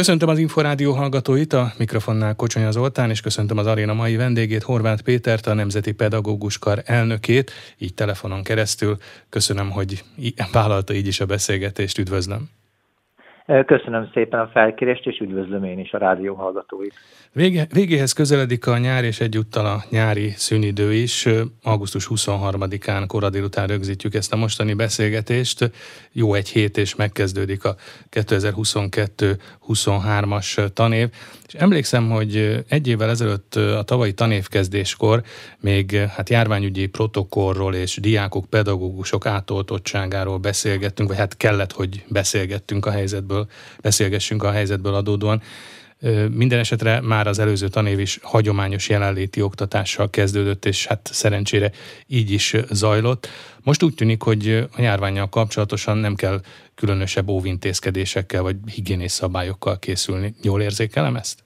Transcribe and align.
Köszöntöm 0.00 0.28
az 0.28 0.38
Inforádió 0.38 0.92
hallgatóit, 0.92 1.52
a 1.52 1.72
mikrofonnál 1.76 2.34
Kocsonya 2.34 2.70
Zoltán, 2.70 3.10
és 3.10 3.20
köszöntöm 3.20 3.58
az 3.58 3.66
aréna 3.66 3.94
mai 3.94 4.16
vendégét, 4.16 4.62
Horváth 4.62 5.02
Pétert, 5.02 5.46
a 5.46 5.54
Nemzeti 5.54 5.92
Pedagógus 5.92 6.58
Kar 6.58 6.82
elnökét, 6.84 7.52
így 7.78 7.94
telefonon 7.94 8.42
keresztül. 8.42 8.96
Köszönöm, 9.28 9.70
hogy 9.70 10.04
vállalta 10.52 10.94
így 10.94 11.06
is 11.06 11.20
a 11.20 11.26
beszélgetést, 11.26 11.98
üdvözlöm. 11.98 12.59
Köszönöm 13.66 14.10
szépen 14.12 14.40
a 14.40 14.48
felkérést, 14.52 15.06
és 15.06 15.18
üdvözlöm 15.18 15.64
én 15.64 15.78
is 15.78 15.92
a 15.92 15.98
rádió 15.98 16.34
hallgatóit. 16.34 16.94
Vége, 17.32 17.66
végéhez 17.74 18.12
közeledik 18.12 18.66
a 18.66 18.78
nyár, 18.78 19.04
és 19.04 19.20
egyúttal 19.20 19.66
a 19.66 19.82
nyári 19.90 20.28
szünidő 20.28 20.92
is. 20.92 21.28
Augusztus 21.62 22.08
23-án 22.10 23.04
kora 23.06 23.30
délután 23.30 23.66
rögzítjük 23.66 24.14
ezt 24.14 24.32
a 24.32 24.36
mostani 24.36 24.74
beszélgetést. 24.74 25.70
Jó 26.12 26.34
egy 26.34 26.48
hét, 26.48 26.76
és 26.76 26.94
megkezdődik 26.94 27.64
a 27.64 27.74
2022-23-as 28.10 30.72
tanév. 30.72 31.08
És 31.52 31.58
emlékszem, 31.60 32.10
hogy 32.10 32.64
egy 32.68 32.88
évvel 32.88 33.10
ezelőtt 33.10 33.54
a 33.54 33.82
tavalyi 33.82 34.12
tanévkezdéskor 34.12 35.22
még 35.60 35.96
hát 35.96 36.28
járványügyi 36.28 36.86
protokollról 36.86 37.74
és 37.74 37.98
diákok, 38.00 38.44
pedagógusok 38.44 39.26
átoltottságáról 39.26 40.38
beszélgettünk, 40.38 41.08
vagy 41.08 41.18
hát 41.18 41.36
kellett, 41.36 41.72
hogy 41.72 42.04
beszélgettünk 42.08 42.86
a 42.86 42.90
helyzetből, 42.90 43.46
beszélgessünk 43.80 44.42
a 44.42 44.50
helyzetből 44.50 44.94
adódóan. 44.94 45.42
Minden 46.30 46.58
esetre 46.58 47.00
már 47.00 47.26
az 47.26 47.38
előző 47.38 47.68
tanév 47.68 47.98
is 47.98 48.18
hagyományos 48.22 48.88
jelenléti 48.88 49.42
oktatással 49.42 50.10
kezdődött, 50.10 50.64
és 50.64 50.86
hát 50.86 51.08
szerencsére 51.12 51.70
így 52.06 52.30
is 52.30 52.54
zajlott. 52.70 53.28
Most 53.62 53.82
úgy 53.82 53.94
tűnik, 53.94 54.22
hogy 54.22 54.66
a 54.76 54.80
járványjal 54.82 55.28
kapcsolatosan 55.28 55.96
nem 55.96 56.14
kell 56.14 56.40
különösebb 56.80 57.28
óvintézkedésekkel 57.28 58.42
vagy 58.42 58.56
higiénés 58.74 59.10
szabályokkal 59.10 59.78
készülni. 59.78 60.34
Jól 60.42 60.60
érzékelem 60.60 61.16
ezt? 61.16 61.38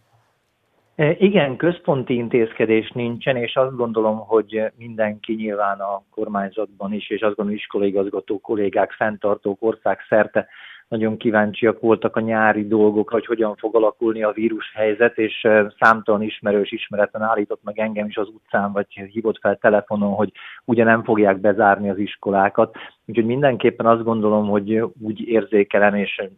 Igen, 1.19 1.57
központi 1.57 2.15
intézkedés 2.15 2.91
nincsen, 2.91 3.37
és 3.37 3.55
azt 3.57 3.77
gondolom, 3.77 4.19
hogy 4.19 4.63
mindenki 4.77 5.35
nyilván 5.35 5.79
a 5.81 6.03
kormányzatban 6.11 6.93
is, 6.93 7.11
és 7.11 7.21
azt 7.21 7.35
gondolom 7.35 7.59
iskolaigazgató 7.61 8.41
kollégák, 8.41 8.93
fenntartók 8.93 9.63
ország 9.63 9.99
szerte 10.09 10.47
nagyon 10.95 11.17
kíváncsiak 11.17 11.81
voltak 11.81 12.17
a 12.17 12.21
nyári 12.21 12.67
dolgokra, 12.67 13.17
hogy 13.17 13.27
hogyan 13.27 13.57
fog 13.57 13.75
alakulni 13.75 14.23
a 14.23 14.33
vírushelyzet, 14.33 15.19
és 15.19 15.49
számtalan 15.79 16.23
ismerős 16.23 16.73
ismeretlen 16.73 17.23
állított 17.23 17.61
meg 17.63 17.79
engem 17.79 18.07
is 18.07 18.17
az 18.17 18.29
utcán, 18.29 18.73
vagy 18.73 18.87
hívott 19.13 19.39
fel 19.39 19.57
telefonon, 19.57 20.13
hogy 20.13 20.33
ugye 20.65 20.85
nem 20.85 21.05
fogják 21.05 21.41
bezárni 21.41 21.91
az 21.91 21.99
iskolákat. 21.99 22.77
Úgyhogy 23.07 23.25
mindenképpen 23.27 23.87
azt 23.87 24.05
gondolom, 24.05 24.47
hogy 24.49 24.83
úgy 25.01 25.29
érzékelem, 25.29 25.95
és 25.95 26.29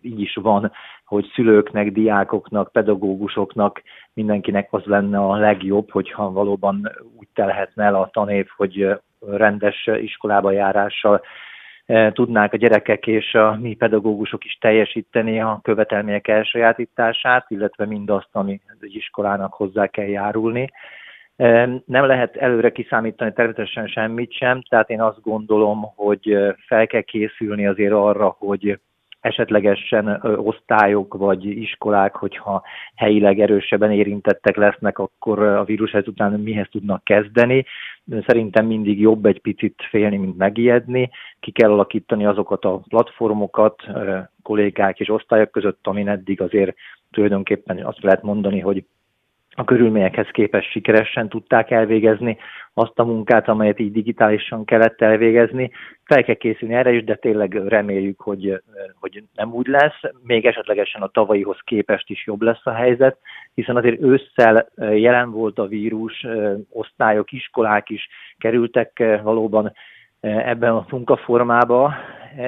így 0.00 0.20
is 0.20 0.34
van, 0.34 0.72
hogy 1.04 1.30
szülőknek, 1.34 1.92
diákoknak, 1.92 2.72
pedagógusoknak, 2.72 3.82
mindenkinek 4.12 4.68
az 4.70 4.84
lenne 4.84 5.18
a 5.18 5.36
legjobb, 5.36 5.90
hogyha 5.90 6.32
valóban 6.32 6.90
úgy 7.18 7.28
telhetne 7.34 7.84
el 7.84 7.94
a 7.94 8.10
tanév, 8.12 8.46
hogy 8.56 8.88
rendes 9.26 9.90
iskolába 10.00 10.50
járással 10.50 11.22
tudnák 12.12 12.52
a 12.52 12.56
gyerekek 12.56 13.06
és 13.06 13.34
a 13.34 13.58
mi 13.60 13.74
pedagógusok 13.74 14.44
is 14.44 14.58
teljesíteni 14.60 15.40
a 15.40 15.60
követelmények 15.62 16.28
elsajátítását, 16.28 17.46
illetve 17.48 17.86
mindazt, 17.86 18.28
ami 18.32 18.60
egy 18.80 18.94
iskolának 18.94 19.54
hozzá 19.54 19.86
kell 19.86 20.06
járulni. 20.06 20.70
E, 21.36 21.68
nem 21.84 22.06
lehet 22.06 22.36
előre 22.36 22.72
kiszámítani 22.72 23.32
természetesen 23.32 23.86
semmit 23.86 24.32
sem, 24.32 24.62
tehát 24.62 24.90
én 24.90 25.00
azt 25.00 25.20
gondolom, 25.20 25.82
hogy 25.96 26.36
fel 26.66 26.86
kell 26.86 27.00
készülni 27.00 27.66
azért 27.66 27.92
arra, 27.92 28.36
hogy 28.38 28.78
esetlegesen 29.24 30.20
osztályok 30.36 31.14
vagy 31.14 31.44
iskolák, 31.44 32.16
hogyha 32.16 32.62
helyileg 32.94 33.40
erősebben 33.40 33.90
érintettek 33.90 34.56
lesznek, 34.56 34.98
akkor 34.98 35.42
a 35.42 35.64
vírus 35.64 35.92
után 35.92 36.40
mihez 36.40 36.68
tudnak 36.70 37.04
kezdeni. 37.04 37.64
Szerintem 38.26 38.66
mindig 38.66 39.00
jobb 39.00 39.26
egy 39.26 39.40
picit 39.40 39.82
félni, 39.90 40.16
mint 40.16 40.36
megijedni. 40.36 41.10
Ki 41.40 41.50
kell 41.50 41.72
alakítani 41.72 42.26
azokat 42.26 42.64
a 42.64 42.80
platformokat 42.88 43.82
kollégák 44.42 45.00
és 45.00 45.08
osztályok 45.08 45.50
között, 45.50 45.86
amin 45.86 46.08
eddig 46.08 46.40
azért 46.40 46.76
tulajdonképpen 47.10 47.84
azt 47.84 48.02
lehet 48.02 48.22
mondani, 48.22 48.60
hogy 48.60 48.84
a 49.56 49.64
körülményekhez 49.64 50.28
képest 50.30 50.70
sikeresen 50.70 51.28
tudták 51.28 51.70
elvégezni 51.70 52.36
azt 52.74 52.98
a 52.98 53.04
munkát, 53.04 53.48
amelyet 53.48 53.78
így 53.78 53.92
digitálisan 53.92 54.64
kellett 54.64 55.00
elvégezni. 55.00 55.70
Fel 56.04 56.24
kell 56.24 56.34
készülni 56.34 56.74
erre 56.74 56.92
is, 56.92 57.04
de 57.04 57.14
tényleg 57.14 57.52
reméljük, 57.68 58.20
hogy, 58.20 58.62
hogy 59.00 59.22
nem 59.34 59.52
úgy 59.52 59.66
lesz. 59.66 60.00
Még 60.22 60.46
esetlegesen 60.46 61.02
a 61.02 61.08
tavalyihoz 61.08 61.58
képest 61.64 62.10
is 62.10 62.26
jobb 62.26 62.42
lesz 62.42 62.66
a 62.66 62.72
helyzet, 62.72 63.18
hiszen 63.54 63.76
azért 63.76 64.02
ősszel 64.02 64.68
jelen 64.76 65.30
volt 65.30 65.58
a 65.58 65.66
vírus, 65.66 66.26
osztályok, 66.70 67.32
iskolák 67.32 67.88
is 67.90 68.08
kerültek 68.38 69.04
valóban 69.22 69.72
ebben 70.20 70.74
a 70.74 70.86
munkaformába, 70.90 71.94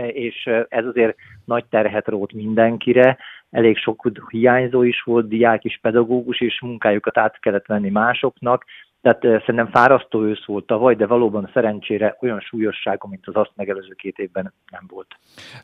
és 0.09 0.51
ez 0.69 0.85
azért 0.85 1.17
nagy 1.45 1.65
terhet 1.65 2.09
rót 2.09 2.33
mindenkire, 2.33 3.19
elég 3.57 3.77
sok 3.77 4.11
hiányzó 4.29 4.83
is 4.83 5.03
volt, 5.03 5.29
diák 5.29 5.65
is, 5.65 5.79
pedagógus 5.83 6.41
is, 6.41 6.61
munkájukat 6.61 7.19
át 7.19 7.39
kellett 7.41 7.67
venni 7.67 7.91
másoknak, 7.91 8.65
tehát 9.03 9.21
szerintem 9.41 9.71
fárasztó 9.71 10.25
ősz 10.25 10.45
volt 10.47 10.67
tavaly, 10.67 10.95
de 10.95 11.07
valóban 11.07 11.51
szerencsére 11.53 12.17
olyan 12.21 12.41
súlyossága, 12.41 13.09
mint 13.09 13.27
az 13.27 13.37
azt 13.37 13.51
megelőző 13.55 13.93
két 13.93 14.19
évben 14.19 14.53
nem 14.71 14.85
volt. 14.89 15.07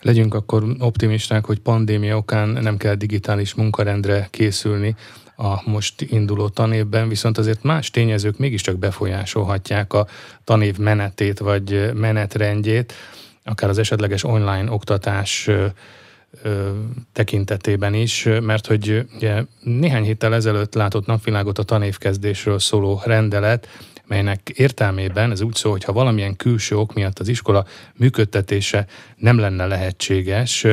Legyünk 0.00 0.34
akkor 0.34 0.62
optimisták, 0.78 1.44
hogy 1.44 1.60
pandémia 1.60 2.16
okán 2.16 2.48
nem 2.48 2.76
kell 2.76 2.94
digitális 2.94 3.54
munkarendre 3.54 4.26
készülni 4.31 4.94
a 5.36 5.70
most 5.70 6.00
induló 6.00 6.48
tanévben, 6.48 7.08
viszont 7.08 7.38
azért 7.38 7.62
más 7.62 7.91
tényezők 7.91 8.38
mégiscsak 8.38 8.78
befolyásolhatják 8.78 9.92
a 9.92 10.06
tanév 10.44 10.78
menetét 10.78 11.38
vagy 11.38 11.91
menetrendjét, 11.94 12.92
akár 13.44 13.70
az 13.70 13.78
esetleges 13.78 14.25
online 14.25 14.70
oktatás 14.70 15.50
tekintetében 17.12 17.94
is, 17.94 18.28
mert 18.41 18.66
hogy 18.66 19.06
ugye, 19.16 19.44
néhány 19.60 20.04
héttel 20.04 20.34
ezelőtt 20.34 20.75
látott 20.75 21.06
napvilágot 21.06 21.59
a 21.59 21.62
tanévkezdésről 21.62 22.59
szóló 22.59 23.00
rendelet, 23.04 23.69
melynek 24.06 24.48
értelmében 24.48 25.31
ez 25.31 25.41
úgy 25.41 25.54
szól, 25.54 25.72
hogy 25.72 25.84
ha 25.84 25.93
valamilyen 25.93 26.37
külső 26.37 26.76
ok 26.76 26.94
miatt 26.94 27.19
az 27.19 27.28
iskola 27.28 27.66
működtetése 27.97 28.87
nem 29.16 29.38
lenne 29.38 29.66
lehetséges, 29.66 30.66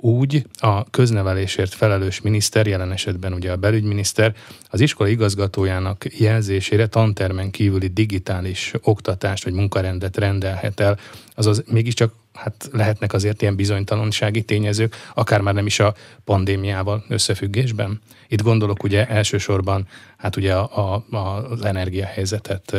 úgy 0.00 0.46
a 0.58 0.90
köznevelésért 0.90 1.74
felelős 1.74 2.20
miniszter, 2.20 2.66
jelen 2.66 2.92
esetben 2.92 3.32
ugye 3.32 3.52
a 3.52 3.56
belügyminiszter, 3.56 4.34
az 4.70 4.80
iskola 4.80 5.08
igazgatójának 5.08 6.18
jelzésére 6.18 6.86
tantermen 6.86 7.50
kívüli 7.50 7.88
digitális 7.88 8.72
oktatást 8.82 9.44
vagy 9.44 9.52
munkarendet 9.52 10.16
rendelhet 10.16 10.80
el. 10.80 10.98
Azaz 11.34 11.62
mégiscsak 11.66 12.14
hát 12.34 12.68
lehetnek 12.72 13.12
azért 13.12 13.42
ilyen 13.42 13.56
bizonytalansági 13.56 14.42
tényezők, 14.42 14.96
akár 15.14 15.40
már 15.40 15.54
nem 15.54 15.66
is 15.66 15.80
a 15.80 15.94
pandémiával 16.24 17.04
összefüggésben. 17.08 18.00
Itt 18.28 18.42
gondolok 18.42 18.82
ugye 18.82 19.06
elsősorban 19.06 19.86
hát 20.16 20.36
ugye 20.36 20.54
a, 20.54 21.04
a, 21.10 21.16
az 21.50 21.64
energiahelyzetet 21.64 22.76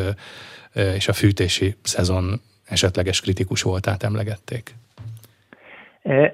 és 0.95 1.07
a 1.07 1.13
fűtési 1.13 1.75
szezon 1.83 2.41
esetleges 2.63 3.21
kritikus 3.21 3.61
voltát 3.61 4.03
emlegették. 4.03 4.75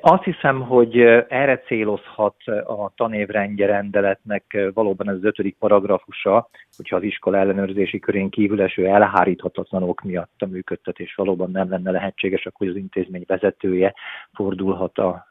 Azt 0.01 0.23
hiszem, 0.23 0.61
hogy 0.61 0.97
erre 1.27 1.59
célozhat 1.65 2.35
a 2.65 2.91
tanévrendje 2.95 3.65
rendeletnek 3.65 4.57
valóban 4.73 5.09
ez 5.09 5.15
az 5.15 5.23
ötödik 5.23 5.55
paragrafusa, 5.59 6.49
hogyha 6.77 6.95
az 6.95 7.03
iskola 7.03 7.37
ellenőrzési 7.37 7.99
körén 7.99 8.29
kívül 8.29 8.61
eső 8.61 8.87
elháríthatatlan 8.87 9.83
ok 9.83 10.01
miatt 10.01 10.35
a 10.37 10.45
működtetés 10.45 11.15
valóban 11.15 11.51
nem 11.51 11.69
lenne 11.69 11.91
lehetséges, 11.91 12.45
akkor 12.45 12.67
az 12.67 12.75
intézmény 12.75 13.23
vezetője 13.27 13.93
fordulhat 14.33 14.97
a, 14.97 15.27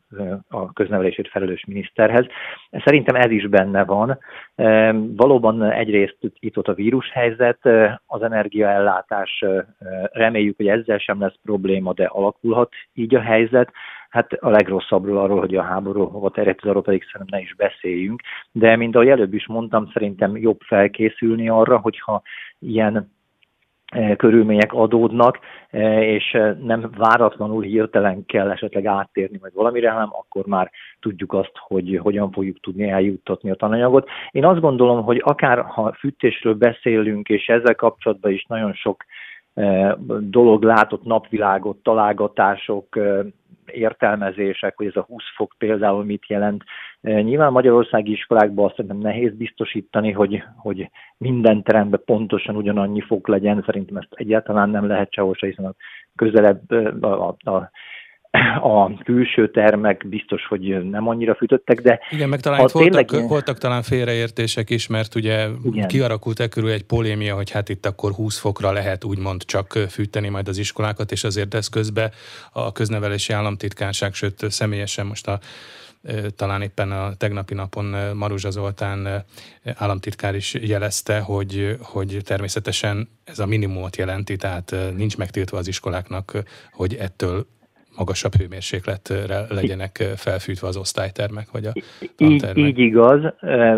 a 0.49 0.73
köznevelését 0.73 1.29
felelős 1.29 1.65
miniszterhez. 1.67 2.27
Szerintem 2.71 3.15
ez 3.15 3.31
is 3.31 3.49
benne 3.49 3.85
van. 3.85 4.19
Valóban 5.17 5.63
egyrészt 5.63 6.19
itt 6.21 6.57
ott 6.57 6.69
a 6.69 6.75
vírushelyzet, 6.75 7.67
az 8.07 8.23
energiaellátás, 8.23 9.45
reméljük, 10.13 10.57
hogy 10.57 10.69
ezzel 10.69 10.99
sem 10.99 11.21
lesz 11.21 11.39
probléma, 11.43 11.93
de 11.93 12.05
alakulhat 12.05 12.73
így 12.95 13.15
a 13.15 13.21
helyzet 13.21 13.73
hát 14.17 14.33
a 14.33 14.51
legrosszabbról 14.51 15.19
arról, 15.19 15.39
hogy 15.39 15.55
a 15.55 15.63
háború 15.63 16.05
hova 16.05 16.31
terjedt, 16.31 16.65
arról 16.65 16.83
pedig 16.83 17.05
szerintem 17.13 17.39
ne 17.39 17.45
is 17.45 17.55
beszéljünk. 17.55 18.23
De 18.53 18.77
mint 18.77 18.95
ahogy 18.95 19.09
előbb 19.09 19.35
is 19.35 19.47
mondtam, 19.47 19.91
szerintem 19.93 20.37
jobb 20.37 20.61
felkészülni 21.37 21.49
arra, 21.49 21.79
hogyha 21.79 22.23
ilyen 22.59 23.15
e, 23.87 24.17
körülmények 24.17 24.73
adódnak, 24.73 25.39
e, 25.71 26.05
és 26.05 26.33
e, 26.33 26.57
nem 26.63 26.91
váratlanul 26.97 27.63
hirtelen 27.63 28.27
kell 28.27 28.51
esetleg 28.51 28.87
áttérni 28.87 29.39
vagy 29.39 29.53
valamire, 29.55 29.91
hanem 29.91 30.09
akkor 30.13 30.47
már 30.47 30.71
tudjuk 31.01 31.33
azt, 31.33 31.53
hogy 31.55 31.99
hogyan 32.03 32.31
fogjuk 32.31 32.61
tudni 32.61 32.89
eljuttatni 32.89 33.51
a 33.51 33.55
tananyagot. 33.55 34.09
Én 34.31 34.45
azt 34.45 34.61
gondolom, 34.61 35.03
hogy 35.03 35.21
akár 35.25 35.65
ha 35.65 35.93
fűtésről 35.93 36.55
beszélünk, 36.55 37.29
és 37.29 37.47
ezzel 37.47 37.75
kapcsolatban 37.75 38.33
is 38.33 38.45
nagyon 38.49 38.73
sok 38.73 39.05
dolog 40.21 40.63
látott 40.63 41.05
napvilágot, 41.05 41.77
találgatások, 41.83 42.99
értelmezések, 43.67 44.77
hogy 44.77 44.87
ez 44.87 44.97
a 44.97 45.07
20 45.09 45.23
fok 45.37 45.55
például 45.59 46.05
mit 46.05 46.29
jelent. 46.29 46.65
Nyilván 47.01 47.53
magyarországi 47.53 48.13
iskolákban 48.13 48.65
azt 48.65 48.75
szerintem 48.75 49.01
nehéz 49.01 49.37
biztosítani, 49.37 50.13
hogy, 50.13 50.43
hogy 50.57 50.91
minden 51.17 51.63
teremben 51.63 52.03
pontosan 52.05 52.57
ugyanannyi 52.57 53.01
fok 53.01 53.29
legyen. 53.29 53.63
Szerintem 53.67 53.97
ezt 53.97 54.09
egyáltalán 54.11 54.71
nem 54.71 54.87
lehet 54.87 55.13
sehol 55.13 55.35
se, 55.35 55.47
hiszen 55.47 55.65
a 55.65 55.75
közelebb 56.15 56.71
a, 57.03 57.29
a, 57.29 57.51
a 57.51 57.71
a 58.63 59.03
külső 59.05 59.51
termek 59.51 60.09
biztos, 60.09 60.47
hogy 60.47 60.91
nem 60.91 61.09
annyira 61.09 61.35
fűtöttek, 61.35 61.81
de... 61.81 62.01
Igen, 62.11 62.29
meg 62.29 62.41
talán 62.41 62.61
itt 62.61 62.71
voltak, 62.71 63.05
tényleg... 63.05 63.29
voltak 63.29 63.59
talán 63.59 63.83
félreértések 63.83 64.71
is, 64.71 64.87
mert 64.87 65.15
ugye 65.15 65.49
Igen. 65.65 65.89
kiarakult 65.89 66.41
e 66.41 66.49
körül 66.49 66.71
egy 66.71 66.85
polémia, 66.85 67.35
hogy 67.35 67.51
hát 67.51 67.69
itt 67.69 67.87
akkor 67.87 68.13
20 68.13 68.39
fokra 68.39 68.73
lehet 68.73 69.05
úgymond 69.05 69.45
csak 69.45 69.79
fűteni 69.89 70.29
majd 70.29 70.49
az 70.49 70.59
iskolákat, 70.59 71.13
és 71.13 71.25
azért 71.25 71.55
ez 71.55 71.69
közben 71.69 72.11
a 72.53 72.73
köznevelési 72.73 73.33
államtitkárság, 73.33 74.15
sőt 74.15 74.51
személyesen 74.51 75.07
most 75.07 75.29
a 75.29 75.39
talán 76.37 76.63
éppen 76.63 76.91
a 76.91 77.15
tegnapi 77.15 77.55
napon 77.55 78.17
Maruzsa 78.17 78.51
Zoltán 78.51 79.25
államtitkár 79.75 80.35
is 80.35 80.55
jelezte, 80.55 81.19
hogy, 81.19 81.77
hogy 81.81 82.21
természetesen 82.25 83.09
ez 83.25 83.39
a 83.39 83.47
minimumot 83.47 83.97
jelenti, 83.97 84.37
tehát 84.37 84.75
nincs 84.97 85.17
megtiltva 85.17 85.59
az 85.59 85.69
iskoláknak, 85.69 86.43
hogy 86.73 86.95
ettől 86.95 87.47
magasabb 87.99 88.35
hőmérsékletre 88.35 89.47
legyenek 89.49 89.97
felfűtve 90.17 90.67
az 90.69 90.77
osztálytermek, 90.77 91.51
vagy 91.53 91.65
a 91.65 91.73
tantermek. 92.17 92.57
Így, 92.57 92.67
így 92.67 92.79
igaz, 92.79 93.21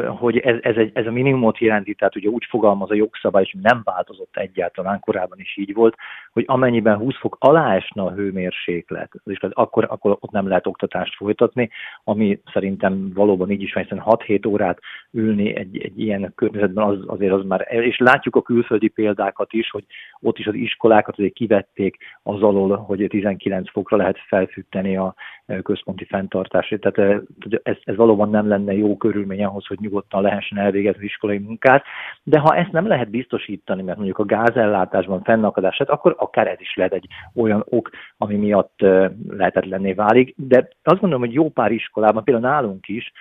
hogy 0.06 0.38
ez, 0.38 0.56
ez, 0.60 0.76
egy, 0.76 0.90
ez 0.94 1.06
a 1.06 1.10
minimumot 1.10 1.58
jelenti, 1.58 1.94
tehát 1.94 2.16
ugye 2.16 2.28
úgy 2.28 2.44
fogalmaz 2.48 2.90
a 2.90 2.94
jogszabály, 2.94 3.42
és 3.42 3.56
nem 3.62 3.80
változott 3.84 4.36
egyáltalán, 4.36 5.00
korábban 5.00 5.38
is 5.40 5.56
így 5.56 5.74
volt, 5.74 5.94
hogy 6.32 6.44
amennyiben 6.46 6.96
20 6.96 7.14
fok 7.18 7.36
alá 7.40 7.74
esne 7.74 8.02
a 8.02 8.12
hőmérséklet, 8.12 9.10
akkor, 9.50 9.86
akkor 9.90 10.16
ott 10.20 10.30
nem 10.30 10.48
lehet 10.48 10.66
oktatást 10.66 11.16
folytatni, 11.16 11.70
ami 12.04 12.40
szerintem 12.52 13.12
valóban 13.14 13.50
így 13.50 13.62
is 13.62 13.72
van, 13.72 13.82
hiszen 13.82 14.02
6-7 14.06 14.48
órát 14.48 14.78
ülni 15.10 15.56
egy, 15.56 15.78
egy 15.78 16.00
ilyen 16.00 16.32
környezetben 16.34 16.84
az, 16.84 16.98
azért 17.06 17.32
az 17.32 17.44
már, 17.44 17.66
és 17.70 17.98
látjuk 17.98 18.36
a 18.36 18.42
külföldi 18.42 18.88
példákat 18.88 19.52
is, 19.52 19.70
hogy 19.70 19.84
ott 20.20 20.38
is 20.38 20.46
az 20.46 20.54
iskolákat 20.54 21.18
azért 21.18 21.32
kivették 21.32 21.96
az 22.22 22.42
alól, 22.42 22.76
hogy 22.76 23.06
19 23.08 23.70
fokra 23.70 23.96
lehet 23.96 24.07
lehet 24.08 24.26
felfűteni 24.26 24.96
a 24.96 25.14
e, 25.46 25.60
központi 25.60 26.04
fenntartását. 26.04 26.80
Tehát 26.80 26.98
e, 26.98 27.22
ez, 27.62 27.76
ez 27.84 27.96
valóban 27.96 28.30
nem 28.30 28.48
lenne 28.48 28.72
jó 28.72 28.96
körülmény 28.96 29.44
ahhoz, 29.44 29.66
hogy 29.66 29.78
nyugodtan 29.80 30.22
lehessen 30.22 30.58
elvégezni 30.58 31.04
iskolai 31.04 31.38
munkát, 31.38 31.84
de 32.22 32.38
ha 32.38 32.56
ezt 32.56 32.72
nem 32.72 32.86
lehet 32.86 33.10
biztosítani, 33.10 33.82
mert 33.82 33.96
mondjuk 33.96 34.18
a 34.18 34.24
gázellátásban 34.24 35.22
fennakadását, 35.22 35.88
akkor 35.88 36.14
akár 36.18 36.46
ez 36.46 36.60
is 36.60 36.74
lehet 36.74 36.92
egy 36.92 37.06
olyan 37.34 37.64
ok, 37.68 37.90
ami 38.16 38.36
miatt 38.36 38.82
e, 38.82 39.12
lehetetlenné 39.28 39.92
válik. 39.92 40.34
De 40.36 40.68
azt 40.82 41.00
gondolom, 41.00 41.20
hogy 41.20 41.34
jó 41.34 41.50
pár 41.50 41.72
iskolában, 41.72 42.24
például 42.24 42.52
nálunk 42.52 42.88
is 42.88 43.12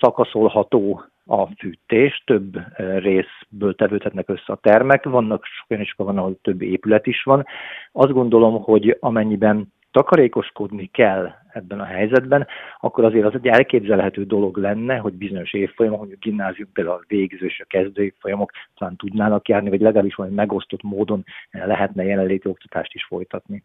szakaszolható 0.00 1.04
a 1.28 1.46
fűtés, 1.46 2.22
több 2.26 2.58
részből 2.76 3.74
tevődhetnek 3.74 4.28
össze 4.28 4.52
a 4.52 4.58
termek, 4.62 5.04
vannak 5.04 5.44
olyan 5.68 5.82
iskola 5.82 6.12
van, 6.12 6.18
ahol 6.18 6.38
több 6.42 6.62
épület 6.62 7.06
is 7.06 7.22
van. 7.22 7.44
Azt 7.92 8.12
gondolom, 8.12 8.62
hogy 8.62 8.96
amennyiben 9.00 9.72
takarékoskodni 9.98 10.90
kell 10.92 11.30
ebben 11.52 11.80
a 11.80 11.84
helyzetben, 11.84 12.46
akkor 12.80 13.04
azért 13.04 13.24
az 13.24 13.34
egy 13.34 13.46
elképzelhető 13.46 14.24
dolog 14.24 14.56
lenne, 14.56 14.96
hogy 14.96 15.12
bizonyos 15.12 15.52
évfolyamok, 15.52 15.98
mondjuk 15.98 16.20
gimnázium 16.20 16.72
például 16.72 16.96
a 16.96 17.04
végző 17.06 17.46
és 17.46 17.60
a 17.60 17.66
kezdő 17.68 18.02
évfolyamok 18.02 18.50
talán 18.78 18.96
tudnának 18.96 19.48
járni, 19.48 19.68
vagy 19.68 19.80
legalábbis 19.80 20.14
valami 20.14 20.34
megosztott 20.34 20.82
módon 20.82 21.24
lehetne 21.50 22.04
jelenléti 22.04 22.48
oktatást 22.48 22.94
is 22.94 23.04
folytatni. 23.04 23.64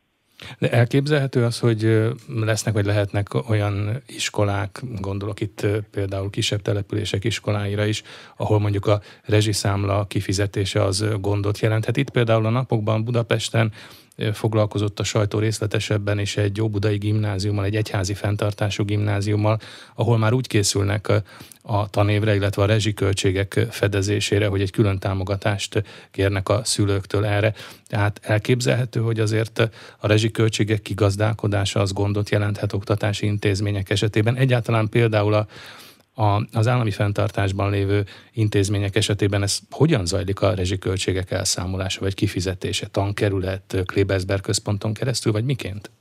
De 0.59 0.71
elképzelhető 0.71 1.43
az, 1.43 1.59
hogy 1.59 2.09
lesznek 2.27 2.73
vagy 2.73 2.85
lehetnek 2.85 3.49
olyan 3.49 3.89
iskolák, 4.07 4.79
gondolok 5.01 5.41
itt 5.41 5.67
például 5.91 6.29
kisebb 6.29 6.61
települések 6.61 7.23
iskoláira 7.23 7.85
is, 7.85 8.03
ahol 8.37 8.59
mondjuk 8.59 8.85
a 8.85 8.99
rezsiszámla 9.25 10.05
kifizetése 10.07 10.83
az 10.83 11.17
gondot 11.21 11.59
jelenthet. 11.59 11.97
Itt 11.97 12.09
például 12.09 12.45
a 12.45 12.49
napokban 12.49 13.03
Budapesten 13.03 13.71
foglalkozott 14.33 14.99
a 14.99 15.03
sajtó 15.03 15.39
részletesebben 15.39 16.19
is 16.19 16.37
egy 16.37 16.61
óbudai 16.61 16.97
gimnáziummal, 16.97 17.65
egy 17.65 17.75
egyházi 17.75 18.13
fenntartású 18.13 18.83
gimnáziummal, 18.83 19.59
ahol 19.95 20.17
már 20.17 20.33
úgy 20.33 20.47
készülnek 20.47 21.11
a 21.61 21.89
tanévre, 21.89 22.35
illetve 22.35 22.61
a 22.61 22.65
rezsiköltségek 22.65 23.65
fedezésére, 23.69 24.47
hogy 24.47 24.61
egy 24.61 24.71
külön 24.71 24.99
támogatást 24.99 25.83
kérnek 26.11 26.49
a 26.49 26.61
szülőktől 26.63 27.25
erre. 27.25 27.53
Tehát 27.87 28.19
elképzelhető, 28.23 28.99
hogy 28.99 29.19
azért 29.19 29.69
a 29.99 30.07
rezsiköltségek 30.07 30.81
kigazdálkodása 30.81 31.79
az 31.79 31.93
gondot 31.93 32.29
jelenthet 32.29 32.73
oktatási 32.73 33.25
intézmények 33.25 33.89
esetében. 33.89 34.35
Egyáltalán 34.35 34.89
például 34.89 35.33
a 35.33 35.47
a, 36.15 36.57
az 36.57 36.67
állami 36.67 36.91
fenntartásban 36.91 37.71
lévő 37.71 38.03
intézmények 38.33 38.95
esetében 38.95 39.41
ez 39.41 39.59
hogyan 39.71 40.05
zajlik 40.05 40.41
a 40.41 40.53
rezsiköltségek 40.53 41.31
elszámolása 41.31 42.01
vagy 42.01 42.15
kifizetése? 42.15 42.87
Tankerület, 42.87 43.83
Klebersberg 43.85 44.41
központon 44.41 44.93
keresztül, 44.93 45.31
vagy 45.31 45.45
miként? 45.45 45.91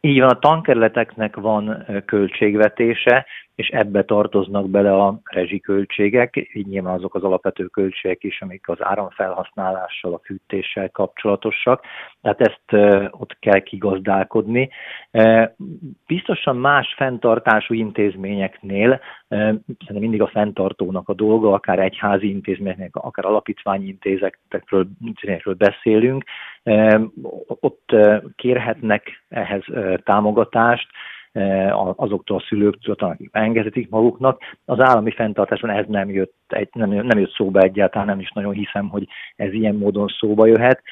Így 0.00 0.20
van, 0.20 0.28
a 0.28 0.38
tankerületeknek 0.38 1.36
van 1.36 1.86
költségvetése, 2.06 3.26
és 3.54 3.68
ebbe 3.68 4.04
tartoznak 4.04 4.70
bele 4.70 4.94
a 4.94 5.20
rezsiköltségek, 5.24 6.48
így 6.52 6.66
nyilván 6.66 6.94
azok 6.94 7.14
az 7.14 7.22
alapvető 7.22 7.66
költségek 7.66 8.24
is, 8.24 8.40
amik 8.40 8.68
az 8.68 8.82
áramfelhasználással, 8.82 10.14
a 10.14 10.20
fűtéssel 10.24 10.90
kapcsolatosak, 10.90 11.84
tehát 12.20 12.40
ezt 12.40 12.72
ott 13.10 13.36
kell 13.38 13.58
kigazdálkodni. 13.58 14.70
Biztosan 16.06 16.56
más 16.56 16.94
fenntartású 16.96 17.74
intézményeknél, 17.74 19.00
szerintem 19.28 19.96
mindig 19.96 20.22
a 20.22 20.26
fenntartónak 20.26 21.08
a 21.08 21.14
dolga, 21.14 21.52
akár 21.52 21.78
egyházi 21.78 22.28
intézményeknek, 22.28 22.96
akár 22.96 23.24
alapítványi 23.24 23.86
intézetekről, 23.86 24.88
beszélünk, 25.58 26.24
ott 27.46 27.96
kérhetnek 28.36 29.24
ehhez 29.28 29.64
támogatást, 30.04 30.88
azoktól 31.96 32.36
a 32.36 32.44
szülőktől, 32.48 32.94
akik 32.98 33.28
engedhetik 33.32 33.88
maguknak. 33.90 34.42
Az 34.64 34.80
állami 34.80 35.10
fenntartáson 35.10 35.70
ez 35.70 35.86
nem 35.88 36.10
jött, 36.10 36.34
nem, 36.72 36.90
nem 36.90 37.18
jött 37.18 37.32
szóba 37.32 37.60
egyáltalán, 37.60 38.06
nem 38.06 38.20
is 38.20 38.30
nagyon 38.30 38.52
hiszem, 38.52 38.88
hogy 38.88 39.08
ez 39.36 39.52
ilyen 39.52 39.74
módon 39.74 40.06
szóba 40.06 40.46
jöhet. 40.46 40.82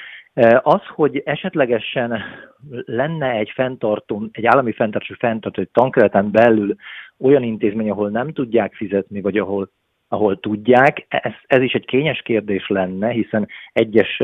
Az, 0.63 0.81
hogy 0.95 1.23
esetlegesen 1.25 2.21
lenne 2.85 3.31
egy 3.31 3.51
fenntartó, 3.55 4.29
egy 4.33 4.47
állami 4.47 4.73
fenntartó 4.73 5.15
fenntartó, 5.19 5.61
egy 5.61 5.71
tankereten 5.73 6.31
belül 6.31 6.75
olyan 7.19 7.43
intézmény, 7.43 7.91
ahol 7.91 8.11
nem 8.11 8.33
tudják 8.33 8.75
fizetni, 8.75 9.21
vagy 9.21 9.37
ahol 9.39 9.71
ahol 10.13 10.41
tudják. 10.41 11.07
Ez, 11.09 11.33
ez 11.47 11.63
is 11.63 11.73
egy 11.73 11.85
kényes 11.85 12.23
kérdés 12.23 12.69
lenne, 12.69 13.09
hiszen 13.09 13.49
egyes 13.73 14.23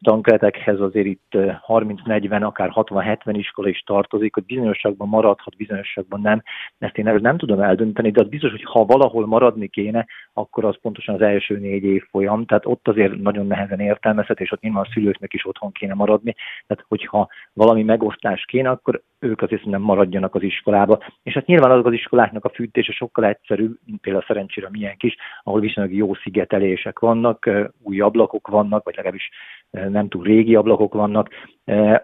tankeretekhez 0.00 0.80
azért 0.80 1.06
itt 1.06 1.32
30-40, 1.66 2.42
akár 2.42 2.70
60-70 2.74 3.18
iskola 3.32 3.68
is 3.68 3.82
tartozik, 3.86 4.34
hogy 4.34 4.44
bizonyosságban 4.44 5.08
maradhat, 5.08 5.56
bizonyosságban 5.56 6.20
nem. 6.20 6.42
Ezt 6.78 6.98
én 6.98 7.18
nem 7.20 7.36
tudom 7.36 7.60
eldönteni, 7.60 8.10
de 8.10 8.20
az 8.20 8.28
biztos, 8.28 8.50
hogy 8.50 8.64
ha 8.64 8.84
valahol 8.84 9.26
maradni 9.26 9.68
kéne, 9.68 10.06
akkor 10.32 10.64
az 10.64 10.76
pontosan 10.80 11.14
az 11.14 11.20
első 11.20 11.58
négy 11.58 11.84
év 11.84 12.02
folyam, 12.10 12.44
tehát 12.44 12.66
ott 12.66 12.88
azért 12.88 13.16
nagyon 13.16 13.46
nehezen 13.46 13.80
értelmezhet, 13.80 14.40
és 14.40 14.52
ott 14.52 14.60
nyilván 14.60 14.84
a 14.84 14.92
szülőknek 14.92 15.32
is 15.32 15.46
otthon 15.46 15.72
kéne 15.72 15.94
maradni. 15.94 16.34
Tehát 16.66 16.84
hogyha 16.88 17.28
valami 17.52 17.82
megosztás 17.82 18.44
kéne, 18.44 18.70
akkor 18.70 19.02
ők 19.18 19.42
azért 19.42 19.64
nem 19.64 19.82
maradjanak 19.82 20.34
az 20.34 20.42
iskolába. 20.42 20.98
És 21.22 21.32
hát 21.32 21.46
nyilván 21.46 21.70
azok 21.70 21.86
az 21.86 21.92
iskoláknak 21.92 22.44
a 22.44 22.48
fűtése 22.54 22.92
sokkal 22.92 23.24
egyszerűbb, 23.24 23.78
például 24.00 24.24
szerencsére 24.26 24.68
milyen 24.70 24.96
kis, 24.96 25.16
ahol 25.42 25.60
viszonylag 25.60 25.94
jó 25.94 26.14
szigetelések 26.14 26.98
vannak, 26.98 27.50
új 27.82 28.00
ablakok 28.00 28.48
vannak, 28.48 28.84
vagy 28.84 28.94
legalábbis 28.94 29.30
nem 29.70 30.08
túl 30.08 30.24
régi 30.24 30.54
ablakok 30.54 30.94
vannak. 30.94 31.28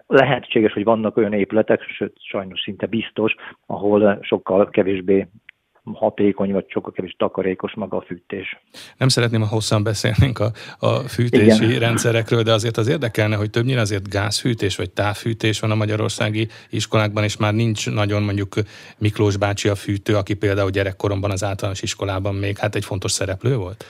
Lehetséges, 0.06 0.72
hogy 0.72 0.84
vannak 0.84 1.16
olyan 1.16 1.32
épületek, 1.32 1.82
sőt 1.82 2.16
sajnos 2.20 2.60
szinte 2.60 2.86
biztos, 2.86 3.34
ahol 3.66 4.18
sokkal 4.20 4.68
kevésbé 4.68 5.26
hatékony, 5.94 6.52
vagy 6.52 6.64
sokkal 6.68 6.92
kevés 6.92 7.14
takarékos 7.18 7.74
maga 7.74 7.96
a 7.96 8.04
fűtés. 8.06 8.62
Nem 8.96 9.08
szeretném, 9.08 9.40
ha 9.40 9.46
hosszan 9.46 9.82
beszélnénk 9.82 10.38
a, 10.38 10.50
a 10.78 10.88
fűtési 10.88 11.64
Igen. 11.64 11.78
rendszerekről, 11.78 12.42
de 12.42 12.52
azért 12.52 12.76
az 12.76 12.88
érdekelne, 12.88 13.36
hogy 13.36 13.50
többnyire 13.50 13.80
azért 13.80 14.08
gázfűtés 14.08 14.76
vagy 14.76 14.90
távfűtés 14.90 15.60
van 15.60 15.70
a 15.70 15.74
magyarországi 15.74 16.48
iskolákban, 16.70 17.24
és 17.24 17.36
már 17.36 17.54
nincs 17.54 17.90
nagyon 17.90 18.22
mondjuk 18.22 18.54
Miklós 18.98 19.36
bácsi 19.36 19.68
a 19.68 19.74
fűtő, 19.74 20.16
aki 20.16 20.34
például 20.34 20.70
gyerekkoromban 20.70 21.30
az 21.30 21.44
általános 21.44 21.82
iskolában 21.82 22.34
még 22.34 22.58
hát 22.58 22.74
egy 22.74 22.84
fontos 22.84 23.10
szereplő 23.10 23.56
volt? 23.56 23.84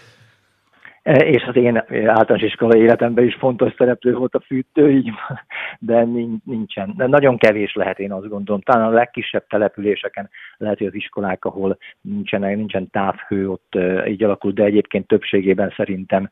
E, 1.03 1.15
és 1.15 1.43
az 1.43 1.57
én 1.57 1.77
általános 2.07 2.43
iskolai 2.43 2.81
életemben 2.81 3.25
is 3.25 3.35
fontos 3.35 3.73
szereplő 3.79 4.15
volt 4.15 4.35
a 4.35 4.41
fűtő, 4.41 4.91
így 4.91 5.11
de 5.79 6.05
nincsen. 6.45 6.95
De 6.97 7.07
nagyon 7.07 7.37
kevés 7.37 7.75
lehet, 7.75 7.99
én 7.99 8.13
azt 8.13 8.29
gondolom. 8.29 8.61
Talán 8.61 8.87
a 8.87 8.91
legkisebb 8.91 9.47
településeken 9.47 10.31
lehet, 10.57 10.79
hogy 10.79 10.87
az 10.87 10.95
iskolák, 10.95 11.45
ahol 11.45 11.79
nincsen, 12.01 12.41
nincsen 12.41 12.91
távhő, 12.91 13.51
ott 13.51 13.75
e, 13.75 14.09
így 14.09 14.23
alakul, 14.23 14.53
de 14.53 14.65
egyébként 14.65 15.07
többségében 15.07 15.73
szerintem 15.77 16.29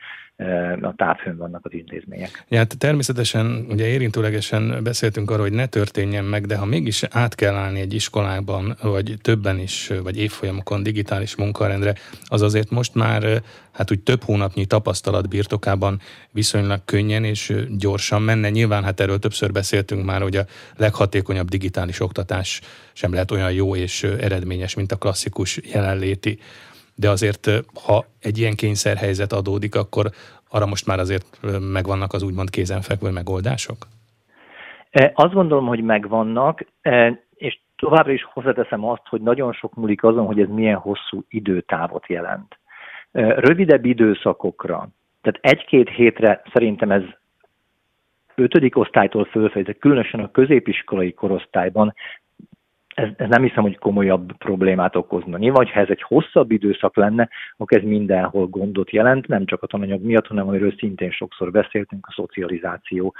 a 0.80 0.94
távhőn 0.96 1.36
vannak 1.36 1.64
az 1.64 1.72
intézmények. 1.72 2.44
Ja, 2.48 2.58
hát 2.58 2.78
természetesen 2.78 3.66
ugye 3.68 3.86
érintőlegesen 3.86 4.80
beszéltünk 4.82 5.30
arról, 5.30 5.42
hogy 5.42 5.52
ne 5.52 5.66
történjen 5.66 6.24
meg, 6.24 6.46
de 6.46 6.56
ha 6.56 6.64
mégis 6.64 7.02
át 7.10 7.34
kell 7.34 7.54
állni 7.54 7.80
egy 7.80 7.94
iskolában, 7.94 8.76
vagy 8.82 9.14
többen 9.22 9.58
is, 9.58 9.90
vagy 10.02 10.18
évfolyamokon 10.18 10.82
digitális 10.82 11.36
munkarendre, 11.36 11.94
az 12.24 12.42
azért 12.42 12.70
most 12.70 12.94
már 12.94 13.42
hát 13.72 13.90
úgy 13.90 14.00
több 14.00 14.22
hónapnyi 14.22 14.66
tapasztalat 14.66 15.28
birtokában 15.28 16.00
viszonylag 16.30 16.80
könnyen 16.84 17.24
és 17.24 17.54
gyorsan 17.78 18.22
menne. 18.22 18.50
Nyilván 18.50 18.84
hát 18.84 19.00
erről 19.00 19.18
többször 19.18 19.52
beszéltünk 19.52 20.04
már, 20.04 20.22
hogy 20.22 20.36
a 20.36 20.46
leghatékonyabb 20.76 21.48
digitális 21.48 22.00
oktatás 22.00 22.60
sem 22.92 23.12
lehet 23.12 23.30
olyan 23.30 23.52
jó 23.52 23.76
és 23.76 24.02
eredményes, 24.02 24.74
mint 24.74 24.92
a 24.92 24.96
klasszikus 24.96 25.60
jelenléti. 25.72 26.38
De 27.00 27.08
azért, 27.08 27.50
ha 27.84 28.04
egy 28.20 28.38
ilyen 28.38 28.54
kényszerhelyzet 28.54 29.32
adódik, 29.32 29.74
akkor 29.74 30.06
arra 30.50 30.66
most 30.66 30.86
már 30.86 30.98
azért 30.98 31.40
megvannak 31.72 32.12
az 32.12 32.22
úgymond 32.22 32.50
kézenfekvő 32.50 33.10
megoldások? 33.10 33.76
Azt 35.14 35.32
gondolom, 35.32 35.66
hogy 35.66 35.82
megvannak, 35.82 36.64
és 37.34 37.60
továbbra 37.76 38.12
is 38.12 38.24
hozzáteszem 38.32 38.84
azt, 38.84 39.06
hogy 39.08 39.20
nagyon 39.20 39.52
sok 39.52 39.74
múlik 39.74 40.04
azon, 40.04 40.26
hogy 40.26 40.40
ez 40.40 40.48
milyen 40.48 40.76
hosszú 40.76 41.24
időtávot 41.28 42.06
jelent 42.06 42.58
rövidebb 43.12 43.84
időszakokra, 43.84 44.88
tehát 45.22 45.38
egy-két 45.40 45.88
hétre 45.88 46.42
szerintem 46.52 46.90
ez 46.90 47.02
ötödik 48.34 48.76
osztálytól 48.76 49.24
fölfejezett, 49.24 49.78
különösen 49.78 50.20
a 50.20 50.30
középiskolai 50.30 51.12
korosztályban 51.12 51.94
ez, 52.94 53.08
ez 53.16 53.28
nem 53.28 53.42
hiszem, 53.42 53.62
hogy 53.62 53.78
komolyabb 53.78 54.36
problémát 54.36 54.96
okozna. 54.96 55.38
Nyilván, 55.38 55.66
ha 55.66 55.80
ez 55.80 55.88
egy 55.88 56.02
hosszabb 56.02 56.50
időszak 56.50 56.96
lenne, 56.96 57.28
akkor 57.56 57.78
ez 57.78 57.84
mindenhol 57.84 58.46
gondot 58.46 58.90
jelent, 58.90 59.26
nem 59.26 59.46
csak 59.46 59.62
a 59.62 59.66
tananyag 59.66 60.02
miatt, 60.02 60.26
hanem 60.26 60.48
amiről 60.48 60.74
szintén 60.78 61.10
sokszor 61.10 61.50
beszéltünk, 61.50 62.06
a 62.06 62.12
szocializáció 62.12 63.14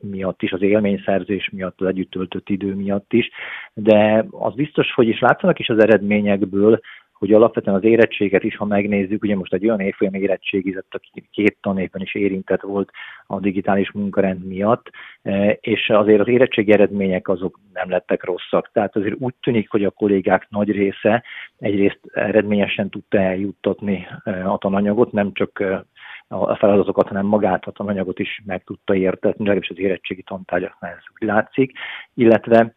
miatt 0.00 0.42
is, 0.42 0.52
az 0.52 0.62
élményszerzés 0.62 1.50
miatt, 1.52 1.80
az 1.80 1.86
együtt 1.86 2.10
töltött 2.10 2.48
idő 2.48 2.74
miatt 2.74 3.12
is. 3.12 3.30
De 3.74 4.26
az 4.30 4.54
biztos, 4.54 4.92
hogy 4.92 5.08
is 5.08 5.20
látszanak 5.20 5.58
is 5.58 5.68
az 5.68 5.82
eredményekből, 5.82 6.80
hogy 7.22 7.32
alapvetően 7.32 7.76
az 7.76 7.84
érettséget 7.84 8.42
is, 8.42 8.56
ha 8.56 8.64
megnézzük, 8.64 9.22
ugye 9.22 9.36
most 9.36 9.54
egy 9.54 9.64
olyan 9.64 9.80
évfolyam 9.80 10.14
érettségizett, 10.14 10.94
aki 10.94 11.28
két 11.30 11.56
tanévben 11.60 12.02
is 12.02 12.14
érintett 12.14 12.60
volt 12.60 12.90
a 13.26 13.40
digitális 13.40 13.92
munkarend 13.92 14.46
miatt, 14.46 14.90
e, 15.22 15.58
és 15.60 15.88
azért 15.88 16.20
az 16.20 16.28
érettségi 16.28 16.72
eredmények 16.72 17.28
azok 17.28 17.58
nem 17.72 17.90
lettek 17.90 18.24
rosszak. 18.24 18.70
Tehát 18.72 18.96
azért 18.96 19.14
úgy 19.18 19.34
tűnik, 19.40 19.70
hogy 19.70 19.84
a 19.84 19.90
kollégák 19.90 20.46
nagy 20.50 20.70
része 20.70 21.22
egyrészt 21.58 22.00
eredményesen 22.12 22.90
tudta 22.90 23.18
eljuttatni 23.18 24.06
e, 24.24 24.50
a 24.50 24.58
tananyagot, 24.58 25.12
nem 25.12 25.32
csak 25.32 25.60
e, 25.60 25.84
a 26.28 26.56
feladatokat, 26.56 27.08
hanem 27.08 27.26
magát 27.26 27.64
a 27.64 27.70
tananyagot 27.70 28.18
is 28.18 28.42
meg 28.46 28.64
tudta 28.64 28.94
értetni, 28.94 29.44
legalábbis 29.44 29.70
az 29.70 29.78
érettségi 29.78 30.22
tantárgyaknál 30.22 30.92
ez 30.92 31.04
úgy 31.20 31.28
látszik, 31.28 31.72
illetve 32.14 32.74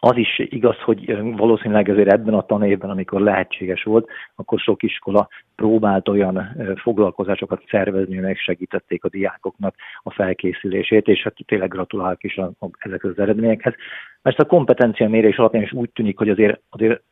az 0.00 0.16
is 0.16 0.38
igaz, 0.38 0.76
hogy 0.78 1.18
valószínűleg 1.36 1.88
ezért 1.88 2.12
ebben 2.12 2.34
a 2.34 2.46
tanévben, 2.46 2.90
amikor 2.90 3.20
lehetséges 3.20 3.82
volt, 3.82 4.08
akkor 4.34 4.58
sok 4.58 4.82
iskola 4.82 5.28
próbált 5.56 6.08
olyan 6.08 6.56
foglalkozásokat 6.82 7.62
szervezni, 7.70 8.18
amelyek 8.18 8.38
segítették 8.38 9.04
a 9.04 9.08
diákoknak 9.08 9.74
a 10.02 10.10
felkészülését, 10.10 11.06
és 11.08 11.22
hát 11.22 11.34
tényleg 11.46 11.68
gratulálok 11.68 12.24
is 12.24 12.36
a, 12.36 12.50
a, 12.58 12.66
ezekhez 12.78 13.10
az 13.10 13.18
eredményekhez. 13.18 13.74
Mert 14.22 14.38
a 14.38 14.44
kompetencia 14.44 15.08
mérés 15.08 15.36
alapján 15.36 15.62
is 15.62 15.72
úgy 15.72 15.90
tűnik, 15.90 16.18
hogy 16.18 16.28
azért, 16.28 16.60
azért 16.68 17.02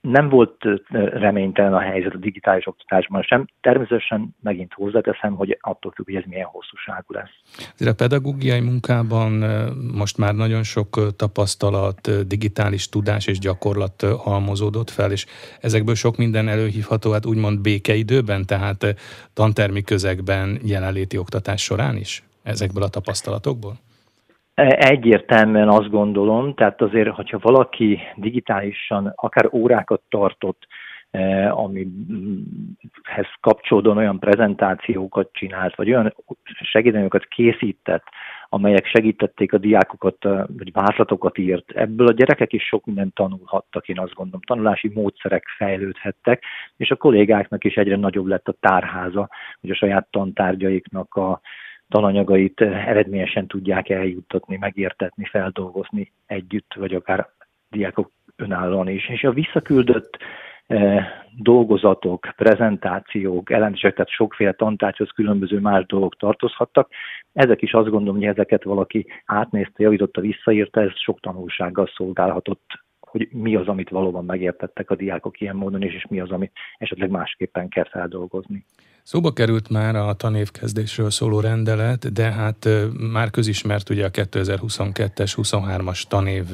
nem 0.00 0.28
volt 0.28 0.56
reménytelen 1.12 1.74
a 1.74 1.80
helyzet 1.80 2.14
a 2.14 2.18
digitális 2.18 2.66
oktatásban 2.66 3.22
sem. 3.22 3.46
Természetesen 3.60 4.36
megint 4.42 4.72
hozzáteszem, 4.72 5.34
hogy 5.34 5.58
attól 5.60 5.92
függ, 5.94 6.04
hogy 6.04 6.14
ez 6.14 6.22
milyen 6.26 6.46
hosszúságú 6.46 7.14
lesz. 7.14 7.30
Azért 7.74 7.90
a 7.90 7.94
pedagógiai 7.94 8.60
munkában 8.60 9.32
most 9.94 10.18
már 10.18 10.34
nagyon 10.34 10.62
sok 10.62 11.16
tapasztalat, 11.16 12.26
digitális 12.26 12.88
tudás 12.88 13.26
és 13.26 13.38
gyakorlat 13.38 14.02
halmozódott 14.02 14.90
fel, 14.90 15.10
és 15.12 15.26
ezekből 15.60 15.94
sok 15.94 16.16
minden 16.16 16.48
előhívható, 16.48 17.12
hát 17.12 17.26
úgymond 17.26 17.60
békeidőben, 17.60 18.46
tehát 18.46 18.86
tantermi 19.34 19.82
közegben 19.82 20.58
jelenléti 20.64 21.18
oktatás 21.18 21.62
során 21.62 21.96
is 21.96 22.22
ezekből 22.42 22.82
a 22.82 22.88
tapasztalatokból? 22.88 23.76
Egyértelműen 24.54 25.68
azt 25.68 25.90
gondolom, 25.90 26.54
tehát 26.54 26.80
azért, 26.82 27.08
hogyha 27.08 27.38
valaki 27.38 27.98
digitálisan 28.16 29.12
akár 29.16 29.48
órákat 29.52 30.00
tartott, 30.08 30.66
eh, 31.10 31.58
amihez 31.58 33.26
kapcsolódóan 33.40 33.96
olyan 33.96 34.18
prezentációkat 34.18 35.28
csinált, 35.32 35.74
vagy 35.76 35.88
olyan 35.88 36.14
segítőket 36.60 37.28
készített, 37.28 38.04
amelyek 38.48 38.86
segítették 38.86 39.52
a 39.52 39.58
diákokat, 39.58 40.24
eh, 40.24 40.42
vagy 40.58 40.72
vázlatokat 40.72 41.38
írt. 41.38 41.70
Ebből 41.70 42.06
a 42.06 42.12
gyerekek 42.12 42.52
is 42.52 42.62
sok 42.62 42.84
mindent 42.84 43.14
tanulhattak, 43.14 43.88
én 43.88 43.98
azt 43.98 44.14
gondolom. 44.14 44.40
Tanulási 44.40 44.90
módszerek 44.94 45.44
fejlődhettek, 45.56 46.42
és 46.76 46.90
a 46.90 46.96
kollégáknak 46.96 47.64
is 47.64 47.74
egyre 47.74 47.96
nagyobb 47.96 48.26
lett 48.26 48.48
a 48.48 48.56
tárháza, 48.60 49.28
hogy 49.60 49.70
a 49.70 49.74
saját 49.74 50.06
tantárgyaiknak 50.10 51.14
a 51.14 51.40
tananyagait 51.92 52.60
eredményesen 52.60 53.46
tudják 53.46 53.88
eljuttatni, 53.88 54.56
megértetni, 54.56 55.24
feldolgozni 55.24 56.12
együtt, 56.26 56.74
vagy 56.74 56.94
akár 56.94 57.28
diákok 57.70 58.10
önállóan 58.36 58.88
is. 58.88 59.08
És 59.08 59.24
a 59.24 59.32
visszaküldött 59.32 60.16
eh, 60.66 61.06
dolgozatok, 61.36 62.28
prezentációk, 62.36 63.50
elemzések, 63.50 63.94
tehát 63.94 64.10
sokféle 64.10 64.52
tantárgyhoz 64.52 65.10
különböző 65.10 65.58
más 65.58 65.86
dolgok 65.86 66.16
tartozhattak. 66.16 66.90
Ezek 67.32 67.62
is 67.62 67.72
azt 67.72 67.88
gondolom, 67.88 68.16
hogy 68.16 68.26
ezeket 68.28 68.62
valaki 68.62 69.06
átnézte, 69.24 69.82
javította, 69.82 70.20
visszaírta, 70.20 70.80
ez 70.80 70.98
sok 70.98 71.20
tanulsággal 71.20 71.90
szolgálhatott 71.96 72.80
hogy 73.12 73.28
mi 73.30 73.56
az, 73.56 73.66
amit 73.68 73.88
valóban 73.88 74.24
megértettek 74.24 74.90
a 74.90 74.94
diákok 74.94 75.40
ilyen 75.40 75.56
módon, 75.56 75.82
és, 75.82 75.94
és 75.94 76.06
mi 76.08 76.20
az, 76.20 76.30
amit 76.30 76.52
esetleg 76.78 77.10
másképpen 77.10 77.68
kell 77.68 77.84
feldolgozni. 77.84 78.64
Szóba 79.04 79.32
került 79.32 79.68
már 79.68 79.96
a 79.96 80.12
tanévkezdésről 80.14 81.10
szóló 81.10 81.40
rendelet, 81.40 82.12
de 82.12 82.32
hát 82.32 82.68
már 82.98 83.30
közismert 83.30 83.90
ugye 83.90 84.04
a 84.04 84.10
2022-es, 84.10 85.32
23-as 85.36 86.02
tanév 86.08 86.44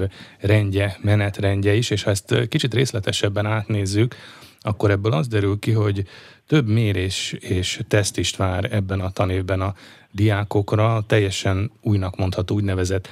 rendje, 0.40 0.98
menetrendje 1.02 1.74
is, 1.74 1.90
és 1.90 2.02
ha 2.02 2.10
ezt 2.10 2.48
kicsit 2.48 2.74
részletesebben 2.74 3.46
átnézzük, 3.46 4.14
akkor 4.60 4.90
ebből 4.90 5.12
az 5.12 5.28
derül 5.28 5.58
ki, 5.58 5.72
hogy 5.72 6.04
több 6.46 6.68
mérés 6.68 7.32
és 7.32 7.80
teszt 7.88 8.18
is 8.18 8.36
vár 8.36 8.72
ebben 8.72 9.00
a 9.00 9.10
tanévben 9.10 9.60
a 9.60 9.74
diákokra, 10.10 11.04
teljesen 11.06 11.70
újnak 11.82 12.16
mondható 12.16 12.54
úgynevezett 12.54 13.08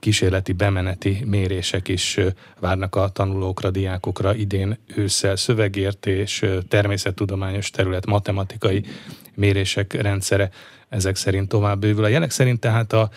kísérleti 0.00 0.52
bemeneti 0.52 1.22
mérések 1.26 1.88
is 1.88 2.18
várnak 2.60 2.94
a 2.96 3.08
tanulókra, 3.08 3.70
diákokra 3.70 4.34
idén 4.34 4.78
ősszel 4.96 5.36
szövegértés, 5.36 6.44
természettudományos 6.68 7.70
terület, 7.70 8.06
matematikai 8.06 8.84
mérések 9.34 9.92
rendszere 9.92 10.50
ezek 10.88 11.16
szerint 11.16 11.48
tovább 11.48 11.80
bővül. 11.80 12.04
A 12.04 12.08
jelek 12.08 12.30
szerint 12.30 12.60
tehát 12.60 12.92
a 12.92 13.10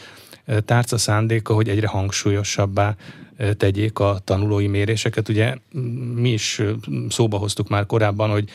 tárca 0.66 0.98
szándéka, 0.98 1.54
hogy 1.54 1.70
egyre 1.70 1.88
hangsúlyosabbá 1.88 2.96
tegyék 3.58 4.00
a 4.00 4.20
tanulói 4.24 4.68
méréseket. 4.68 5.30
Ugye 5.30 5.56
mi 6.16 6.30
is 6.30 6.62
szóba 7.10 7.38
hoztuk 7.38 7.70
már 7.70 7.86
korábban, 7.86 8.30
hogy 8.30 8.50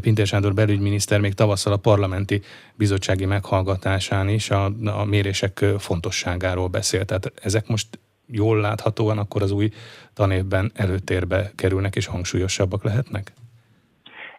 Pintér 0.00 0.26
Sándor 0.26 0.54
belügyminiszter 0.54 1.20
még 1.20 1.34
tavasszal 1.34 1.72
a 1.72 1.76
parlamenti 1.76 2.42
bizottsági 2.74 3.24
meghallgatásán 3.24 4.28
is 4.28 4.50
a, 4.50 4.72
a 4.84 5.04
mérések 5.04 5.64
fontosságáról 5.78 6.68
beszélt. 6.68 7.06
Tehát 7.06 7.32
ezek 7.42 7.66
most 7.66 7.98
jól 8.26 8.60
láthatóan 8.60 9.18
akkor 9.18 9.42
az 9.42 9.50
új 9.50 9.70
tanévben 10.14 10.72
előtérbe 10.74 11.52
kerülnek 11.54 11.96
és 11.96 12.06
hangsúlyosabbak 12.06 12.84
lehetnek? 12.84 13.32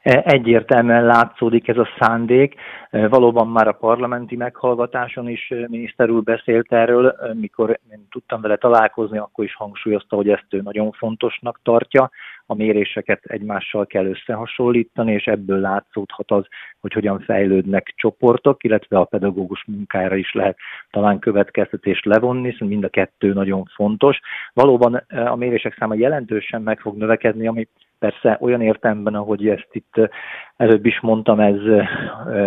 Egyértelműen 0.04 1.06
látszódik 1.06 1.68
ez 1.68 1.78
a 1.78 1.90
szándék. 2.00 2.56
Valóban 2.92 3.48
már 3.48 3.68
a 3.68 3.72
parlamenti 3.72 4.36
meghallgatáson 4.36 5.30
is 5.30 5.54
miniszter 5.68 6.10
úr 6.10 6.24
beszélt 6.24 6.74
erről, 6.74 7.16
mikor 7.34 7.80
én 7.92 8.08
tudtam 8.10 8.42
vele 8.42 8.56
találkozni, 8.56 9.18
akkor 9.18 9.46
is 9.46 9.56
hangsúlyozta, 9.56 10.16
hogy 10.16 10.30
ezt 10.30 10.46
ő 10.50 10.62
nagyon 10.62 10.92
fontosnak 10.92 11.60
tartja. 11.64 12.10
A 12.46 12.56
méréseket 12.56 13.26
egymással 13.26 13.86
kell 13.86 14.06
összehasonlítani, 14.06 15.14
és 15.14 15.26
ebből 15.26 15.60
látszódhat 15.60 16.32
az, 16.32 16.46
hogy 16.80 16.94
hogyan 16.94 17.20
fejlődnek 17.20 17.94
csoportok, 17.96 18.64
illetve 18.64 18.98
a 18.98 19.04
pedagógus 19.04 19.64
munkára 19.68 20.16
is 20.16 20.34
lehet 20.34 20.58
talán 20.92 21.20
következtetést 21.20 22.06
levonni, 22.06 22.50
hiszen 22.50 22.68
mind 22.68 22.84
a 22.84 22.90
kettő 22.90 23.34
nagyon 23.34 23.66
fontos. 23.76 24.20
Valóban 24.54 25.04
a 25.26 25.36
mérések 25.36 25.76
száma 25.80 25.94
jelentősen 25.94 26.62
meg 26.62 26.80
fog 26.80 26.98
növekedni, 26.98 27.48
ami 27.48 27.68
persze 28.04 28.38
olyan 28.42 28.62
értelemben, 28.62 29.16
ahogy 29.16 29.48
ezt 29.48 29.68
itt 29.72 30.10
előbb 30.56 30.86
is 30.86 31.00
mondtam, 31.00 31.40
ez, 31.40 31.62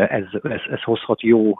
ez, 0.08 0.24
ez, 0.42 0.60
ez 0.70 0.82
hozhat 0.82 1.20
jó 1.22 1.54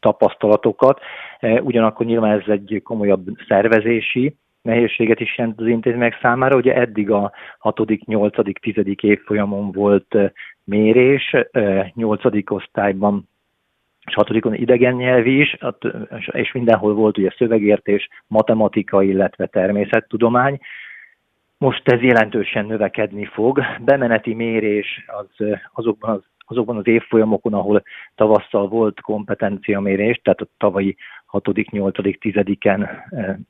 tapasztalatokat, 0.00 1.00
ugyanakkor 1.40 2.06
nyilván 2.06 2.40
ez 2.40 2.48
egy 2.48 2.80
komolyabb 2.84 3.24
szervezési 3.48 4.36
nehézséget 4.62 5.20
is 5.20 5.38
jelent 5.38 5.60
az 5.60 5.66
intézmények 5.66 6.18
számára. 6.22 6.56
Ugye 6.56 6.74
eddig 6.74 7.10
a 7.10 7.32
6., 7.58 8.06
8., 8.06 8.60
10. 8.60 8.74
évfolyamon 9.00 9.72
volt 9.72 10.16
mérés, 10.64 11.36
8. 11.94 12.50
osztályban 12.50 13.28
és 14.06 14.14
hatodikon 14.14 14.54
idegen 14.54 14.94
nyelvi 14.94 15.40
is, 15.40 15.56
és 16.30 16.52
mindenhol 16.52 16.94
volt 16.94 17.18
ugye 17.18 17.30
szövegértés, 17.36 18.08
matematika, 18.26 19.02
illetve 19.02 19.46
természettudomány. 19.46 20.58
Most 21.62 21.88
ez 21.88 22.00
jelentősen 22.00 22.66
növekedni 22.66 23.24
fog. 23.24 23.60
Bemeneti 23.80 24.34
mérés 24.34 25.04
az, 25.06 25.46
azokban 25.72 26.10
az 26.10 26.22
azokban 26.46 26.76
az 26.76 26.86
évfolyamokon, 26.86 27.54
ahol 27.54 27.82
tavasszal 28.14 28.68
volt 28.68 29.00
kompetenciamérés, 29.00 30.20
tehát 30.22 30.40
a 30.40 30.48
tavalyi 30.58 30.96
6., 31.26 31.70
8., 31.70 31.96
10-en 32.00 32.88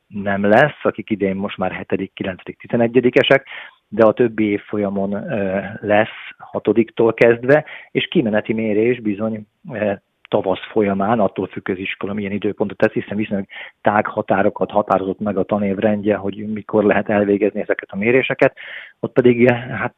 nem 0.07 0.45
lesz, 0.45 0.78
akik 0.83 1.11
idén 1.11 1.37
most 1.37 1.57
már 1.57 1.87
7., 1.88 2.11
9., 2.14 2.42
11-esek, 2.69 3.42
de 3.88 4.04
a 4.04 4.12
többi 4.12 4.45
évfolyamon 4.45 5.11
lesz 5.81 6.09
6-tól 6.52 7.12
kezdve, 7.14 7.64
és 7.90 8.09
kimeneti 8.09 8.52
mérés 8.52 9.00
bizony 9.00 9.47
tavasz 10.33 10.67
folyamán, 10.71 11.21
attól 11.21 11.47
függ 11.47 11.69
az 11.69 11.79
iskola 11.79 12.12
milyen 12.12 12.33
időpontot 12.33 12.77
tesz, 12.77 12.93
hiszen 12.93 13.17
viszonylag 13.17 13.47
tág 13.81 14.07
határokat 14.07 14.71
határozott 14.71 15.21
meg 15.21 15.37
a 15.37 15.43
tanévrendje, 15.43 16.17
hogy 16.17 16.53
mikor 16.53 16.85
lehet 16.85 17.09
elvégezni 17.09 17.61
ezeket 17.61 17.89
a 17.91 17.97
méréseket, 17.97 18.57
ott 19.01 19.12
pedig 19.12 19.51
hát 19.51 19.95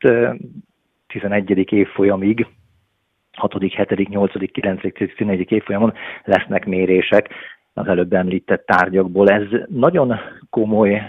11. 1.07 1.73
évfolyamig 1.73 2.47
6., 3.33 3.55
7., 3.59 4.09
8., 4.09 4.53
9., 4.53 4.81
10., 4.81 5.09
11. 5.17 5.53
évfolyamon 5.53 5.93
lesznek 6.25 6.67
mérések 6.67 7.29
az 7.75 7.87
előbb 7.87 8.12
említett 8.12 8.67
tárgyakból. 8.67 9.29
Ez 9.29 9.47
nagyon 9.69 10.21
komoly 10.50 11.03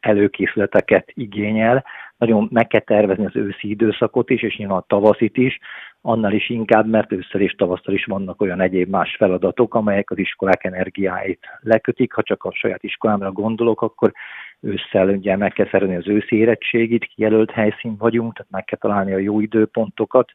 előkészületeket 0.00 1.10
igényel, 1.14 1.84
nagyon 2.18 2.48
meg 2.52 2.66
kell 2.66 2.80
tervezni 2.80 3.26
az 3.26 3.36
őszi 3.36 3.70
időszakot 3.70 4.30
is, 4.30 4.42
és 4.42 4.56
nyilván 4.56 4.78
a 4.78 4.84
tavaszit 4.86 5.36
is, 5.36 5.58
annál 6.00 6.32
is 6.32 6.48
inkább, 6.48 6.86
mert 6.86 7.12
ősszel 7.12 7.40
és 7.40 7.52
tavasztal 7.52 7.94
is 7.94 8.04
vannak 8.04 8.40
olyan 8.40 8.60
egyéb 8.60 8.88
más 8.88 9.16
feladatok, 9.16 9.74
amelyek 9.74 10.10
az 10.10 10.18
iskolák 10.18 10.64
energiáit 10.64 11.46
lekötik. 11.60 12.12
Ha 12.12 12.22
csak 12.22 12.44
a 12.44 12.52
saját 12.52 12.82
iskolámra 12.82 13.32
gondolok, 13.32 13.82
akkor 13.82 14.12
ősszel 14.60 15.08
ugye 15.08 15.36
meg 15.36 15.52
kell 15.52 15.68
szerezni 15.70 15.96
az 15.96 16.08
őszi 16.08 16.36
érettségit, 16.36 17.04
kijelölt 17.04 17.50
helyszín 17.50 17.96
vagyunk, 17.96 18.32
tehát 18.32 18.50
meg 18.50 18.64
kell 18.64 18.78
találni 18.78 19.12
a 19.12 19.18
jó 19.18 19.40
időpontokat, 19.40 20.32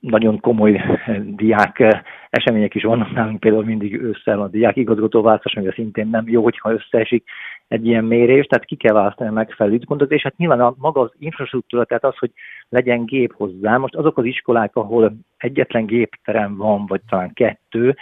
nagyon 0.00 0.40
komoly 0.40 0.82
diák 1.26 2.02
események 2.30 2.74
is 2.74 2.82
vannak 2.82 3.12
nálunk, 3.12 3.40
például 3.40 3.64
mindig 3.64 3.94
ősszel 3.94 4.40
a 4.40 4.48
diák 4.48 4.76
igazgatóváltás, 4.76 5.54
ami 5.54 5.70
szintén 5.74 6.08
nem 6.08 6.28
jó, 6.28 6.42
hogyha 6.42 6.72
összeesik 6.72 7.24
egy 7.68 7.86
ilyen 7.86 8.04
mérés, 8.04 8.46
tehát 8.46 8.64
ki 8.64 8.76
kell 8.76 8.94
választani 8.94 9.28
a 9.28 9.32
megfelelő 9.32 9.74
időpontot, 9.74 10.12
és 10.12 10.22
hát 10.22 10.36
nyilván 10.36 10.60
a 10.60 10.74
maga 10.78 11.00
az 11.00 11.12
infrastruktúra, 11.18 11.84
tehát 11.84 12.04
az, 12.04 12.18
hogy 12.18 12.30
legyen 12.68 13.04
gép 13.04 13.34
hozzá. 13.34 13.76
Most 13.76 13.94
azok 13.94 14.18
az 14.18 14.24
iskolák, 14.24 14.76
ahol 14.76 15.16
egyetlen 15.36 15.86
gépterem 15.86 16.56
van, 16.56 16.86
vagy 16.86 17.00
talán 17.08 17.32
kettő, 17.32 17.96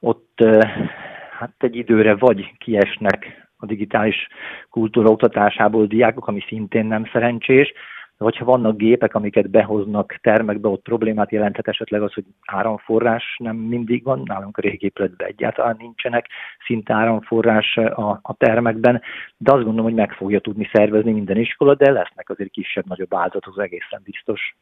ott 0.00 0.44
hát 1.38 1.54
egy 1.58 1.76
időre 1.76 2.14
vagy 2.14 2.52
kiesnek 2.58 3.48
a 3.56 3.66
digitális 3.66 4.28
kultúra 4.70 5.10
oktatásából 5.10 5.86
diákok, 5.86 6.26
ami 6.26 6.40
szintén 6.48 6.86
nem 6.86 7.08
szerencsés, 7.12 7.72
vagy 8.24 8.36
ha 8.36 8.44
vannak 8.44 8.76
gépek, 8.76 9.14
amiket 9.14 9.50
behoznak 9.50 10.18
termekbe, 10.22 10.68
ott 10.68 10.82
problémát 10.82 11.30
jelenthet 11.30 11.68
esetleg 11.68 12.02
az, 12.02 12.12
hogy 12.12 12.24
áramforrás 12.44 13.36
nem 13.38 13.56
mindig 13.56 14.04
van, 14.04 14.22
nálunk 14.24 14.58
a 14.58 14.60
régi 14.60 14.84
épületben 14.84 15.26
egyáltalán 15.26 15.76
nincsenek 15.78 16.26
szinte 16.66 16.94
áramforrás 16.94 17.76
a, 17.76 18.20
a 18.22 18.34
termekben, 18.38 19.02
de 19.36 19.52
azt 19.52 19.64
gondolom, 19.64 19.84
hogy 19.84 19.94
meg 19.94 20.12
fogja 20.12 20.40
tudni 20.40 20.68
szervezni 20.72 21.12
minden 21.12 21.36
iskola, 21.36 21.74
de 21.74 21.90
lesznek 21.90 22.30
azért 22.30 22.50
kisebb-nagyobb 22.50 23.14
áldozatok, 23.14 23.62
egészen 23.62 24.00
biztos. 24.04 24.56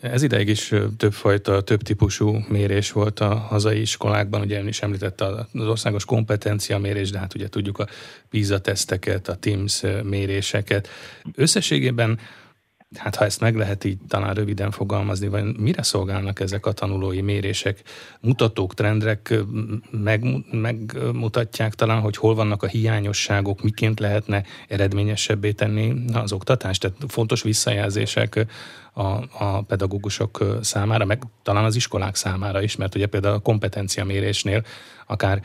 Ez 0.00 0.22
ideig 0.22 0.48
is 0.48 0.72
többfajta, 0.96 1.62
több 1.62 1.80
típusú 1.80 2.36
mérés 2.48 2.92
volt 2.92 3.20
a 3.20 3.34
hazai 3.34 3.80
iskolákban, 3.80 4.40
ugye 4.40 4.60
ön 4.60 4.66
is 4.66 4.80
említette 4.80 5.24
az 5.24 5.68
országos 5.68 6.04
kompetencia 6.04 6.78
mérés, 6.78 7.10
de 7.10 7.18
hát 7.18 7.34
ugye 7.34 7.48
tudjuk 7.48 7.78
a 7.78 7.86
PISA 8.30 8.60
teszteket, 8.60 9.28
a 9.28 9.36
TIMS 9.36 9.82
méréseket. 10.04 10.88
Összességében 11.34 12.18
Hát 12.98 13.16
ha 13.16 13.24
ezt 13.24 13.40
meg 13.40 13.56
lehet 13.56 13.84
így 13.84 13.98
talán 14.08 14.34
röviden 14.34 14.70
fogalmazni, 14.70 15.28
vagy 15.28 15.58
mire 15.58 15.82
szolgálnak 15.82 16.40
ezek 16.40 16.66
a 16.66 16.72
tanulói 16.72 17.20
mérések? 17.20 17.82
Mutatók, 18.20 18.74
trendek 18.74 19.34
meg, 19.90 20.24
megmutatják 20.50 21.74
talán, 21.74 22.00
hogy 22.00 22.16
hol 22.16 22.34
vannak 22.34 22.62
a 22.62 22.66
hiányosságok, 22.66 23.62
miként 23.62 24.00
lehetne 24.00 24.42
eredményesebbé 24.68 25.52
tenni 25.52 25.94
az 26.14 26.32
oktatást? 26.32 26.80
Tehát 26.80 26.96
fontos 27.08 27.42
visszajelzések 27.42 28.46
a, 28.92 29.02
a 29.44 29.62
pedagógusok 29.66 30.44
számára, 30.60 31.04
meg 31.04 31.22
talán 31.42 31.64
az 31.64 31.76
iskolák 31.76 32.14
számára 32.14 32.62
is, 32.62 32.76
mert 32.76 32.94
ugye 32.94 33.06
például 33.06 33.34
a 33.34 33.38
kompetenciamérésnél 33.38 34.62
akár 35.06 35.40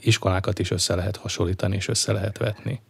iskolákat 0.00 0.58
is 0.58 0.70
össze 0.70 0.94
lehet 0.94 1.16
hasonlítani 1.16 1.76
és 1.76 1.88
össze 1.88 2.12
lehet 2.12 2.38
vetni. 2.38 2.80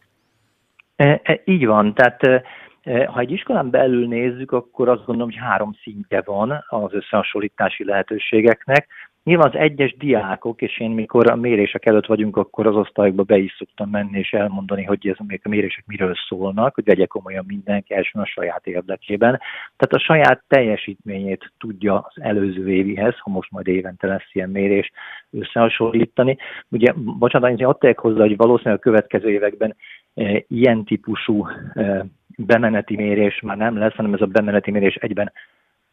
E, 0.97 1.21
e, 1.23 1.41
így 1.45 1.67
van, 1.67 1.95
tehát 1.95 2.21
Eh, 2.23 2.43
ha 2.85 3.21
egy 3.21 3.31
iskolán 3.31 3.71
belül 3.71 4.07
nézzük, 4.07 4.53
akkor 4.53 4.89
azt 4.89 5.05
gondolom, 5.05 5.31
hogy 5.31 5.41
három 5.41 5.73
szintje 5.83 6.23
van 6.25 6.65
az 6.69 6.93
összehasonlítási 6.93 7.85
lehetőségeknek. 7.85 8.89
Nyilván 9.25 9.49
az 9.49 9.59
egyes 9.59 9.97
diákok, 9.97 10.63
és 10.63 10.81
én 10.81 10.91
mikor 10.91 11.31
a 11.31 11.37
mérések 11.37 11.87
előtt 11.87 12.07
vagyunk, 12.07 12.37
akkor 12.37 12.67
az 12.67 12.75
osztályokba 12.75 13.23
be 13.23 13.39
is 13.39 13.55
szoktam 13.59 13.91
menni 13.91 14.19
és 14.19 14.33
elmondani, 14.33 14.85
hogy 14.85 15.07
ez 15.07 15.17
a 15.43 15.49
mérések 15.49 15.85
miről 15.87 16.15
szólnak, 16.29 16.75
hogy 16.75 16.85
vegye 16.85 17.07
komolyan 17.07 17.45
mindenki 17.47 17.95
első 17.95 18.19
a 18.19 18.25
saját 18.25 18.67
érdekében. 18.67 19.41
Tehát 19.77 19.93
a 19.93 19.99
saját 19.99 20.45
teljesítményét 20.49 21.53
tudja 21.59 21.99
az 21.99 22.23
előző 22.23 22.71
évihez, 22.71 23.19
ha 23.19 23.31
most 23.31 23.51
majd 23.51 23.67
évente 23.67 24.07
lesz 24.07 24.29
ilyen 24.33 24.51
mérés, 24.51 24.91
összehasonlítani. 25.31 26.37
Ugye, 26.69 26.93
bocsánat, 26.97 27.61
én 27.61 27.67
ott 27.67 27.95
hozzá, 27.95 28.21
hogy 28.21 28.37
valószínűleg 28.37 28.79
a 28.79 28.83
következő 28.83 29.31
években 29.31 29.77
e, 30.15 30.45
ilyen 30.49 30.85
típusú 30.85 31.47
e, 31.75 32.07
bemeneti 32.47 32.97
mérés 32.97 33.41
már 33.41 33.57
nem 33.57 33.79
lesz, 33.79 33.95
hanem 33.95 34.15
ez 34.15 34.21
a 34.21 34.27
bemeneti 34.27 34.71
mérés 34.71 34.95
egyben 34.95 35.33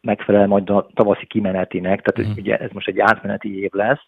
megfelel 0.00 0.46
majd 0.46 0.70
a 0.70 0.88
tavaszi 0.94 1.26
kimenetinek, 1.26 2.00
tehát 2.00 2.30
mm. 2.30 2.34
ugye 2.36 2.56
ez 2.56 2.70
most 2.72 2.88
egy 2.88 3.00
átmeneti 3.00 3.62
év 3.62 3.70
lesz, 3.72 4.00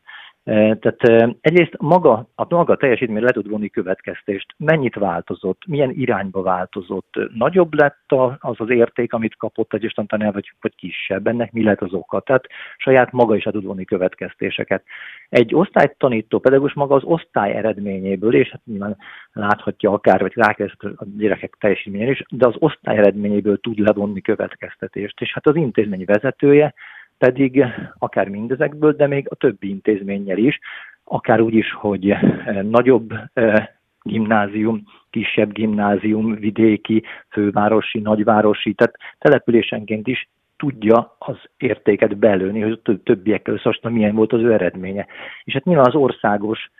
tehát 0.45 1.03
egyrészt 1.41 1.77
maga, 1.79 2.29
a 2.35 2.47
maga 2.49 2.77
teljesítmény 2.77 3.23
le 3.23 3.31
tud 3.31 3.49
vonni 3.49 3.69
következtést. 3.69 4.47
Mennyit 4.57 4.95
változott, 4.95 5.67
milyen 5.67 5.91
irányba 5.91 6.43
változott, 6.43 7.15
nagyobb 7.35 7.75
lett 7.75 8.13
az 8.39 8.57
az 8.59 8.71
érték, 8.71 9.13
amit 9.13 9.37
kapott 9.37 9.75
egy 9.75 9.85
istentanár, 9.85 10.33
vagy, 10.33 10.53
vagy 10.61 10.75
kisebb, 10.75 11.27
ennek 11.27 11.53
mi 11.53 11.63
lett 11.63 11.81
az 11.81 11.93
oka. 11.93 12.21
Tehát 12.21 12.47
saját 12.77 13.13
maga 13.13 13.37
is 13.37 13.45
le 13.45 13.51
tud 13.51 13.65
vonni 13.65 13.85
következtéseket. 13.85 14.83
Egy 15.29 15.55
osztálytanító 15.55 16.39
pedagógus 16.39 16.73
maga 16.75 16.95
az 16.95 17.05
osztály 17.05 17.53
eredményéből, 17.53 18.35
és 18.35 18.49
hát 18.49 18.63
nyilván 18.65 18.97
láthatja 19.33 19.91
akár, 19.91 20.21
vagy 20.21 20.33
rákezdett 20.35 20.83
a 20.83 21.07
gyerekek 21.17 21.57
teljesítményen 21.61 22.09
is, 22.09 22.23
de 22.29 22.47
az 22.47 22.55
osztály 22.59 22.97
eredményéből 22.97 23.61
tud 23.61 23.79
levonni 23.79 24.21
következtetést. 24.21 25.21
És 25.21 25.33
hát 25.33 25.47
az 25.47 25.57
intézmény 25.57 26.05
vezetője, 26.05 26.75
pedig 27.23 27.65
akár 27.99 28.29
mindezekből, 28.29 28.93
de 28.93 29.07
még 29.07 29.27
a 29.31 29.35
többi 29.35 29.69
intézménnyel 29.69 30.39
is, 30.39 30.59
akár 31.05 31.41
úgy 31.41 31.55
is, 31.55 31.73
hogy 31.73 32.11
eh, 32.11 32.21
nagyobb 32.63 33.13
eh, 33.33 33.67
gimnázium, 34.03 34.83
kisebb 35.11 35.53
gimnázium, 35.53 36.35
vidéki, 36.35 37.03
fővárosi, 37.31 37.99
nagyvárosi, 37.99 38.73
tehát 38.75 38.97
településenként 39.19 40.07
is 40.07 40.29
tudja 40.57 41.17
az 41.19 41.37
értéket 41.57 42.17
belőni, 42.17 42.61
hogy 42.61 42.81
a 42.83 43.03
többiekkel 43.05 43.55
összehasonlítva 43.55 43.91
milyen 43.91 44.15
volt 44.15 44.33
az 44.33 44.41
ő 44.41 44.53
eredménye. 44.53 45.07
És 45.45 45.53
hát 45.53 45.65
nyilván 45.65 45.87
az 45.87 45.95
országos 45.95 46.71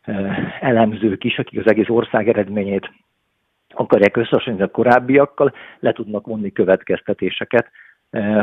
eh, 0.00 0.62
elemzők 0.62 1.24
is, 1.24 1.38
akik 1.38 1.58
az 1.58 1.70
egész 1.70 1.88
ország 1.88 2.28
eredményét 2.28 2.90
akarják 3.74 4.16
összehasonlítani 4.16 4.70
a 4.70 4.72
korábbiakkal, 4.72 5.52
le 5.80 5.92
tudnak 5.92 6.26
vonni 6.26 6.52
következtetéseket, 6.52 7.70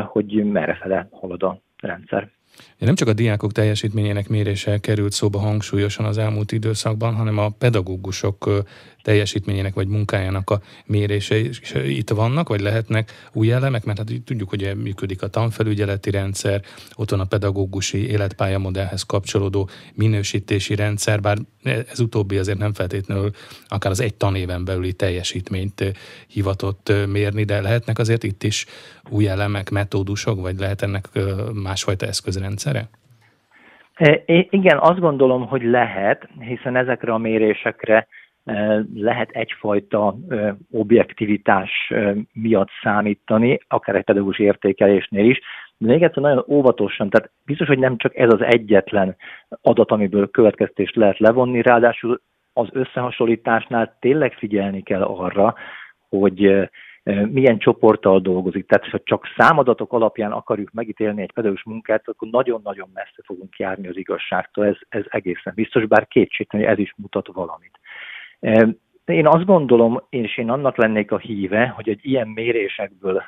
hogy 0.06 0.44
merre 0.44 0.74
fele 0.74 1.08
halad 1.10 1.42
a 1.42 1.62
rendszer. 1.76 2.30
Nem 2.78 2.94
csak 2.94 3.08
a 3.08 3.12
diákok 3.12 3.52
teljesítményének 3.52 4.28
mérése 4.28 4.78
került 4.78 5.12
szóba 5.12 5.38
hangsúlyosan 5.38 6.04
az 6.04 6.18
elmúlt 6.18 6.52
időszakban, 6.52 7.14
hanem 7.14 7.38
a 7.38 7.48
pedagógusok 7.48 8.64
teljesítményének 9.02 9.74
vagy 9.74 9.88
munkájának 9.88 10.50
a 10.50 10.60
mérése 10.86 11.36
is 11.38 11.74
itt 11.74 12.10
vannak, 12.10 12.48
vagy 12.48 12.60
lehetnek 12.60 13.10
új 13.32 13.52
elemek, 13.52 13.84
mert 13.84 13.98
hát 13.98 14.10
tudjuk, 14.24 14.48
hogy 14.48 14.76
működik 14.82 15.22
a 15.22 15.28
tanfelügyeleti 15.28 16.10
rendszer, 16.10 16.62
ott 16.94 17.10
van 17.10 17.20
a 17.20 17.24
pedagógusi 17.24 18.10
életpályamodellhez 18.10 19.02
kapcsolódó 19.02 19.68
minősítési 19.94 20.74
rendszer, 20.74 21.20
bár 21.20 21.38
ez 21.62 22.00
utóbbi 22.00 22.38
azért 22.38 22.58
nem 22.58 22.72
feltétlenül 22.72 23.30
akár 23.68 23.90
az 23.90 24.00
egy 24.00 24.14
tanéven 24.14 24.64
belüli 24.64 24.92
teljesítményt 24.92 25.92
hivatott 26.26 26.92
mérni, 27.08 27.44
de 27.44 27.60
lehetnek 27.60 27.98
azért 27.98 28.22
itt 28.22 28.42
is 28.42 28.66
új 29.10 29.28
elemek, 29.28 29.70
metódusok, 29.70 30.40
vagy 30.40 30.58
lehet 30.58 30.82
ennek 30.82 31.04
másfajta 31.62 32.06
eszközrendszere? 32.06 32.88
Igen, 34.50 34.78
azt 34.78 35.00
gondolom, 35.00 35.46
hogy 35.46 35.62
lehet, 35.62 36.28
hiszen 36.38 36.76
ezekre 36.76 37.12
a 37.12 37.18
mérésekre 37.18 38.06
lehet 38.94 39.30
egyfajta 39.30 40.16
objektivitás 40.70 41.92
miatt 42.32 42.68
számítani, 42.82 43.58
akár 43.68 43.96
egy 43.96 44.04
pedagógus 44.04 44.38
értékelésnél 44.38 45.30
is, 45.30 45.40
de 45.78 45.86
még 45.86 46.02
egyszer 46.02 46.22
nagyon 46.22 46.44
óvatosan, 46.48 47.10
tehát 47.10 47.30
biztos, 47.44 47.66
hogy 47.66 47.78
nem 47.78 47.96
csak 47.96 48.16
ez 48.16 48.32
az 48.32 48.40
egyetlen 48.40 49.16
adat, 49.60 49.90
amiből 49.90 50.30
következtést 50.30 50.96
lehet 50.96 51.18
levonni, 51.18 51.62
ráadásul 51.62 52.20
az 52.52 52.68
összehasonlításnál 52.72 53.96
tényleg 54.00 54.32
figyelni 54.32 54.82
kell 54.82 55.02
arra, 55.02 55.54
hogy 56.08 56.68
milyen 57.30 57.58
csoporttal 57.58 58.20
dolgozik. 58.20 58.66
Tehát, 58.66 58.88
ha 58.88 59.00
csak 59.04 59.24
számadatok 59.36 59.92
alapján 59.92 60.32
akarjuk 60.32 60.70
megítélni 60.72 61.22
egy 61.22 61.32
pedagógus 61.32 61.64
munkát, 61.64 62.08
akkor 62.08 62.28
nagyon-nagyon 62.28 62.90
messze 62.94 63.22
fogunk 63.24 63.56
járni 63.56 63.88
az 63.88 63.96
igazságtól. 63.96 64.66
Ez, 64.66 64.76
ez 64.88 65.04
egészen 65.08 65.52
biztos, 65.56 65.86
bár 65.86 66.06
kétségtelen, 66.06 66.66
hogy 66.66 66.74
ez 66.74 66.80
is 66.80 66.94
mutat 66.96 67.28
valamit. 67.32 67.78
Én 69.04 69.26
azt 69.26 69.44
gondolom, 69.44 70.02
és 70.08 70.38
én 70.38 70.50
annak 70.50 70.76
lennék 70.76 71.12
a 71.12 71.18
híve, 71.18 71.66
hogy 71.66 71.88
egy 71.88 72.00
ilyen 72.02 72.28
mérésekből 72.28 73.22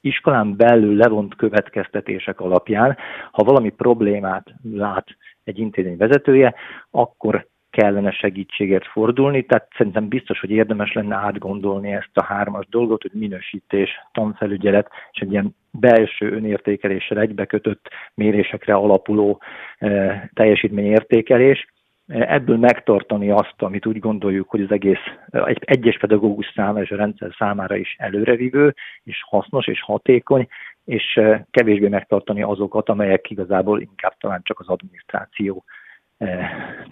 iskolán 0.00 0.56
belül 0.56 0.96
levont 0.96 1.34
következtetések 1.34 2.40
alapján, 2.40 2.96
ha 3.30 3.42
valami 3.42 3.70
problémát 3.70 4.54
lát 4.62 5.06
egy 5.44 5.58
intézmény 5.58 5.96
vezetője, 5.96 6.54
akkor 6.90 7.46
kellene 7.72 8.10
segítségért 8.10 8.86
fordulni, 8.86 9.42
tehát 9.42 9.68
szerintem 9.76 10.08
biztos, 10.08 10.40
hogy 10.40 10.50
érdemes 10.50 10.92
lenne 10.92 11.14
átgondolni 11.14 11.92
ezt 11.92 12.10
a 12.14 12.24
hármas 12.24 12.66
dolgot, 12.70 13.02
hogy 13.02 13.10
minősítés, 13.14 13.90
tanfelügyelet 14.12 14.88
és 15.12 15.20
egy 15.20 15.30
ilyen 15.30 15.56
belső 15.70 16.32
önértékeléssel 16.32 17.18
egybekötött 17.18 17.88
mérésekre 18.14 18.74
alapuló 18.74 19.40
e, 19.78 20.30
teljesítményértékelés, 20.34 21.66
ebből 22.06 22.56
megtartani 22.56 23.30
azt, 23.30 23.54
amit 23.58 23.86
úgy 23.86 23.98
gondoljuk, 23.98 24.50
hogy 24.50 24.60
az 24.60 24.70
egész 24.70 25.04
egy 25.30 25.58
egyes 25.60 25.98
pedagógus 25.98 26.52
számára 26.54 26.82
és 26.82 26.90
a 26.90 26.96
rendszer 26.96 27.34
számára 27.38 27.76
is 27.76 27.96
előrevívő, 27.98 28.74
és 29.02 29.22
hasznos 29.26 29.66
és 29.66 29.82
hatékony, 29.82 30.46
és 30.84 31.20
kevésbé 31.50 31.88
megtartani 31.88 32.42
azokat, 32.42 32.88
amelyek 32.88 33.30
igazából 33.30 33.80
inkább 33.80 34.16
talán 34.18 34.40
csak 34.42 34.60
az 34.60 34.68
adminisztráció 34.68 35.64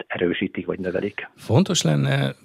erősítik 0.07 0.65
vagy 0.65 0.79
növelik. 0.79 1.29
Fontos 1.35 1.81
lenne 1.81 2.35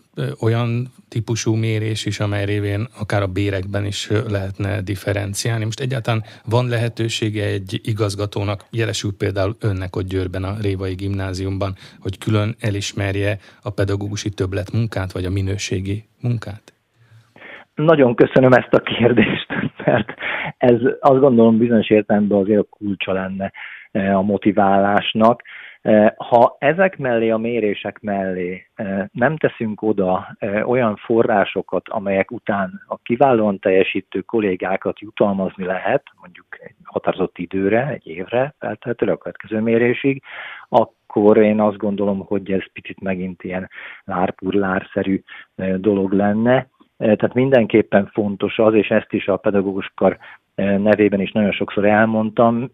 olyan 0.40 0.86
típusú 1.08 1.54
mérés 1.54 2.06
is, 2.06 2.20
amely 2.20 2.44
révén 2.44 2.86
akár 3.00 3.22
a 3.22 3.26
bérekben 3.26 3.84
is 3.84 4.10
lehetne 4.28 4.80
differenciálni. 4.80 5.64
Most 5.64 5.80
egyáltalán 5.80 6.22
van 6.44 6.68
lehetősége 6.68 7.44
egy 7.44 7.80
igazgatónak, 7.82 8.64
jelesül 8.70 9.16
például 9.18 9.56
önnek 9.60 9.96
ott 9.96 10.08
Győrben 10.08 10.44
a 10.44 10.54
Révai 10.62 10.94
Gimnáziumban, 10.94 11.72
hogy 12.00 12.18
külön 12.18 12.54
elismerje 12.60 13.38
a 13.62 13.70
pedagógusi 13.70 14.30
többlet 14.30 14.72
munkát, 14.72 15.12
vagy 15.12 15.24
a 15.24 15.30
minőségi 15.30 16.04
munkát? 16.22 16.72
Nagyon 17.74 18.14
köszönöm 18.14 18.52
ezt 18.52 18.72
a 18.72 18.80
kérdést, 18.80 19.46
mert 19.84 20.14
ez 20.58 20.80
azt 21.00 21.20
gondolom 21.20 21.58
bizonyos 21.58 21.90
értelemben 21.90 22.38
azért 22.38 22.60
a 22.60 22.66
kulcsa 22.70 23.12
lenne 23.12 23.52
a 23.92 24.22
motiválásnak. 24.22 25.42
Eh, 25.86 26.12
ha 26.16 26.56
ezek 26.58 26.98
mellé, 26.98 27.30
a 27.30 27.36
mérések 27.36 28.00
mellé 28.00 28.66
eh, 28.74 29.04
nem 29.12 29.36
teszünk 29.36 29.82
oda 29.82 30.36
eh, 30.38 30.68
olyan 30.68 30.96
forrásokat, 30.96 31.88
amelyek 31.88 32.30
után 32.30 32.82
a 32.86 32.96
kiválóan 32.96 33.58
teljesítő 33.58 34.20
kollégákat 34.20 35.00
jutalmazni 35.00 35.64
lehet, 35.64 36.02
mondjuk 36.20 36.46
egy 36.60 36.74
határozott 36.84 37.38
időre, 37.38 37.88
egy 37.88 38.06
évre, 38.06 38.54
feltehetőleg 38.58 39.14
a 39.14 39.18
következő 39.18 39.60
mérésig, 39.60 40.22
akkor 40.68 41.36
én 41.36 41.60
azt 41.60 41.76
gondolom, 41.76 42.18
hogy 42.18 42.50
ez 42.52 42.72
picit 42.72 43.00
megint 43.00 43.42
ilyen 43.42 43.70
lárpurlárszerű 44.04 45.22
dolog 45.76 46.12
lenne. 46.12 46.68
Tehát 46.96 47.34
mindenképpen 47.34 48.10
fontos 48.12 48.58
az, 48.58 48.74
és 48.74 48.88
ezt 48.88 49.12
is 49.12 49.28
a 49.28 49.36
pedagógus 49.36 49.92
kar 49.94 50.18
nevében 50.54 51.20
is 51.20 51.32
nagyon 51.32 51.52
sokszor 51.52 51.84
elmondtam, 51.84 52.70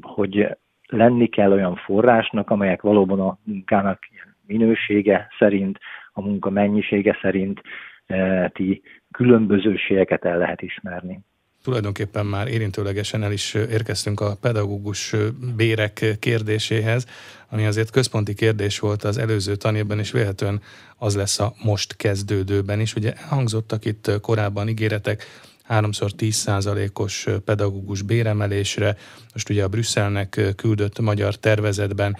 hogy 0.00 0.48
lenni 0.88 1.28
kell 1.28 1.52
olyan 1.52 1.76
forrásnak, 1.76 2.50
amelyek 2.50 2.82
valóban 2.82 3.20
a 3.20 3.38
munkának 3.42 3.98
minősége 4.46 5.28
szerint, 5.38 5.78
a 6.12 6.20
munka 6.20 6.50
mennyisége 6.50 7.18
szerint 7.22 7.60
e, 8.06 8.48
ti 8.48 8.82
különbözőségeket 9.10 10.24
el 10.24 10.38
lehet 10.38 10.62
ismerni. 10.62 11.20
Tulajdonképpen 11.62 12.26
már 12.26 12.48
érintőlegesen 12.48 13.22
el 13.22 13.32
is 13.32 13.54
érkeztünk 13.54 14.20
a 14.20 14.36
pedagógus 14.40 15.14
bérek 15.56 16.04
kérdéséhez, 16.20 17.06
ami 17.50 17.66
azért 17.66 17.90
központi 17.90 18.34
kérdés 18.34 18.78
volt 18.78 19.02
az 19.02 19.18
előző 19.18 19.54
tanévben, 19.54 19.98
és 19.98 20.12
véletlenül 20.12 20.58
az 20.96 21.16
lesz 21.16 21.40
a 21.40 21.52
most 21.64 21.96
kezdődőben 21.96 22.80
is. 22.80 22.94
Ugye 22.94 23.12
elhangzottak 23.12 23.84
itt 23.84 24.20
korábban 24.20 24.68
ígéretek 24.68 25.24
háromszor 25.68 26.10
10%-os 26.18 27.28
pedagógus 27.44 28.02
béremelésre. 28.02 28.96
Most 29.32 29.48
ugye 29.48 29.64
a 29.64 29.68
Brüsszelnek 29.68 30.40
küldött 30.56 30.98
magyar 30.98 31.34
tervezetben 31.34 32.16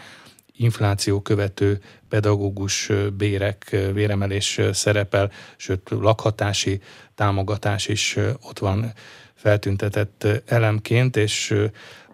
infláció 0.57 1.21
követő 1.21 1.81
pedagógus 2.09 2.91
bérek, 3.17 3.77
béremelés 3.95 4.61
szerepel, 4.73 5.31
sőt 5.57 5.91
lakhatási 5.91 6.81
támogatás 7.15 7.89
is 7.89 8.17
ott 8.43 8.59
van 8.59 8.93
feltüntetett 9.35 10.27
elemként, 10.47 11.17
és 11.17 11.55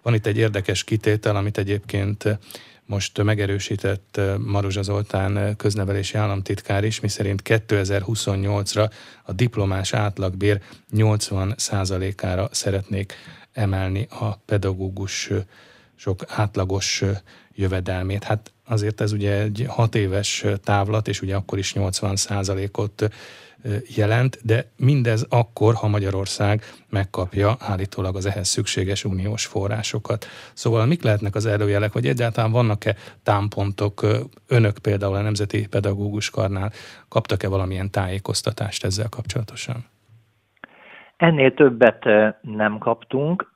van 0.01 0.13
itt 0.13 0.25
egy 0.25 0.37
érdekes 0.37 0.83
kitétel, 0.83 1.35
amit 1.35 1.57
egyébként 1.57 2.39
most 2.85 3.23
megerősített 3.23 4.21
Maruzsa 4.37 4.81
Zoltán 4.81 5.55
köznevelési 5.55 6.17
államtitkár 6.17 6.83
is, 6.83 6.99
miszerint 6.99 7.41
2028-ra 7.45 8.91
a 9.23 9.31
diplomás 9.31 9.93
átlagbér 9.93 10.61
80%-ára 10.95 12.49
szeretnék 12.51 13.13
emelni 13.53 14.07
a 14.09 14.35
pedagógus 14.35 15.29
sok 15.95 16.23
átlagos 16.27 17.03
jövedelmét. 17.55 18.23
Hát 18.23 18.51
azért 18.67 19.01
ez 19.01 19.11
ugye 19.11 19.41
egy 19.41 19.65
hat 19.67 19.95
éves 19.95 20.45
távlat, 20.63 21.07
és 21.07 21.21
ugye 21.21 21.35
akkor 21.35 21.57
is 21.57 21.73
80%-ot 21.75 23.09
jelent, 23.95 24.39
de 24.43 24.65
mindez 24.77 25.25
akkor, 25.29 25.73
ha 25.73 25.87
Magyarország 25.87 26.63
megkapja 26.89 27.55
állítólag 27.59 28.15
az 28.15 28.25
ehhez 28.25 28.47
szükséges 28.47 29.03
uniós 29.03 29.45
forrásokat. 29.45 30.25
Szóval 30.53 30.85
mik 30.85 31.03
lehetnek 31.03 31.35
az 31.35 31.45
előjelek, 31.45 31.93
vagy 31.93 32.07
egyáltalán 32.07 32.51
vannak-e 32.51 32.95
támpontok, 33.23 34.05
önök 34.47 34.77
például 34.77 35.15
a 35.15 35.21
Nemzeti 35.21 35.67
Pedagógus 35.67 36.29
Karnál 36.29 36.71
kaptak-e 37.07 37.47
valamilyen 37.47 37.91
tájékoztatást 37.91 38.85
ezzel 38.85 39.09
kapcsolatosan? 39.09 39.85
Ennél 41.17 41.53
többet 41.53 42.03
nem 42.41 42.77
kaptunk. 42.77 43.53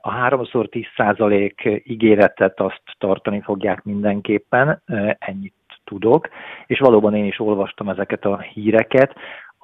A 0.00 0.10
háromszor 0.10 0.68
10 0.68 0.84
százalék 0.96 1.82
ígéretet 1.84 2.60
azt 2.60 2.82
tartani 2.98 3.40
fogják 3.40 3.82
mindenképpen, 3.82 4.82
ennyit 5.18 5.54
tudok, 5.84 6.28
és 6.66 6.78
valóban 6.78 7.14
én 7.14 7.24
is 7.24 7.40
olvastam 7.40 7.88
ezeket 7.88 8.24
a 8.24 8.40
híreket, 8.40 9.14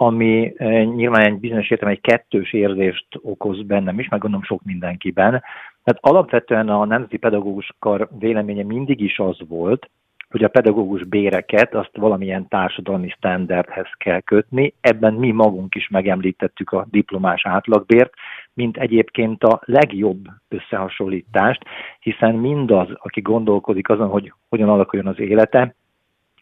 ami 0.01 0.53
eh, 0.57 0.85
nyilván 0.85 1.27
egy 1.27 1.38
bizonyos 1.38 1.70
értem 1.70 1.88
egy 1.88 2.01
kettős 2.01 2.53
érzést 2.53 3.07
okoz 3.22 3.62
bennem 3.62 3.98
is, 3.98 4.09
meg 4.09 4.20
gondolom 4.20 4.44
sok 4.44 4.62
mindenkiben. 4.64 5.31
Tehát 5.85 5.98
alapvetően 6.01 6.68
a 6.68 6.85
Nemzeti 6.85 7.16
Pedagógus 7.16 7.70
Kar 7.79 8.09
véleménye 8.18 8.62
mindig 8.62 9.01
is 9.01 9.18
az 9.18 9.38
volt, 9.48 9.90
hogy 10.31 10.44
a 10.44 10.48
pedagógus 10.48 11.05
béreket 11.05 11.74
azt 11.74 11.96
valamilyen 11.96 12.48
társadalmi 12.48 13.09
standardhez 13.09 13.88
kell 13.96 14.20
kötni. 14.20 14.74
Ebben 14.81 15.14
mi 15.14 15.31
magunk 15.31 15.74
is 15.74 15.88
megemlítettük 15.88 16.72
a 16.72 16.87
diplomás 16.90 17.46
átlagbért, 17.46 18.12
mint 18.59 18.77
egyébként 18.77 19.44
a 19.44 19.61
legjobb 19.64 20.25
összehasonlítást, 20.49 21.62
hiszen 22.01 22.35
mindaz, 22.35 22.88
aki 22.92 23.21
gondolkodik 23.21 23.88
azon, 23.88 24.09
hogy 24.09 24.33
hogyan 24.49 24.68
alakuljon 24.68 25.07
az 25.07 25.21
élete, 25.21 25.75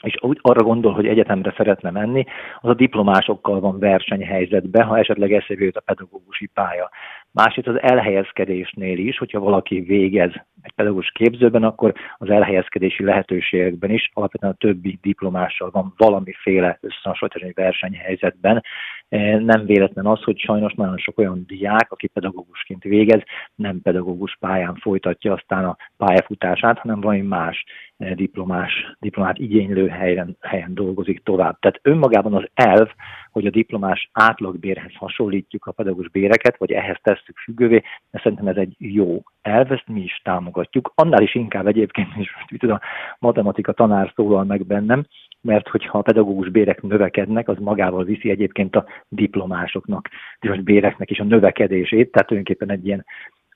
és 0.02 0.14
úgy 0.20 0.38
arra 0.42 0.62
gondol, 0.62 0.92
hogy 0.92 1.06
egyetemre 1.06 1.54
szeretne 1.56 1.90
menni, 1.90 2.24
az 2.60 2.70
a 2.70 2.74
diplomásokkal 2.74 3.60
van 3.60 3.78
versenyhelyzetben, 3.78 4.86
ha 4.86 4.98
esetleg 4.98 5.32
eszébe 5.32 5.64
jut 5.64 5.76
a 5.76 5.80
pedagógusi 5.80 6.46
pálya. 6.46 6.90
Másrészt 7.36 7.68
az 7.68 7.82
elhelyezkedésnél 7.82 8.98
is, 8.98 9.18
hogyha 9.18 9.40
valaki 9.40 9.80
végez 9.80 10.30
egy 10.62 10.72
pedagógus 10.74 11.10
képzőben, 11.10 11.62
akkor 11.62 11.94
az 12.16 12.30
elhelyezkedési 12.30 13.04
lehetőségekben 13.04 13.90
is 13.90 14.10
alapvetően 14.14 14.52
a 14.52 14.56
többi 14.56 14.98
diplomással 15.02 15.70
van 15.70 15.94
valamiféle 15.96 16.78
összehasonlítási 16.80 17.52
versenyhelyzetben. 17.54 18.62
E, 19.08 19.38
nem 19.38 19.66
véletlen 19.66 20.06
az, 20.06 20.22
hogy 20.22 20.38
sajnos 20.38 20.74
nagyon 20.74 20.98
sok 20.98 21.18
olyan 21.18 21.44
diák, 21.46 21.92
aki 21.92 22.06
pedagógusként 22.06 22.82
végez, 22.82 23.22
nem 23.54 23.80
pedagógus 23.82 24.36
pályán 24.40 24.74
folytatja 24.74 25.32
aztán 25.32 25.64
a 25.64 25.76
pályafutását, 25.96 26.78
hanem 26.78 27.00
valami 27.00 27.20
más 27.20 27.64
e, 27.96 28.14
diplomás, 28.14 28.96
diplomát 29.00 29.38
igénylő 29.38 29.88
helyen, 29.88 30.36
helyen 30.40 30.74
dolgozik 30.74 31.22
tovább. 31.22 31.58
Tehát 31.58 31.80
önmagában 31.82 32.34
az 32.34 32.48
elv, 32.54 32.88
hogy 33.36 33.46
a 33.46 33.50
diplomás 33.50 34.10
átlagbérhez 34.12 34.94
hasonlítjuk 34.94 35.66
a 35.66 35.72
pedagógus 35.72 36.08
béreket, 36.08 36.56
vagy 36.58 36.72
ehhez 36.72 36.96
tesszük 37.02 37.36
függővé, 37.36 37.82
de 38.10 38.20
szerintem 38.22 38.46
ez 38.46 38.56
egy 38.56 38.74
jó 38.78 39.22
elv, 39.42 39.72
ezt 39.72 39.88
mi 39.88 40.00
is 40.00 40.20
támogatjuk. 40.24 40.92
Annál 40.94 41.22
is 41.22 41.34
inkább 41.34 41.66
egyébként, 41.66 42.08
és 42.18 42.30
most 42.50 42.62
a 42.62 42.80
matematika 43.18 43.72
tanár 43.72 44.12
szólal 44.14 44.44
meg 44.44 44.66
bennem, 44.66 45.06
mert 45.40 45.68
hogyha 45.68 45.98
a 45.98 46.02
pedagógus 46.02 46.48
bérek 46.48 46.82
növekednek, 46.82 47.48
az 47.48 47.58
magával 47.58 48.04
viszi 48.04 48.30
egyébként 48.30 48.76
a 48.76 48.86
diplomásoknak, 49.08 50.08
a 50.40 50.60
béreknek 50.64 51.10
is 51.10 51.18
a 51.18 51.24
növekedését, 51.24 52.10
tehát 52.10 52.28
tulajdonképpen 52.28 52.70
egy 52.70 52.86
ilyen 52.86 53.04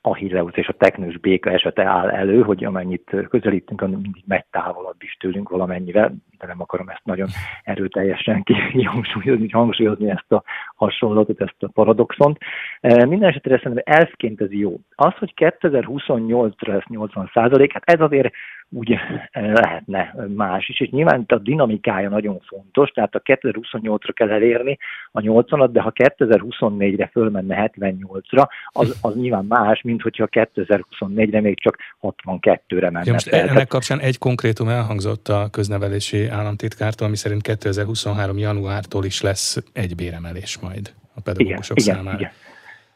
Achilleus 0.01 0.53
és 0.53 0.67
a 0.67 0.73
teknős 0.73 1.17
béka 1.17 1.51
esete 1.51 1.85
áll 1.85 2.09
elő, 2.09 2.41
hogy 2.41 2.63
amennyit 2.63 3.15
közelítünk, 3.29 3.81
mindig 3.81 4.23
megy 4.25 4.45
távolabb 4.51 4.95
is 4.99 5.17
tőlünk 5.19 5.49
valamennyivel, 5.49 6.15
de 6.39 6.47
nem 6.47 6.61
akarom 6.61 6.89
ezt 6.89 7.01
nagyon 7.03 7.27
erőteljesen 7.63 8.43
kihangsúlyozni, 8.71 9.49
hangsúlyozni 9.49 10.09
ezt 10.09 10.31
a 10.31 10.43
hasonlatot, 10.75 11.41
ezt 11.41 11.63
a 11.63 11.67
paradoxont. 11.67 12.37
E, 12.81 13.05
minden 13.05 13.29
esetre 13.29 13.57
szerintem 13.57 13.95
elfként 13.95 14.41
ez 14.41 14.51
jó. 14.51 14.79
Az, 14.95 15.13
hogy 15.13 15.33
2028-ra 15.35 16.67
lesz 16.67 16.87
80 16.87 17.29
százalék, 17.33 17.73
hát 17.73 17.83
ez 17.89 18.01
azért 18.01 18.33
úgy 18.73 18.91
eh, 18.91 19.53
lehetne 19.53 20.15
más 20.35 20.69
is, 20.69 20.79
és 20.79 20.89
nyilván 20.89 21.23
a 21.27 21.37
dinamikája 21.37 22.09
nagyon 22.09 22.39
fontos, 22.39 22.89
tehát 22.89 23.15
a 23.15 23.21
2028-ra 23.21 24.09
kell 24.13 24.29
elérni 24.29 24.77
a 25.11 25.19
80-at, 25.19 25.69
de 25.71 25.81
ha 25.81 25.91
2024-re 25.95 27.09
fölmenne 27.11 27.71
78-ra, 27.75 28.47
az, 28.65 28.97
az 29.01 29.15
nyilván 29.15 29.45
más, 29.45 29.81
mint 29.81 30.01
hogyha 30.01 30.27
2024-re 30.31 31.41
még 31.41 31.59
csak 31.59 31.77
62-re 32.01 32.89
menne. 32.89 33.05
Ja, 33.05 33.11
most 33.11 33.29
fel. 33.29 33.47
ennek 33.47 33.67
kapcsán 33.67 33.99
egy 33.99 34.17
konkrétum 34.17 34.67
elhangzott 34.67 35.27
a 35.27 35.47
köznevelési 35.51 36.27
államtitkártól, 36.27 37.07
ami 37.07 37.15
szerint 37.15 37.41
2023. 37.41 38.37
januártól 38.37 39.05
is 39.05 39.21
lesz 39.21 39.63
egy 39.73 39.95
béremelés 39.95 40.59
majd 40.59 40.93
a 41.15 41.21
pedagógusok 41.21 41.79
igen, 41.79 41.95
számára. 41.95 42.17
Igen, 42.17 42.31
igen. 42.31 42.40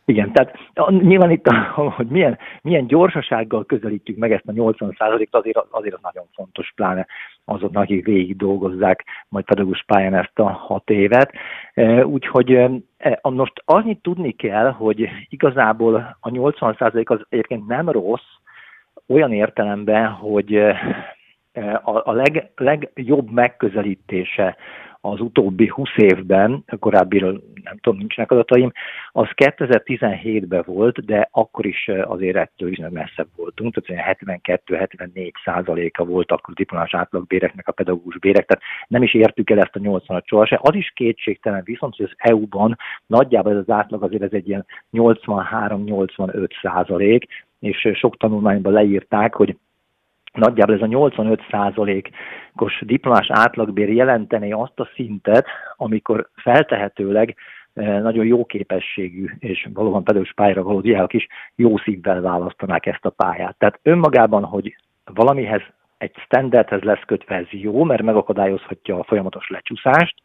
Igen, 0.07 0.31
tehát 0.31 0.57
nyilván 0.89 1.31
itt, 1.31 1.47
hogy 1.75 2.07
milyen, 2.07 2.37
milyen 2.61 2.87
gyorsasággal 2.87 3.65
közelítjük 3.65 4.17
meg 4.17 4.31
ezt 4.31 4.47
a 4.47 4.51
80%-t, 4.51 5.35
azért, 5.35 5.57
azért 5.69 5.95
az 5.95 6.01
nagyon 6.01 6.25
fontos, 6.33 6.71
pláne 6.75 7.07
azoknak, 7.45 7.83
akik 7.83 8.05
végig 8.05 8.35
dolgozzák 8.35 9.05
majd 9.29 9.45
pedagógus 9.45 9.83
pályán 9.83 10.13
ezt 10.13 10.39
a 10.39 10.49
hat 10.49 10.89
évet. 10.89 11.31
E, 11.73 12.05
úgyhogy 12.05 12.51
e, 12.97 13.19
most 13.21 13.61
annyit 13.65 14.01
tudni 14.01 14.31
kell, 14.31 14.71
hogy 14.71 15.09
igazából 15.29 16.17
a 16.19 16.29
80% 16.29 17.05
az 17.05 17.25
egyébként 17.29 17.67
nem 17.67 17.89
rossz, 17.89 18.33
olyan 19.07 19.33
értelemben, 19.33 20.07
hogy 20.07 20.55
e, 20.55 20.75
a, 21.83 22.01
a 22.03 22.11
leg, 22.11 22.51
legjobb 22.55 23.31
megközelítése 23.31 24.57
az 25.11 25.19
utóbbi 25.19 25.67
20 25.67 25.89
évben, 25.95 26.63
a 26.67 26.77
korábbiről 26.77 27.43
nem 27.63 27.77
tudom, 27.81 27.99
nincsenek 27.99 28.31
adataim, 28.31 28.71
az 29.11 29.27
2017-ben 29.35 30.63
volt, 30.65 31.05
de 31.05 31.27
akkor 31.31 31.65
is 31.65 31.87
azért 32.03 32.35
ettől 32.35 32.69
is 32.69 32.77
messzebb 32.89 33.27
voltunk, 33.35 33.85
tehát 33.85 34.17
72-74 34.21 35.31
százaléka 35.43 36.05
volt 36.05 36.31
akkor 36.31 36.53
a 36.53 36.57
diplomás 36.57 36.93
átlagbéreknek 36.93 37.67
a 37.67 37.71
pedagógus 37.71 38.17
bérek, 38.17 38.45
tehát 38.45 38.63
nem 38.87 39.03
is 39.03 39.13
értük 39.13 39.49
el 39.49 39.59
ezt 39.59 39.75
a 39.75 39.79
80-at 39.79 40.25
sohasem. 40.25 40.59
Az 40.61 40.75
is 40.75 40.91
kétségtelen 40.95 41.61
viszont, 41.65 41.95
hogy 41.95 42.05
az 42.05 42.15
EU-ban 42.17 42.77
nagyjából 43.05 43.51
ez 43.51 43.57
az 43.57 43.69
átlag 43.69 44.03
azért 44.03 44.23
ez 44.23 44.33
egy 44.33 44.47
ilyen 44.47 44.65
83-85 44.93 46.49
százalék, 46.61 47.25
és 47.59 47.89
sok 47.93 48.17
tanulmányban 48.17 48.73
leírták, 48.73 49.35
hogy 49.35 49.57
nagyjából 50.35 50.75
ez 50.75 50.81
a 50.81 50.85
85 50.85 51.41
százalékos 51.49 52.81
diplomás 52.81 53.27
átlagbér 53.29 53.89
jelenteni 53.89 54.51
azt 54.51 54.79
a 54.79 54.89
szintet, 54.95 55.45
amikor 55.75 56.29
feltehetőleg 56.35 57.35
eh, 57.73 58.01
nagyon 58.01 58.25
jó 58.25 58.45
képességű 58.45 59.25
és 59.39 59.67
valóban 59.73 60.03
pedagógus 60.03 60.33
pályára 60.33 60.63
való 60.63 60.81
diákok 60.81 61.13
is 61.13 61.27
jó 61.55 61.77
szívvel 61.77 62.21
választanák 62.21 62.85
ezt 62.85 63.05
a 63.05 63.09
pályát. 63.09 63.55
Tehát 63.57 63.79
önmagában, 63.83 64.43
hogy 64.43 64.75
valamihez 65.13 65.61
egy 65.97 66.11
standardhez 66.15 66.81
lesz 66.81 67.03
kötve, 67.05 67.35
ez 67.35 67.47
jó, 67.49 67.83
mert 67.83 68.01
megakadályozhatja 68.01 68.99
a 68.99 69.03
folyamatos 69.03 69.49
lecsúszást, 69.49 70.15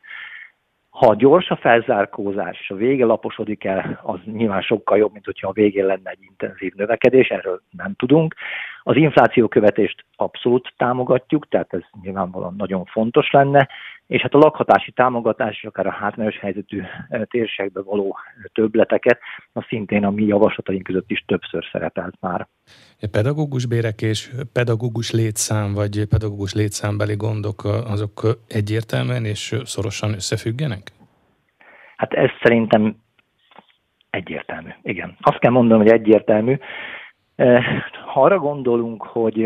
ha 0.91 1.15
gyors 1.15 1.49
a 1.49 1.57
felzárkózás 1.57 2.61
és 2.61 2.71
a 2.71 2.75
vége 2.75 3.05
laposodik 3.05 3.65
el, 3.65 4.01
az 4.03 4.19
nyilván 4.25 4.63
sokkal 4.63 4.99
jobb, 4.99 5.13
mint 5.13 5.25
hogyha 5.25 5.49
a 5.49 5.53
végén 5.53 5.87
lenne 5.87 6.11
egy 6.11 6.23
intenzív 6.23 6.73
növekedés, 6.75 7.29
erről 7.29 7.61
nem 7.71 7.95
tudunk. 7.95 8.35
Az 8.83 8.97
infláció 8.97 9.49
követést 9.49 10.05
abszolút 10.17 10.73
támogatjuk, 10.77 11.49
tehát 11.49 11.73
ez 11.73 11.81
nyilvánvalóan 12.03 12.55
nagyon 12.57 12.85
fontos 12.85 13.31
lenne, 13.31 13.69
és 14.07 14.23
hát 14.23 14.35
a 14.35 14.39
lakhatási 14.39 14.93
támogatás 14.93 15.57
és 15.57 15.65
akár 15.65 15.87
a 15.87 15.91
hátrányos 15.91 16.39
helyzetű 16.39 16.83
térségbe 17.25 17.83
való 17.83 18.17
többleteket, 18.53 19.19
az 19.53 19.65
szintén 19.69 20.05
a 20.05 20.11
mi 20.11 20.25
javaslataink 20.25 20.83
között 20.83 21.11
is 21.11 21.25
többször 21.27 21.65
szerepelt 21.73 22.15
már. 22.21 22.49
Pedagógus 23.11 23.67
bérek 23.67 24.03
és 24.03 24.31
pedagógus 24.53 25.11
létszám, 25.11 25.75
vagy 25.75 26.05
pedagógus 26.09 26.55
létszámbeli 26.55 27.17
gondok, 27.17 27.65
azok 27.65 28.23
egyértelműen 28.49 29.25
és 29.25 29.55
szorosan 29.65 30.13
összefüggenek? 30.13 30.83
Hát 31.97 32.13
ez 32.13 32.31
szerintem 32.43 32.97
egyértelmű, 34.11 34.71
igen. 34.83 35.17
Azt 35.21 35.39
kell 35.39 35.51
mondanom, 35.51 35.83
hogy 35.83 35.93
egyértelmű. 35.93 36.59
Ha 38.05 38.23
arra 38.23 38.39
gondolunk, 38.39 39.03
hogy 39.03 39.45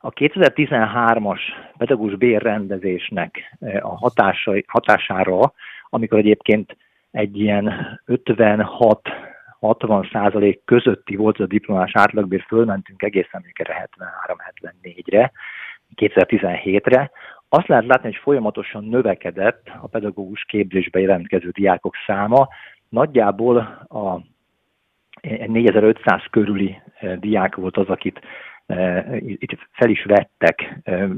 a 0.00 0.10
2013-as 0.10 1.40
pedagógus 1.76 2.14
bérrendezésnek 2.14 3.56
a 3.80 3.96
hatása, 3.96 4.52
hatására, 4.66 5.52
amikor 5.88 6.18
egyébként 6.18 6.76
egy 7.10 7.38
ilyen 7.40 8.00
56 8.04 9.00
60 9.60 10.08
százalék 10.12 10.60
közötti 10.64 11.16
volt 11.16 11.40
a 11.40 11.46
diplomás 11.46 11.90
átlagbér, 11.94 12.44
fölmentünk 12.46 13.02
egészen 13.02 13.44
erre 13.52 13.88
73-74-re, 14.82 15.32
2017-re, 15.94 17.10
azt 17.48 17.66
lehet 17.66 17.86
látni, 17.86 18.08
hogy 18.08 18.20
folyamatosan 18.22 18.84
növekedett 18.84 19.70
a 19.80 19.86
pedagógus 19.86 20.44
képzésbe 20.44 21.00
jelentkező 21.00 21.50
diákok 21.50 21.94
száma. 22.06 22.48
Nagyjából 22.88 23.56
a 23.88 24.20
4500 25.46 26.22
körüli 26.30 26.80
eh, 27.00 27.16
diák 27.16 27.54
volt 27.54 27.76
az, 27.76 27.88
akit 27.88 28.20
Eh, 28.68 29.16
itt 29.22 29.58
fel 29.72 29.90
is 29.90 30.04
vettek, 30.04 30.80
eh, 30.82 31.08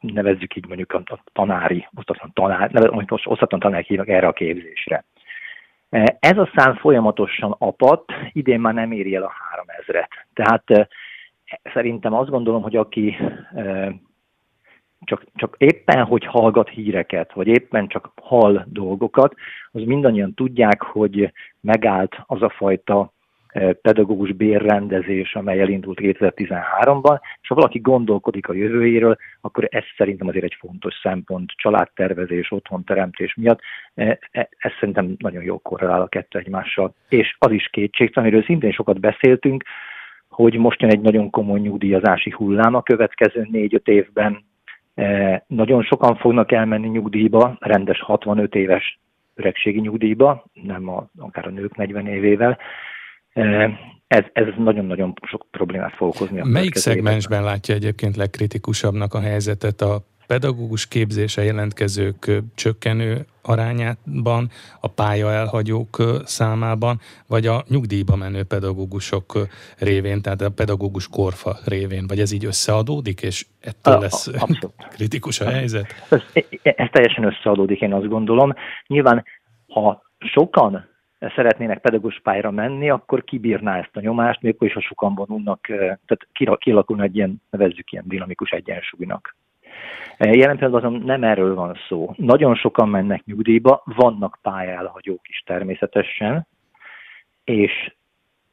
nevezzük 0.00 0.56
így 0.56 0.66
mondjuk 0.66 0.92
a 0.92 1.22
tanári, 1.32 1.88
osztatlan 1.94 2.30
tanár, 2.32 2.90
most 2.90 3.26
osztatlan 3.26 3.60
tanárok 3.60 3.86
hívnak 3.86 4.08
erre 4.08 4.26
a 4.26 4.32
képzésre. 4.32 5.04
Ez 6.18 6.38
a 6.38 6.50
szám 6.54 6.74
folyamatosan 6.74 7.54
apat, 7.58 8.04
idén 8.32 8.60
már 8.60 8.74
nem 8.74 8.92
éri 8.92 9.14
el 9.14 9.22
a 9.22 9.32
3000-et. 9.56 10.08
Tehát 10.34 10.88
szerintem 11.74 12.12
azt 12.12 12.30
gondolom, 12.30 12.62
hogy 12.62 12.76
aki 12.76 13.16
csak, 15.00 15.24
csak 15.34 15.54
éppen, 15.58 16.04
hogy 16.04 16.24
hallgat 16.24 16.68
híreket, 16.68 17.32
vagy 17.32 17.46
éppen 17.46 17.88
csak 17.88 18.12
hall 18.22 18.64
dolgokat, 18.66 19.34
az 19.70 19.82
mindannyian 19.82 20.34
tudják, 20.34 20.82
hogy 20.82 21.32
megállt 21.60 22.16
az 22.26 22.42
a 22.42 22.48
fajta 22.48 23.12
pedagógus 23.82 24.32
bérrendezés, 24.32 25.34
amely 25.34 25.60
elindult 25.60 25.98
2013-ban, 26.02 27.20
és 27.42 27.48
ha 27.48 27.54
valaki 27.54 27.78
gondolkodik 27.78 28.48
a 28.48 28.52
jövőjéről, 28.52 29.16
akkor 29.40 29.68
ez 29.70 29.84
szerintem 29.96 30.28
azért 30.28 30.44
egy 30.44 30.56
fontos 30.58 30.94
szempont 31.02 31.50
családtervezés, 31.56 32.50
otthonteremtés 32.50 33.34
miatt. 33.34 33.60
E, 33.94 34.18
e, 34.30 34.48
ez 34.58 34.72
szerintem 34.78 35.14
nagyon 35.18 35.42
jó 35.42 35.58
korrelál 35.58 36.00
a 36.00 36.08
kettő 36.08 36.38
egymással. 36.38 36.94
És 37.08 37.36
az 37.38 37.50
is 37.50 37.68
kétségtelen, 37.68 38.28
amiről 38.28 38.46
szintén 38.46 38.72
sokat 38.72 39.00
beszéltünk, 39.00 39.64
hogy 40.28 40.54
most 40.58 40.80
jön 40.80 40.90
egy 40.90 41.00
nagyon 41.00 41.30
komoly 41.30 41.60
nyugdíjazási 41.60 42.30
hullám 42.30 42.74
a 42.74 42.82
következő 42.82 43.48
négy-öt 43.50 43.88
évben. 43.88 44.44
Nagyon 45.46 45.82
sokan 45.82 46.16
fognak 46.16 46.52
elmenni 46.52 46.88
nyugdíjba, 46.88 47.56
rendes 47.60 48.00
65 48.00 48.54
éves 48.54 49.00
öregségi 49.34 49.80
nyugdíjba, 49.80 50.44
nem 50.52 50.88
a, 50.88 51.06
akár 51.18 51.46
a 51.46 51.50
nők 51.50 51.76
40 51.76 52.06
évével, 52.06 52.58
ez, 54.06 54.24
ez 54.32 54.46
nagyon-nagyon 54.56 55.14
sok 55.26 55.46
problémát 55.50 55.94
fog 55.94 56.08
okozni. 56.08 56.40
Melyik 56.44 56.74
szegmensben 56.74 57.42
látja 57.42 57.74
egyébként 57.74 58.16
legkritikusabbnak 58.16 59.14
a 59.14 59.20
helyzetet 59.20 59.80
a 59.80 60.02
pedagógus 60.26 60.88
képzése 60.88 61.42
jelentkezők 61.42 62.42
csökkenő 62.54 63.26
arányában, 63.42 64.48
a 64.80 64.88
pálya 64.88 65.32
elhagyók 65.32 65.96
számában, 66.24 66.98
vagy 67.26 67.46
a 67.46 67.62
nyugdíjba 67.68 68.16
menő 68.16 68.42
pedagógusok 68.44 69.38
révén, 69.78 70.22
tehát 70.22 70.40
a 70.40 70.50
pedagógus 70.50 71.08
korfa 71.08 71.56
révén, 71.66 72.06
vagy 72.06 72.18
ez 72.20 72.32
így 72.32 72.44
összeadódik, 72.44 73.22
és 73.22 73.46
ettől 73.60 73.98
lesz 73.98 74.26
Abszolút. 74.26 74.74
kritikus 74.96 75.40
a 75.40 75.50
helyzet? 75.50 75.86
Ez, 76.10 76.22
ez 76.62 76.88
teljesen 76.92 77.24
összeadódik, 77.24 77.80
én 77.80 77.92
azt 77.92 78.08
gondolom. 78.08 78.52
Nyilván, 78.86 79.24
ha 79.68 80.02
sokan 80.18 80.90
szeretnének 81.34 81.78
pedagógus 81.78 82.20
pályára 82.20 82.50
menni, 82.50 82.90
akkor 82.90 83.24
kibírná 83.24 83.78
ezt 83.78 83.96
a 83.96 84.00
nyomást, 84.00 84.42
még 84.42 84.56
is, 84.58 84.72
ha 84.72 84.80
sokan 84.80 85.14
vonulnak, 85.14 85.66
tehát 85.66 86.58
kialakulna 86.58 87.02
egy 87.02 87.16
ilyen, 87.16 87.42
nevezzük 87.50 87.92
ilyen 87.92 88.04
dinamikus 88.06 88.50
egyensúlynak. 88.50 89.36
Jelen 90.18 90.56
pillanatban 90.56 91.02
nem 91.04 91.24
erről 91.24 91.54
van 91.54 91.78
szó. 91.88 92.12
Nagyon 92.16 92.54
sokan 92.54 92.88
mennek 92.88 93.24
nyugdíjba, 93.24 93.82
vannak 93.84 94.38
pályálhagyók 94.42 95.28
is 95.28 95.42
természetesen, 95.46 96.46
és 97.44 97.92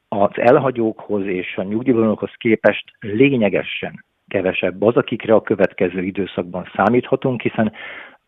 az 0.07 0.31
elhagyókhoz 0.33 1.25
és 1.25 1.57
a 1.57 1.63
nyugdíjvonókhoz 1.63 2.31
képest 2.37 2.83
lényegesen 2.99 4.05
kevesebb 4.27 4.81
az, 4.81 4.95
akikre 4.95 5.33
a 5.33 5.41
következő 5.41 6.03
időszakban 6.03 6.69
számíthatunk, 6.75 7.41
hiszen 7.41 7.71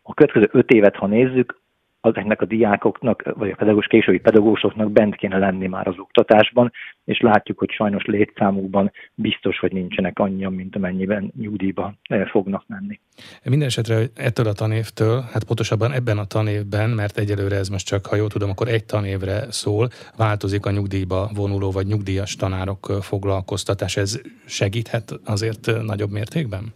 a 0.02 0.14
következő 0.14 0.48
öt 0.52 0.70
évet, 0.70 0.96
ha 0.96 1.06
nézzük, 1.06 1.60
ezeknek 2.02 2.40
a 2.40 2.44
diákoknak, 2.44 3.22
vagy 3.36 3.50
a 3.50 3.54
pedagógus 3.54 3.86
későbbi 3.86 4.18
pedagógusoknak 4.18 4.90
bent 4.90 5.16
kéne 5.16 5.38
lenni 5.38 5.66
már 5.66 5.86
az 5.86 5.98
oktatásban, 5.98 6.72
és 7.04 7.20
látjuk, 7.20 7.58
hogy 7.58 7.70
sajnos 7.70 8.04
létszámukban 8.04 8.92
biztos, 9.14 9.58
hogy 9.58 9.72
nincsenek 9.72 10.18
annyian, 10.18 10.52
mint 10.52 10.76
amennyiben 10.76 11.32
nyugdíjba 11.40 11.94
eh, 12.02 12.26
fognak 12.26 12.64
menni. 12.66 13.00
Minden 13.44 13.68
esetre 13.68 14.04
ettől 14.14 14.46
a 14.46 14.52
tanévtől, 14.52 15.24
hát 15.32 15.44
pontosabban 15.44 15.92
ebben 15.92 16.18
a 16.18 16.24
tanévben, 16.24 16.90
mert 16.90 17.18
egyelőre 17.18 17.56
ez 17.56 17.68
most 17.68 17.86
csak, 17.86 18.06
ha 18.06 18.16
jól 18.16 18.28
tudom, 18.28 18.50
akkor 18.50 18.68
egy 18.68 18.84
tanévre 18.84 19.50
szól, 19.50 19.88
változik 20.16 20.66
a 20.66 20.70
nyugdíjba 20.70 21.30
vonuló 21.34 21.70
vagy 21.70 21.86
nyugdíjas 21.86 22.36
tanárok 22.36 22.86
eh, 22.90 22.96
foglalkoztatás. 22.96 23.96
Ez 23.96 24.20
segíthet 24.46 25.12
azért 25.24 25.68
eh, 25.68 25.82
nagyobb 25.82 26.10
mértékben? 26.10 26.72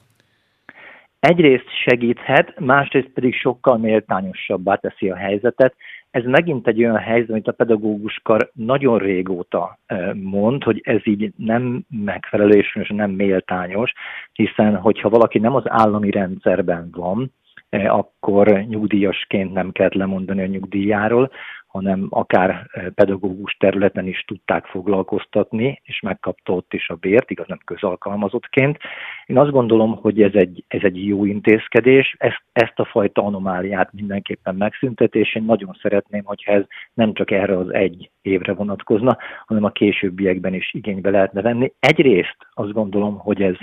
Egyrészt 1.27 1.69
segíthet, 1.85 2.61
másrészt 2.61 3.11
pedig 3.15 3.35
sokkal 3.35 3.79
méltányosabbá 3.79 4.75
teszi 4.75 5.11
a 5.11 5.17
helyzetet. 5.17 5.75
Ez 6.11 6.25
megint 6.25 6.67
egy 6.67 6.79
olyan 6.79 6.97
helyzet, 6.97 7.31
amit 7.31 7.49
a 7.49 7.53
pedagóguskar 7.53 8.51
nagyon 8.53 8.99
régóta 8.99 9.79
mond, 10.15 10.63
hogy 10.63 10.81
ez 10.85 11.01
így 11.05 11.33
nem 11.37 11.85
megfelelő 12.05 12.59
és 12.59 12.93
nem 12.95 13.11
méltányos, 13.11 13.93
hiszen 14.33 14.77
hogyha 14.77 15.09
valaki 15.09 15.39
nem 15.39 15.55
az 15.55 15.65
állami 15.67 16.11
rendszerben 16.11 16.89
van, 16.93 17.33
akkor 17.71 18.49
nyugdíjasként 18.49 19.53
nem 19.53 19.73
kell 19.73 19.91
lemondani 19.93 20.43
a 20.43 20.47
nyugdíjáról, 20.47 21.31
hanem 21.77 22.07
akár 22.11 22.51
eh, 22.51 22.87
pedagógus 22.95 23.57
területen 23.59 24.07
is 24.07 24.25
tudták 24.27 24.67
foglalkoztatni, 24.67 25.81
és 25.85 26.01
megkapta 26.01 26.53
ott 26.53 26.73
is 26.73 26.89
a 26.89 26.95
bért, 26.95 27.31
igaz 27.31 27.47
nem 27.47 27.59
közalkalmazottként. 27.65 28.79
Én 29.27 29.39
azt 29.39 29.51
gondolom, 29.51 29.97
hogy 29.97 30.23
ez 30.23 30.35
egy, 30.35 30.65
ez 30.69 30.81
egy 30.83 31.07
jó 31.07 31.25
intézkedés, 31.25 32.17
ezt, 32.19 32.43
ezt 32.53 32.79
a 32.79 32.85
fajta 32.85 33.23
anomáliát 33.23 33.93
mindenképpen 33.93 34.55
megszüntet, 34.55 35.15
és 35.15 35.35
én 35.35 35.43
nagyon 35.43 35.79
szeretném, 35.83 36.25
hogyha 36.25 36.53
ez 36.53 36.65
nem 36.95 37.13
csak 37.13 37.31
erre 37.31 37.57
az 37.57 37.73
egy 37.73 38.11
évre 38.23 38.53
vonatkozna, 38.53 39.19
hanem 39.47 39.65
a 39.65 39.71
későbbiekben 39.71 40.55
is 40.55 40.75
igénybe 40.75 41.11
lehetne 41.11 41.43
venni. 41.43 41.73
Egyrészt 41.79 42.37
azt 42.53 42.73
gondolom, 42.73 43.19
hogy 43.19 43.43
ez 43.43 43.57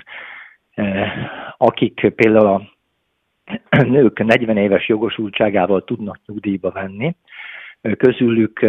eh, 0.74 1.12
akik 1.58 2.12
például 2.16 2.48
a 2.48 2.72
nők 3.70 4.24
40 4.24 4.58
éves 4.58 4.88
jogosultságával 4.88 5.84
tudnak 5.84 6.20
nyugdíjba 6.26 6.72
venni, 6.72 7.16
közülük 7.98 8.66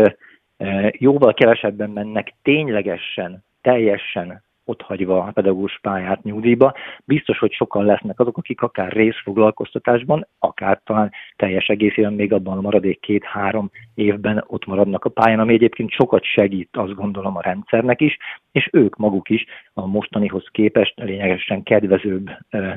jóval 0.91 1.35
kevesebben 1.35 1.91
mennek 1.91 2.35
ténylegesen, 2.43 3.45
teljesen 3.61 4.43
otthagyva 4.65 5.23
a 5.23 5.31
pedagógus 5.31 5.79
pályát 5.83 6.23
nyugdíjba. 6.23 6.75
Biztos, 7.05 7.39
hogy 7.39 7.53
sokan 7.53 7.85
lesznek 7.85 8.21
azok, 8.21 8.37
akik 8.37 8.63
akár 8.63 8.93
részfoglalkoztatásban, 8.93 10.27
akár 10.39 10.81
talán 10.85 11.11
teljes 11.37 11.67
egészében 11.67 12.13
még 12.13 12.33
abban 12.33 12.59
a 12.59 12.61
maradék 12.61 13.01
két-három 13.01 13.71
évben 13.95 14.45
ott 14.47 14.67
maradnak 14.67 15.05
a 15.05 15.11
pályán, 15.11 15.41
ami 15.41 15.53
egyébként 15.53 15.91
sokat 15.91 16.25
segít, 16.25 16.77
azt 16.77 16.95
gondolom 16.95 17.37
a 17.37 17.43
rendszernek 17.43 18.01
is, 18.01 18.19
és 18.55 18.69
ők 18.73 18.97
maguk 18.97 19.29
is 19.29 19.45
a 19.73 19.87
mostanihoz 19.87 20.45
képest 20.51 20.93
lényegesen 20.97 21.63
kedvezőbb 21.63 22.31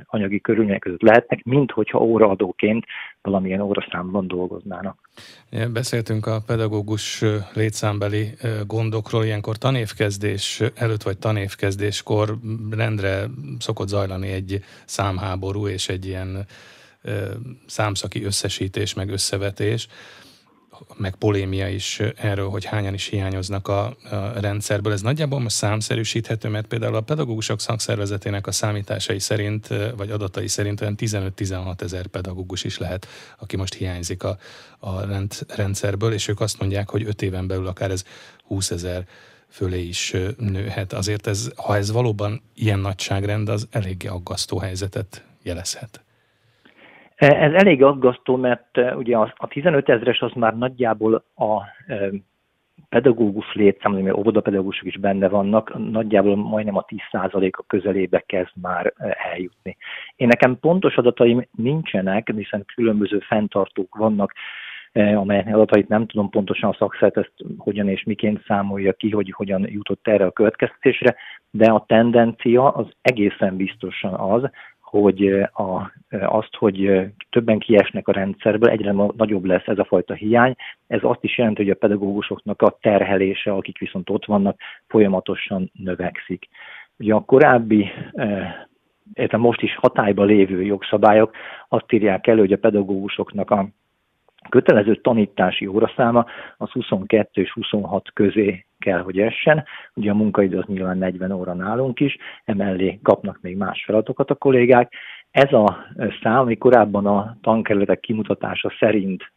anyagi 0.04 0.42
körülmények 0.42 0.80
között 0.80 1.02
lehetnek, 1.02 1.44
mint 1.44 1.72
hogyha 1.72 2.00
óraadóként 2.00 2.86
valamilyen 3.22 3.62
óraszámban 3.62 4.28
dolgoznának. 4.28 5.10
Beszéltünk 5.74 6.26
a 6.26 6.42
pedagógus 6.48 7.24
létszámbeli 7.54 8.30
gondokról, 8.66 9.24
ilyenkor 9.24 9.58
tanévkezdés 9.58 10.62
előtt 10.76 11.04
vagy 11.04 11.18
tanévkezdéskor 11.18 12.36
rendre 12.72 13.24
szokott 13.60 13.88
zajlani 13.88 14.28
egy 14.28 14.60
számháború 14.86 15.68
és 15.68 15.90
egy 15.90 16.06
ilyen 16.06 16.46
számszaki 17.66 18.24
összesítés, 18.24 18.94
meg 18.94 19.10
összevetés 19.10 19.88
meg 20.96 21.16
polémia 21.16 21.68
is 21.68 22.00
erről, 22.16 22.50
hogy 22.50 22.66
hányan 22.66 22.94
is 22.94 23.06
hiányoznak 23.06 23.68
a, 23.68 23.86
a 23.86 24.40
rendszerből. 24.40 24.94
Ez 24.94 25.02
nagyjából 25.02 25.40
most 25.40 25.56
számszerűsíthető, 25.56 26.50
mert 26.50 26.68
például 26.68 26.96
a 26.96 27.02
pedagógusok 27.02 27.60
szakszervezetének 27.60 28.48
a 28.48 28.52
számításai 28.52 29.20
szerint, 29.20 29.68
vagy 29.98 30.12
adatai 30.12 30.48
szerint 30.48 30.82
olyan 30.82 30.96
15-16 30.98 31.82
ezer 31.82 32.08
pedagógus 32.08 32.64
is 32.64 32.78
lehet, 32.78 33.08
aki 33.38 33.56
most 33.56 33.74
hiányzik 33.74 34.24
a, 34.24 34.38
a 34.80 35.06
rend, 35.06 35.34
rendszerből, 35.48 36.14
és 36.14 36.28
ők 36.28 36.40
azt 36.40 36.60
mondják, 36.60 36.90
hogy 36.90 37.04
5 37.06 37.22
éven 37.22 37.48
belül 37.48 37.68
akár 37.68 37.92
ez 37.92 38.04
20 38.44 38.72
ezer 38.72 39.08
fölé 39.50 39.84
is 39.84 40.16
nőhet. 40.38 40.94
Azért 40.94 41.28
ez, 41.28 41.50
ha 41.56 41.76
ez 41.76 41.92
valóban 41.92 42.42
ilyen 42.54 42.80
nagyságrend, 42.80 43.50
az 43.50 43.68
eléggé 43.72 44.08
aggasztó 44.08 44.58
helyzetet 44.58 45.24
jelezhet. 45.44 46.02
Ez 47.18 47.54
elég 47.54 47.84
aggasztó, 47.84 48.36
mert 48.36 48.78
ugye 48.96 49.18
a 49.18 49.48
15 49.48 49.90
ezres 49.90 50.22
az 50.22 50.32
már 50.36 50.58
nagyjából 50.58 51.24
a 51.36 51.62
pedagógus 52.90 53.54
létszám, 53.54 53.92
mert 53.92 54.18
óvodapedagógusok 54.18 54.86
is 54.86 54.98
benne 54.98 55.28
vannak, 55.28 55.92
nagyjából 55.92 56.36
majdnem 56.36 56.78
a 56.78 56.86
10%-a 57.12 57.64
közelébe 57.68 58.24
kezd 58.26 58.52
már 58.62 58.94
eljutni. 59.32 59.78
Én 60.16 60.28
nekem 60.28 60.60
pontos 60.60 60.96
adataim 60.96 61.48
nincsenek, 61.52 62.32
hiszen 62.36 62.66
különböző 62.76 63.20
fenntartók 63.20 63.96
vannak, 63.96 64.34
amelyek 64.94 65.48
adatait 65.48 65.88
nem 65.88 66.06
tudom 66.06 66.30
pontosan 66.30 66.70
a 66.70 66.76
szakszert 66.78 67.18
ezt 67.18 67.34
hogyan 67.58 67.90
és 67.90 68.04
miként 68.04 68.44
számolja 68.48 68.94
ki, 68.94 69.10
hogy 69.10 69.32
hogyan 69.32 69.68
jutott 69.70 70.08
erre 70.08 70.26
a 70.26 70.32
következtetésre, 70.32 71.16
de 71.52 71.72
a 71.72 71.84
tendencia 71.88 72.70
az 72.70 72.88
egészen 73.02 73.56
biztosan 73.56 74.14
az, 74.14 74.50
hogy 74.90 75.28
a, 75.54 75.92
azt, 76.10 76.56
hogy 76.56 77.02
többen 77.30 77.60
kiesnek 77.60 78.08
a 78.08 78.12
rendszerből, 78.12 78.70
egyre 78.70 78.92
nagyobb 78.92 79.46
lesz 79.46 79.68
ez 79.68 79.78
a 79.78 79.86
fajta 79.86 80.14
hiány. 80.14 80.56
Ez 80.88 81.00
azt 81.04 81.24
is 81.24 81.38
jelenti, 81.38 81.62
hogy 81.62 81.72
a 81.72 81.76
pedagógusoknak 81.76 82.62
a 82.62 82.78
terhelése, 82.82 83.52
akik 83.52 83.78
viszont 83.78 84.10
ott 84.10 84.26
vannak, 84.26 84.60
folyamatosan 84.88 85.72
növekszik. 85.74 86.48
Ugye 86.98 87.14
a 87.14 87.20
korábbi 87.20 87.90
a 89.30 89.38
most 89.38 89.62
is 89.62 89.76
hatályba 89.76 90.24
lévő 90.24 90.64
jogszabályok 90.64 91.36
azt 91.68 91.92
írják 91.92 92.28
elő, 92.28 92.40
hogy 92.40 92.54
a 92.54 92.58
pedagógusoknak 92.58 93.52
a 93.52 93.68
kötelező 94.50 94.96
tanítási 94.96 95.68
óraszáma 95.68 96.26
az 96.58 96.70
22 96.70 97.42
és 97.42 97.52
26 97.52 98.10
közé 98.14 98.66
kell, 98.88 99.02
hogy 99.02 99.20
essen. 99.20 99.64
Ugye 99.94 100.12
a 100.12 100.16
munkaidő 100.16 100.58
az 100.58 100.66
nyilván 100.66 100.98
40 100.98 101.32
óra 101.32 101.54
nálunk 101.54 102.00
is, 102.00 102.18
emellé 102.46 103.00
kapnak 103.04 103.40
még 103.42 103.58
más 103.58 103.84
feladatokat 103.86 104.30
a 104.30 104.36
kollégák. 104.36 104.94
Ez 105.32 105.54
a 105.54 105.78
szám, 106.22 106.40
ami 106.40 106.58
korábban 106.58 107.06
a 107.06 107.38
tankerületek 107.42 108.00
kimutatása 108.00 108.72
szerint 108.80 109.32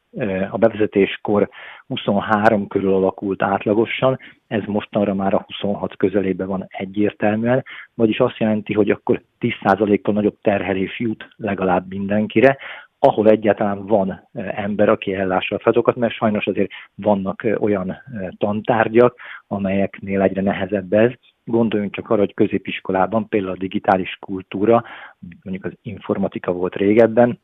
a 0.50 0.58
bevezetéskor 0.58 1.48
23 1.86 2.66
körül 2.66 2.94
alakult 2.94 3.42
átlagosan, 3.42 4.18
ez 4.46 4.62
mostanra 4.66 5.14
már 5.14 5.34
a 5.34 5.44
26 5.46 5.96
közelébe 5.96 6.44
van 6.44 6.66
egyértelműen, 6.68 7.64
vagyis 7.94 8.18
azt 8.20 8.38
jelenti, 8.38 8.72
hogy 8.72 8.90
akkor 8.90 9.22
10%-kal 9.40 10.14
nagyobb 10.14 10.36
terhelés 10.42 10.98
jut 10.98 11.28
legalább 11.36 11.88
mindenkire, 11.88 12.58
ahol 13.02 13.28
egyáltalán 13.28 13.86
van 13.86 14.28
eh, 14.32 14.58
ember, 14.58 14.88
aki 14.88 15.14
ellássa 15.14 15.54
a 15.54 15.58
feladatokat, 15.58 15.96
mert 15.96 16.14
sajnos 16.14 16.46
azért 16.46 16.70
vannak 16.94 17.44
eh, 17.44 17.62
olyan 17.62 17.90
eh, 17.90 18.28
tantárgyak, 18.38 19.16
amelyeknél 19.46 20.20
egyre 20.20 20.42
nehezebb 20.42 20.92
ez. 20.92 21.10
Gondoljunk 21.44 21.94
csak 21.94 22.10
arra, 22.10 22.20
hogy 22.20 22.34
középiskolában 22.34 23.28
például 23.28 23.52
a 23.52 23.58
digitális 23.58 24.16
kultúra, 24.20 24.84
mondjuk 25.42 25.64
az 25.64 25.72
informatika 25.82 26.52
volt 26.52 26.74
régebben, 26.74 27.38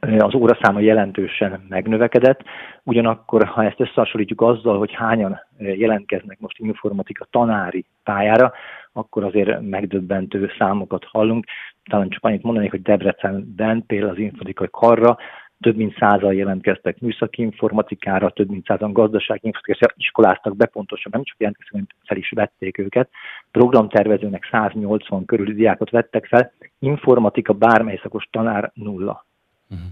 az 0.00 0.34
óraszáma 0.34 0.80
jelentősen 0.80 1.64
megnövekedett, 1.68 2.40
ugyanakkor, 2.82 3.44
ha 3.44 3.64
ezt 3.64 3.80
összehasonlítjuk 3.80 4.40
azzal, 4.40 4.78
hogy 4.78 4.94
hányan 4.94 5.40
jelentkeznek 5.58 6.40
most 6.40 6.58
informatika 6.58 7.26
tanári 7.30 7.84
pályára, 8.02 8.52
akkor 8.92 9.24
azért 9.24 9.60
megdöbbentő 9.60 10.50
számokat 10.58 11.04
hallunk. 11.04 11.44
talán 11.90 12.08
csak 12.08 12.24
annyit 12.24 12.42
mondanék, 12.42 12.70
hogy 12.70 12.82
Debrecenben 12.82 13.86
például 13.86 14.10
az 14.10 14.18
informatikai 14.18 14.68
karra 14.70 15.16
több 15.62 15.76
mint 15.76 15.96
százal 15.98 16.34
jelentkeztek 16.34 17.00
műszaki 17.00 17.42
informatikára, 17.42 18.30
több 18.30 18.48
mint 18.50 18.66
százan 18.66 18.92
gazdasági 18.92 19.46
informatikára 19.46 19.94
iskoláztak 19.96 20.56
be, 20.56 20.66
pontosan 20.66 21.12
nem 21.14 21.22
csak 21.22 21.38
jelentkeztek, 21.38 21.72
hanem 21.72 21.88
fel 22.06 22.16
is 22.16 22.30
vették 22.30 22.78
őket. 22.78 23.10
Programtervezőnek 23.50 24.48
180 24.50 25.24
körüli 25.24 25.54
diákot 25.54 25.90
vettek 25.90 26.26
fel, 26.26 26.52
informatika 26.78 27.52
bármely 27.52 28.00
szakos 28.02 28.28
tanár 28.30 28.70
nulla. 28.74 29.26
Uh-huh. 29.72 29.86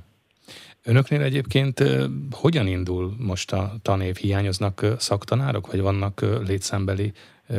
Önöknél 0.85 1.23
egyébként 1.23 1.83
hogyan 2.31 2.67
indul 2.67 3.15
most 3.19 3.52
a 3.52 3.73
tanév? 3.83 4.17
Hiányoznak 4.17 4.81
szaktanárok, 4.98 5.71
vagy 5.71 5.81
vannak 5.81 6.21
létszámbeli 6.46 7.13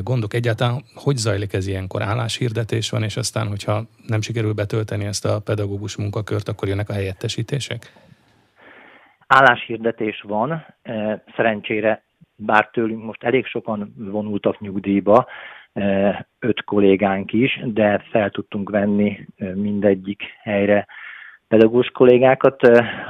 gondok? 0.04 0.34
Egyáltalán 0.34 0.84
hogy 0.94 1.16
zajlik 1.16 1.54
ez 1.54 1.68
ilyenkor? 1.68 2.02
Álláshirdetés 2.02 2.90
van, 2.90 3.04
és 3.04 3.18
aztán, 3.18 3.48
hogyha 3.48 3.84
nem 4.08 4.22
sikerül 4.22 4.54
betölteni 4.54 5.06
ezt 5.06 5.26
a 5.26 5.42
pedagógus 5.42 5.98
munkakört, 5.98 6.48
akkor 6.48 6.68
jönnek 6.68 6.90
a 6.90 6.94
helyettesítések? 6.94 7.94
Álláshirdetés 9.28 10.22
van, 10.28 10.66
szerencsére 11.36 12.04
bár 12.36 12.70
tőlünk 12.74 13.04
most 13.04 13.24
elég 13.24 13.46
sokan 13.46 13.94
vonultak 13.98 14.60
nyugdíjba, 14.60 15.28
öt 16.40 16.64
kollégánk 16.64 17.34
is, 17.34 17.62
de 17.64 18.06
fel 18.12 18.30
tudtunk 18.30 18.70
venni 18.70 19.28
mindegyik 19.54 20.24
helyre 20.44 20.88
pedagógus 21.52 21.88
kollégákat. 21.88 22.62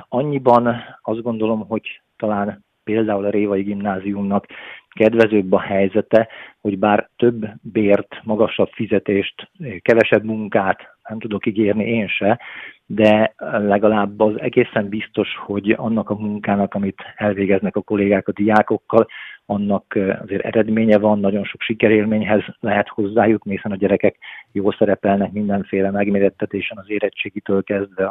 Annyiban 0.10 0.76
azt 1.02 1.22
gondolom, 1.22 1.68
hogy 1.68 2.02
talán 2.18 2.66
például 2.84 3.26
a 3.26 3.30
Révai 3.30 3.62
Gimnáziumnak 3.62 4.46
kedvezőbb 4.90 5.52
a 5.52 5.60
helyzete, 5.60 6.28
hogy 6.62 6.80
bár 6.80 7.10
több 7.16 7.46
bért, 7.62 8.20
magasabb 8.24 8.70
fizetést, 8.72 9.52
kevesebb 9.82 10.24
munkát 10.24 10.80
nem 11.10 11.20
tudok 11.20 11.46
ígérni 11.46 11.84
én 11.86 12.08
se, 12.08 12.40
de 12.86 13.34
legalább 13.48 14.20
az 14.20 14.40
egészen 14.40 14.90
biztos, 14.90 15.30
hogy 15.46 15.72
annak 15.72 16.10
a 16.10 16.16
munkának, 16.16 16.74
amit 16.74 17.02
elvégeznek 17.16 17.76
a 17.76 17.82
kollégák 17.82 18.28
a 18.28 18.32
diákokkal, 18.32 19.08
annak 19.46 19.98
azért 20.22 20.46
eredménye 20.46 20.98
van, 20.98 21.20
nagyon 21.20 21.44
sok 21.44 21.62
sikerélményhez 21.62 22.44
lehet 22.60 22.88
hozzájutni, 22.88 23.52
hiszen 23.52 23.72
a 23.72 23.76
gyerekek 23.76 24.18
jól 24.52 24.76
szerepelnek 24.78 25.32
mindenféle 25.32 25.92
megmérettetésen 25.92 26.78
az 26.78 26.90
érettségitől 26.90 27.64
kezdve 27.64 28.06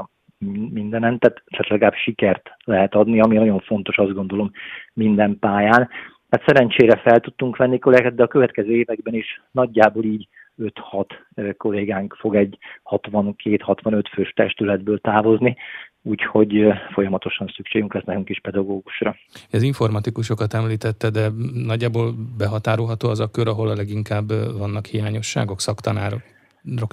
mindenen, 0.72 1.18
tehát, 1.18 1.42
tehát 1.46 1.68
legalább 1.68 1.94
sikert 1.94 2.50
lehet 2.64 2.94
adni, 2.94 3.20
ami 3.20 3.36
nagyon 3.36 3.60
fontos, 3.60 3.96
azt 3.96 4.14
gondolom, 4.14 4.50
minden 4.92 5.38
pályán. 5.38 5.88
Hát 6.30 6.42
szerencsére 6.46 6.96
fel 6.96 7.20
tudtunk 7.20 7.56
venni 7.56 7.78
kollégát, 7.78 8.14
de 8.14 8.22
a 8.22 8.28
következő 8.28 8.70
években 8.70 9.14
is 9.14 9.42
nagyjából 9.50 10.04
így 10.04 10.28
5-6 10.58 11.56
kollégánk 11.56 12.16
fog 12.18 12.34
egy 12.34 12.58
62-65 12.84 14.04
fős 14.12 14.32
testületből 14.32 14.98
távozni, 14.98 15.56
úgyhogy 16.02 16.66
folyamatosan 16.92 17.52
szükségünk 17.56 17.94
lesz 17.94 18.04
nekünk 18.04 18.28
is 18.28 18.40
pedagógusra. 18.40 19.16
Ez 19.50 19.62
informatikusokat 19.62 20.54
említette, 20.54 21.10
de 21.10 21.28
nagyjából 21.66 22.14
behatárolható 22.38 23.08
az 23.08 23.20
a 23.20 23.30
kör, 23.30 23.48
ahol 23.48 23.68
a 23.68 23.74
leginkább 23.74 24.28
vannak 24.58 24.86
hiányosságok 24.86 25.60
szaktanárok 25.60 26.22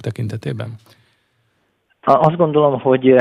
tekintetében? 0.00 0.74
Azt 2.14 2.36
gondolom, 2.36 2.80
hogy 2.80 3.16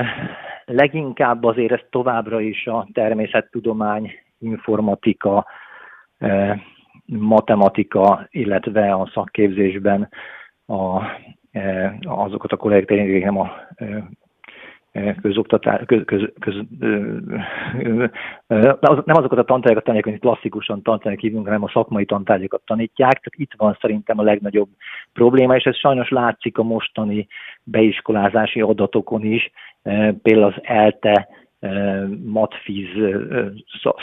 leginkább 0.66 1.44
azért 1.44 1.72
ez 1.72 1.80
továbbra 1.90 2.40
is 2.42 2.68
a 2.68 2.88
természettudomány, 2.94 4.12
informatika, 4.40 5.46
matematika, 7.06 8.28
illetve 8.30 8.94
a 8.94 9.10
szakképzésben 9.14 10.10
a, 10.66 11.02
azokat 12.02 12.52
a 12.52 12.58
kollégák, 12.58 13.24
nem 13.24 13.40
a 13.40 13.52
közoktatás, 15.22 15.82
köz, 15.86 16.04
köz, 16.06 16.30
köz, 16.40 16.56
nem 19.06 19.16
azokat 19.16 19.38
a 19.38 19.44
tantárgyakat 19.44 19.84
tanítják, 19.84 20.06
amit 20.06 20.20
klasszikusan 20.20 20.82
tantárgyak 20.82 21.22
hívunk, 21.22 21.46
hanem 21.46 21.64
a 21.64 21.70
szakmai 21.70 22.06
tantárgyakat 22.06 22.62
tanítják. 22.66 23.12
Tehát 23.12 23.36
itt 23.36 23.54
van 23.58 23.78
szerintem 23.82 24.20
a 24.20 24.24
legnagyobb 24.24 24.70
probléma, 25.14 25.56
és 25.56 25.64
ez 25.64 25.78
sajnos 25.78 26.10
látszik 26.10 26.58
a 26.58 26.64
mostani 26.64 27.28
beiskolázási 27.64 28.62
adatokon 28.62 29.24
is. 29.24 29.52
Például 30.22 30.44
az 30.44 30.60
ELTE 30.62 31.28
matfiz 32.26 32.88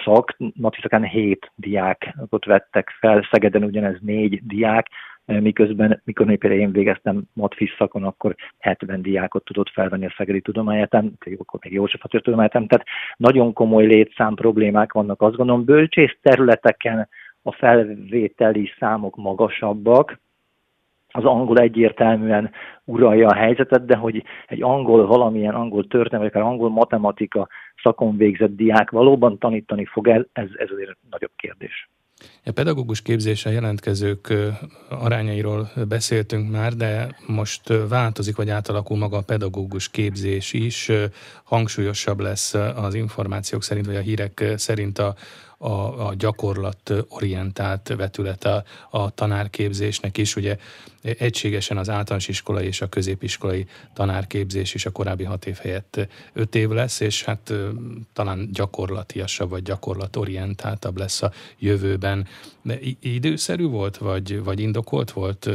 szak, 0.05 0.37
matfizakán 0.55 1.05
7 1.05 1.53
diákot 1.57 2.45
vettek 2.45 2.91
fel, 3.01 3.29
Szegeden 3.31 3.65
ugyanez 3.65 3.97
4 4.01 4.41
diák, 4.47 4.87
miközben 5.27 6.01
mikor 6.05 6.37
például 6.37 6.61
én 6.61 6.73
végeztem 6.73 7.23
matfiz 7.33 7.71
szakon, 7.79 8.05
akkor 8.05 8.35
70 8.59 9.03
diákot 9.03 9.45
tudott 9.45 9.69
felvenni 9.69 10.07
a 10.07 10.15
Szegedi 10.17 10.41
Tudományegyetem, 10.41 11.13
akkor 11.37 11.61
még 11.63 11.73
József 11.73 12.05
Attila 12.05 12.23
Tudományegyetem, 12.23 12.67
tehát 12.67 12.87
nagyon 13.17 13.53
komoly 13.53 13.87
létszám 13.87 14.35
problémák 14.35 14.93
vannak, 14.93 15.23
azt 15.23 15.37
gondolom, 15.37 15.65
bölcsész 15.65 16.17
területeken 16.23 17.09
a 17.43 17.53
felvételi 17.53 18.71
számok 18.79 19.17
magasabbak, 19.17 20.23
az 21.17 21.25
angol 21.25 21.59
egyértelműen 21.59 22.51
uralja 22.85 23.29
a 23.29 23.35
helyzetet, 23.35 23.85
de 23.85 23.97
hogy 23.97 24.25
egy 24.47 24.63
angol, 24.63 25.07
valamilyen 25.07 25.55
angol 25.55 25.87
történelmi, 25.87 26.31
vagy 26.33 26.43
angol 26.43 26.71
matematika 26.71 27.49
szakon 27.83 28.17
végzett 28.17 28.57
diák 28.57 28.91
valóban 28.91 29.39
tanítani 29.39 29.85
fog 29.85 30.09
el, 30.09 30.27
ez, 30.33 30.49
ez 30.57 30.71
azért 30.71 30.97
nagyobb 31.11 31.33
kérdés. 31.37 31.89
A 32.45 32.51
pedagógus 32.51 33.03
képzése 33.03 33.51
jelentkezők 33.51 34.35
arányairól 34.89 35.71
beszéltünk 35.89 36.51
már, 36.51 36.75
de 36.75 37.17
most 37.27 37.73
változik, 37.89 38.37
vagy 38.37 38.51
átalakul 38.51 38.97
maga 38.97 39.17
a 39.17 39.23
pedagógus 39.23 39.89
képzés 39.89 40.53
is. 40.53 40.91
Hangsúlyosabb 41.45 42.21
lesz 42.21 42.55
az 42.55 42.95
információk 42.95 43.63
szerint, 43.63 43.87
vagy 43.87 43.97
a 43.97 44.01
hírek 44.01 44.45
szerint 44.57 44.99
a, 44.99 45.15
a, 45.59 46.07
a 46.07 46.15
gyakorlat 46.15 46.93
orientált 47.09 47.95
vetülete 47.97 48.65
a 48.91 49.11
tanárképzésnek 49.11 50.17
is. 50.17 50.37
Ugye 50.37 50.57
egységesen 51.03 51.77
az 51.77 51.89
általános 51.89 52.29
iskolai 52.29 52.67
és 52.67 52.81
a 52.81 52.89
középiskolai 52.89 53.67
tanárképzés 53.93 54.75
is 54.75 54.87
a 54.87 54.91
korábbi 54.91 55.25
hat 55.25 55.47
év 55.47 55.57
helyett 55.57 56.09
öt 56.33 56.55
év 56.55 56.69
lesz, 56.69 57.01
és 57.01 57.25
hát 57.25 57.53
talán 58.13 58.49
gyakorlatiasabb 58.53 59.51
vagy 59.51 59.63
gyakorlatorientáltabb 59.63 60.99
lesz 60.99 61.23
a 61.23 61.33
jövőben. 61.59 62.27
De 62.63 62.79
időszerű 63.01 63.67
volt, 63.67 63.97
vagy, 63.97 64.43
vagy 64.43 64.61
indokolt 64.61 65.11
volt 65.11 65.51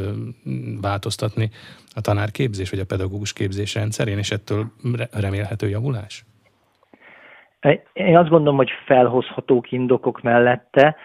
változtatni 0.82 1.52
a 1.94 2.02
tanárképzés, 2.02 2.70
vagy 2.70 2.80
a 2.80 2.86
pedagógus 2.86 3.34
képzés 3.34 3.74
rendszerén, 3.74 4.18
és 4.18 4.32
ettől 4.32 4.72
remélhető 5.12 5.70
javulás? 5.70 6.26
Én 7.94 8.18
azt 8.18 8.30
gondolom, 8.30 8.58
hogy 8.58 8.72
felhozhatók 8.86 9.72
indokok 9.72 10.22
mellette. 10.22 10.96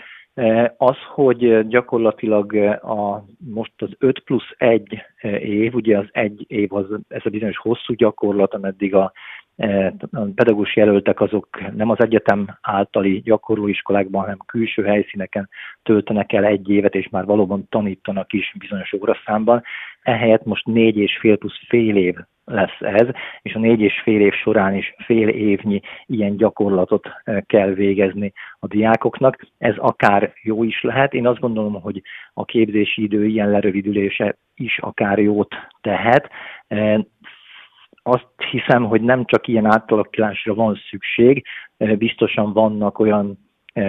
Az, 0.77 0.97
hogy 1.15 1.67
gyakorlatilag 1.67 2.55
a, 2.83 3.25
most 3.39 3.73
az 3.77 3.91
5 3.99 4.21
plusz 4.21 4.55
1 4.57 5.03
év, 5.39 5.75
ugye 5.75 5.99
az 5.99 6.09
egy 6.13 6.45
év 6.49 6.73
az 6.75 6.87
ez 7.09 7.23
a 7.25 7.31
bizonyos 7.31 7.59
hosszú 7.59 7.95
gyakorlat, 7.95 8.55
ameddig 8.55 8.95
a 8.95 9.13
a 9.57 10.21
pedagógus 10.35 10.77
jelöltek 10.77 11.21
azok 11.21 11.75
nem 11.77 11.91
az 11.91 12.01
egyetem 12.01 12.59
általi 12.61 13.21
gyakorlóiskolákban, 13.21 14.21
hanem 14.21 14.39
külső 14.47 14.85
helyszíneken 14.85 15.49
töltenek 15.83 16.33
el 16.33 16.45
egy 16.45 16.71
évet, 16.71 16.95
és 16.95 17.09
már 17.09 17.25
valóban 17.25 17.69
tanítanak 17.69 18.33
is 18.33 18.55
bizonyos 18.59 18.93
óraszámban. 18.93 19.63
Ehelyett 20.03 20.45
most 20.45 20.67
négy 20.67 20.97
és 20.97 21.19
fél 21.19 21.37
plusz 21.37 21.59
fél 21.69 21.97
év 21.97 22.15
lesz 22.45 22.81
ez, 22.81 23.09
és 23.43 23.55
a 23.55 23.59
négy 23.59 23.81
és 23.81 24.01
fél 24.03 24.21
év 24.21 24.33
során 24.33 24.75
is 24.75 24.95
fél 25.05 25.29
évnyi 25.29 25.81
ilyen 26.07 26.37
gyakorlatot 26.37 27.09
eh, 27.25 27.41
kell 27.47 27.71
végezni 27.71 28.33
a 28.61 28.67
diákoknak. 28.67 29.39
Ez 29.59 29.75
akár 29.77 30.33
jó 30.43 30.63
is 30.63 30.83
lehet. 30.83 31.15
Én 31.15 31.27
azt 31.27 31.41
gondolom, 31.41 31.81
hogy 31.81 32.03
a 32.35 32.45
képzési 32.45 33.03
idő 33.03 33.27
ilyen 33.27 33.51
lerövidülése 33.51 34.37
is 34.55 34.79
akár 34.79 35.19
jót 35.19 35.55
tehet. 35.81 36.31
Eh, 36.67 37.01
azt 38.03 38.29
hiszem, 38.51 38.85
hogy 38.85 39.03
nem 39.03 39.25
csak 39.25 39.49
ilyen 39.49 39.67
átalakulásra 39.67 40.55
van 40.55 40.81
szükség, 40.91 41.45
eh, 41.77 41.97
biztosan 41.97 42.53
vannak 42.53 42.99
olyan 42.99 43.43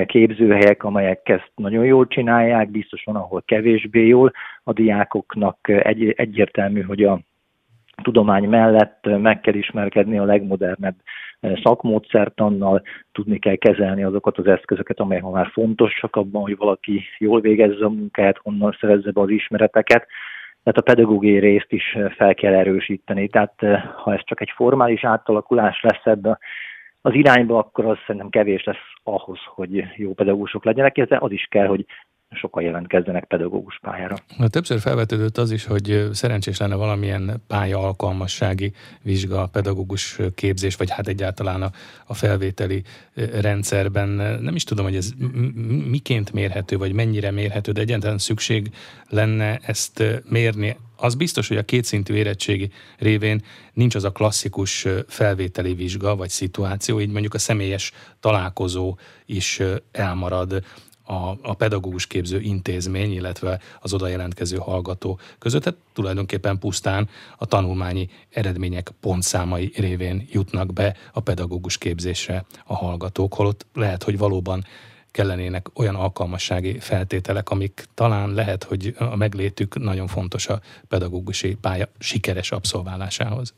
képzőhelyek, 0.05 0.83
amelyek 0.83 1.29
ezt 1.29 1.51
nagyon 1.55 1.85
jól 1.85 2.07
csinálják, 2.07 2.69
biztos 2.69 3.03
van, 3.03 3.15
ahol 3.15 3.43
kevésbé 3.45 4.07
jól. 4.07 4.31
A 4.63 4.73
diákoknak 4.73 5.57
egy, 5.67 6.09
egyértelmű, 6.09 6.81
hogy 6.81 7.03
a 7.03 7.19
tudomány 8.03 8.49
mellett 8.49 9.05
meg 9.05 9.41
kell 9.41 9.53
ismerkedni 9.53 10.17
a 10.17 10.23
legmodernebb 10.23 10.95
szakmódszertannal, 11.63 12.81
tudni 13.11 13.39
kell 13.39 13.55
kezelni 13.55 14.03
azokat 14.03 14.37
az 14.37 14.47
eszközöket, 14.47 14.99
amelyek 14.99 15.23
már 15.23 15.49
fontosak 15.51 16.15
abban, 16.15 16.41
hogy 16.41 16.57
valaki 16.57 17.03
jól 17.17 17.41
végezze 17.41 17.85
a 17.85 17.89
munkát, 17.89 18.37
honnan 18.37 18.77
szerezze 18.79 19.11
be 19.11 19.21
az 19.21 19.29
ismereteket. 19.29 20.07
Tehát 20.63 20.79
a 20.79 20.93
pedagógiai 20.93 21.39
részt 21.39 21.71
is 21.71 21.97
fel 22.15 22.33
kell 22.33 22.53
erősíteni. 22.53 23.27
Tehát 23.27 23.53
ha 23.95 24.13
ez 24.13 24.23
csak 24.23 24.41
egy 24.41 24.51
formális 24.55 25.03
átalakulás 25.03 25.81
lesz 25.81 26.05
ebbe 26.05 26.39
az 27.01 27.13
irányba, 27.13 27.57
akkor 27.57 27.85
az 27.85 27.97
szerintem 28.05 28.29
kevés 28.29 28.63
lesz 28.63 28.93
ahhoz, 29.03 29.39
hogy 29.45 29.83
jó 29.95 30.13
pedagógusok 30.13 30.65
legyenek, 30.65 31.01
de 31.01 31.17
az 31.19 31.31
is 31.31 31.47
kell, 31.49 31.67
hogy 31.67 31.85
sokan 32.35 32.63
jelentkezzenek 32.63 33.25
pedagógus 33.25 33.79
pályára. 33.81 34.15
Többször 34.47 34.79
felvetődött 34.79 35.37
az 35.37 35.51
is, 35.51 35.65
hogy 35.65 36.09
szerencsés 36.11 36.57
lenne 36.57 36.75
valamilyen 36.75 37.43
pálya 37.47 37.79
alkalmassági 37.79 38.73
vizsga, 39.01 39.47
pedagógus 39.51 40.19
képzés, 40.35 40.75
vagy 40.75 40.89
hát 40.89 41.07
egyáltalán 41.07 41.61
a, 41.61 41.71
a 42.05 42.13
felvételi 42.13 42.83
rendszerben. 43.41 44.09
Nem 44.41 44.55
is 44.55 44.63
tudom, 44.63 44.85
hogy 44.85 44.95
ez 44.95 45.11
miként 45.89 46.33
mérhető, 46.33 46.77
vagy 46.77 46.93
mennyire 46.93 47.31
mérhető, 47.31 47.71
de 47.71 47.81
egyáltalán 47.81 48.17
szükség 48.17 48.71
lenne 49.09 49.59
ezt 49.63 50.03
mérni 50.29 50.75
az 50.95 51.15
biztos, 51.15 51.47
hogy 51.47 51.57
a 51.57 51.63
kétszintű 51.63 52.13
érettségi 52.13 52.71
révén 52.97 53.41
nincs 53.73 53.95
az 53.95 54.03
a 54.03 54.11
klasszikus 54.11 54.87
felvételi 55.07 55.73
vizsga 55.73 56.15
vagy 56.15 56.29
szituáció, 56.29 56.99
így 56.99 57.11
mondjuk 57.11 57.33
a 57.33 57.39
személyes 57.39 57.91
találkozó 58.19 58.97
is 59.25 59.61
elmarad 59.91 60.63
a, 61.05 61.29
a 61.41 61.53
pedagógus 61.53 62.07
képző 62.07 62.39
intézmény, 62.39 63.11
illetve 63.11 63.59
az 63.79 63.93
oda 63.93 64.07
jelentkező 64.07 64.57
hallgató 64.57 65.19
között. 65.39 65.63
Tehát 65.63 65.79
tulajdonképpen 65.93 66.59
pusztán 66.59 67.07
a 67.37 67.45
tanulmányi 67.45 68.07
eredmények 68.29 68.89
pontszámai 69.01 69.71
révén 69.75 70.27
jutnak 70.31 70.73
be 70.73 70.95
a 71.13 71.19
pedagógus 71.19 71.77
képzésre 71.77 72.45
a 72.65 72.75
hallgatók, 72.75 73.33
holott 73.33 73.65
lehet, 73.73 74.03
hogy 74.03 74.17
valóban 74.17 74.63
kellenének 75.11 75.79
olyan 75.79 75.95
alkalmassági 75.95 76.79
feltételek, 76.79 77.49
amik 77.49 77.83
talán 77.93 78.33
lehet, 78.33 78.63
hogy 78.63 78.93
a 79.11 79.15
meglétük 79.15 79.79
nagyon 79.79 80.07
fontos 80.07 80.47
a 80.47 80.59
pedagógusi 80.89 81.57
pálya 81.61 81.85
sikeres 81.99 82.51
abszolválásához. 82.51 83.55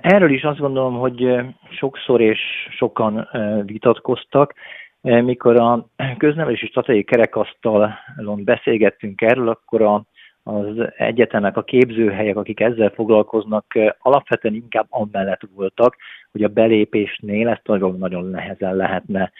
Erről 0.00 0.30
is 0.30 0.42
azt 0.42 0.58
gondolom, 0.58 0.98
hogy 0.98 1.26
sokszor 1.70 2.20
és 2.20 2.38
sokan 2.78 3.28
vitatkoztak, 3.64 4.54
mikor 5.00 5.56
a 5.56 5.86
köznevelési 6.18 6.66
stratégiai 6.66 7.04
kerekasztalon 7.04 8.44
beszélgettünk 8.44 9.20
erről, 9.20 9.48
akkor 9.48 9.82
a, 9.82 10.04
az 10.42 10.92
egyetemek, 10.96 11.56
a 11.56 11.62
képzőhelyek, 11.62 12.36
akik 12.36 12.60
ezzel 12.60 12.90
foglalkoznak, 12.90 13.78
alapvetően 13.98 14.54
inkább 14.54 14.86
amellett 14.88 15.40
voltak, 15.54 15.96
hogy 16.32 16.42
a 16.42 16.48
belépésnél 16.48 17.48
ezt 17.48 17.66
nagyon, 17.66 17.98
nagyon 17.98 18.24
nehezen 18.24 18.76
lehetne 18.76 19.32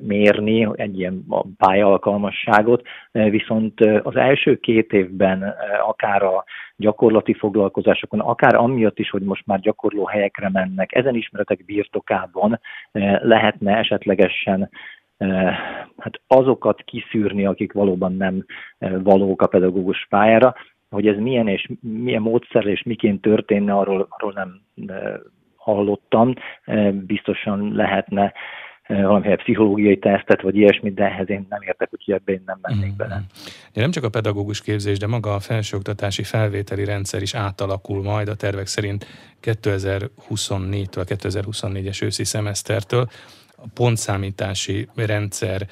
mérni, 0.00 0.68
egy 0.72 0.98
ilyen 0.98 1.24
pályalkalmasságot, 1.56 2.86
viszont 3.12 3.80
az 3.80 4.16
első 4.16 4.56
két 4.56 4.92
évben 4.92 5.54
akár 5.86 6.22
a 6.22 6.44
gyakorlati 6.76 7.34
foglalkozásokon, 7.34 8.20
akár 8.20 8.54
amiatt 8.54 8.98
is, 8.98 9.10
hogy 9.10 9.22
most 9.22 9.46
már 9.46 9.60
gyakorló 9.60 10.06
helyekre 10.06 10.50
mennek, 10.52 10.94
ezen 10.94 11.14
ismeretek 11.14 11.64
birtokában 11.64 12.60
lehetne 13.22 13.76
esetlegesen 13.76 14.70
hát 15.98 16.20
azokat 16.26 16.82
kiszűrni, 16.82 17.46
akik 17.46 17.72
valóban 17.72 18.16
nem 18.16 18.44
valók 19.02 19.42
a 19.42 19.46
pedagógus 19.46 20.06
pályára, 20.08 20.54
hogy 20.90 21.06
ez 21.06 21.18
milyen 21.18 21.48
és 21.48 21.68
milyen 21.80 22.22
módszer 22.22 22.66
és 22.66 22.82
miként 22.82 23.20
történne, 23.20 23.74
arról, 23.74 24.06
arról 24.10 24.32
nem 24.32 24.60
hallottam. 25.56 26.34
Biztosan 26.92 27.72
lehetne 27.74 28.32
valamilyen 28.86 29.36
pszichológiai 29.36 29.98
tesztet, 29.98 30.42
vagy 30.42 30.56
ilyesmit, 30.56 30.94
de 30.94 31.04
ehhez 31.04 31.30
én 31.30 31.46
nem 31.48 31.62
értek, 31.62 31.88
úgyhogy 31.92 32.14
ebbe 32.14 32.32
én 32.32 32.42
nem 32.46 32.58
mennék 32.62 32.84
mm-hmm. 32.84 32.96
bele. 32.96 33.22
Ja, 33.72 33.82
nem 33.82 33.90
csak 33.90 34.04
a 34.04 34.08
pedagógus 34.08 34.62
képzés, 34.62 34.98
de 34.98 35.06
maga 35.06 35.34
a 35.34 35.40
felsőoktatási 35.40 36.22
felvételi 36.22 36.84
rendszer 36.84 37.22
is 37.22 37.34
átalakul 37.34 38.02
majd 38.02 38.28
a 38.28 38.34
tervek 38.34 38.66
szerint 38.66 39.06
2024-től, 39.42 41.04
2024-es 41.08 42.04
őszi 42.04 42.24
szemesztertől. 42.24 43.08
A 43.56 43.66
pontszámítási 43.74 44.88
rendszer 44.94 45.66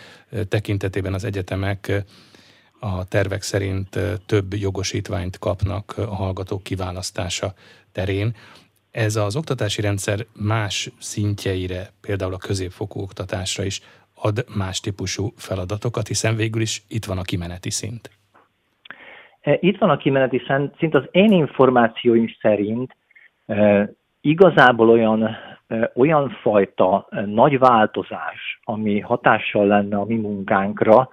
tekintetében 0.48 1.14
az 1.14 1.24
egyetemek 1.24 2.04
a 2.80 3.04
tervek 3.04 3.42
szerint 3.42 3.98
több 4.26 4.54
jogosítványt 4.54 5.38
kapnak 5.38 5.94
a 5.96 6.14
hallgatók 6.14 6.62
kiválasztása 6.62 7.54
terén 7.92 8.34
ez 8.92 9.16
az 9.16 9.36
oktatási 9.36 9.80
rendszer 9.80 10.18
más 10.32 10.90
szintjeire, 10.98 11.82
például 12.00 12.34
a 12.34 12.44
középfokú 12.46 13.00
oktatásra 13.00 13.64
is 13.64 13.80
ad 14.14 14.44
más 14.56 14.80
típusú 14.80 15.32
feladatokat, 15.36 16.06
hiszen 16.06 16.36
végül 16.36 16.60
is 16.60 16.82
itt 16.88 17.04
van 17.04 17.18
a 17.18 17.22
kimeneti 17.22 17.70
szint. 17.70 18.10
E, 19.40 19.58
itt 19.60 19.78
van 19.78 19.90
a 19.90 19.96
kimeneti 19.96 20.42
szint. 20.78 20.94
Az 20.94 21.04
én 21.10 21.32
információim 21.32 22.34
szerint 22.40 22.96
e, 23.46 23.90
igazából 24.20 24.90
olyan, 24.90 25.22
e, 25.66 25.92
olyan 25.94 26.30
fajta 26.42 27.08
nagy 27.26 27.58
változás, 27.58 28.60
ami 28.64 29.00
hatással 29.00 29.66
lenne 29.66 29.96
a 29.96 30.04
mi 30.04 30.16
munkánkra, 30.16 31.08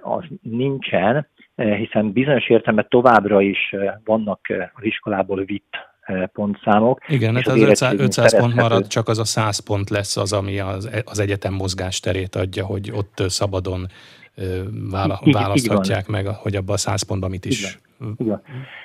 az 0.00 0.24
nincsen, 0.42 1.28
hiszen 1.56 2.12
bizonyos 2.12 2.48
értelemben 2.48 2.86
továbbra 2.88 3.40
is 3.40 3.74
vannak 4.04 4.40
az 4.74 4.84
iskolából 4.84 5.44
vitt 5.44 5.76
pontszámok. 6.32 7.00
Igen, 7.08 7.34
hát 7.34 7.46
az 7.46 7.60
500, 7.60 7.94
500 7.98 8.38
pont 8.38 8.54
marad, 8.54 8.86
csak 8.86 9.08
az 9.08 9.18
a 9.18 9.24
100 9.24 9.58
pont 9.58 9.90
lesz 9.90 10.16
az, 10.16 10.32
ami 10.32 10.58
az, 10.58 10.90
az 11.04 11.18
egyetem 11.18 11.54
mozgásterét 11.54 12.34
adja, 12.34 12.64
hogy 12.64 12.90
ott 12.94 13.30
szabadon 13.30 13.86
vála, 14.90 15.20
így, 15.24 15.34
választhatják 15.34 16.02
így 16.02 16.10
meg, 16.10 16.26
hogy 16.26 16.56
abban 16.56 16.74
a 16.74 16.78
100 16.78 17.02
pontban 17.02 17.30
mit 17.30 17.44
is 17.44 17.78
Igen. 18.18 18.42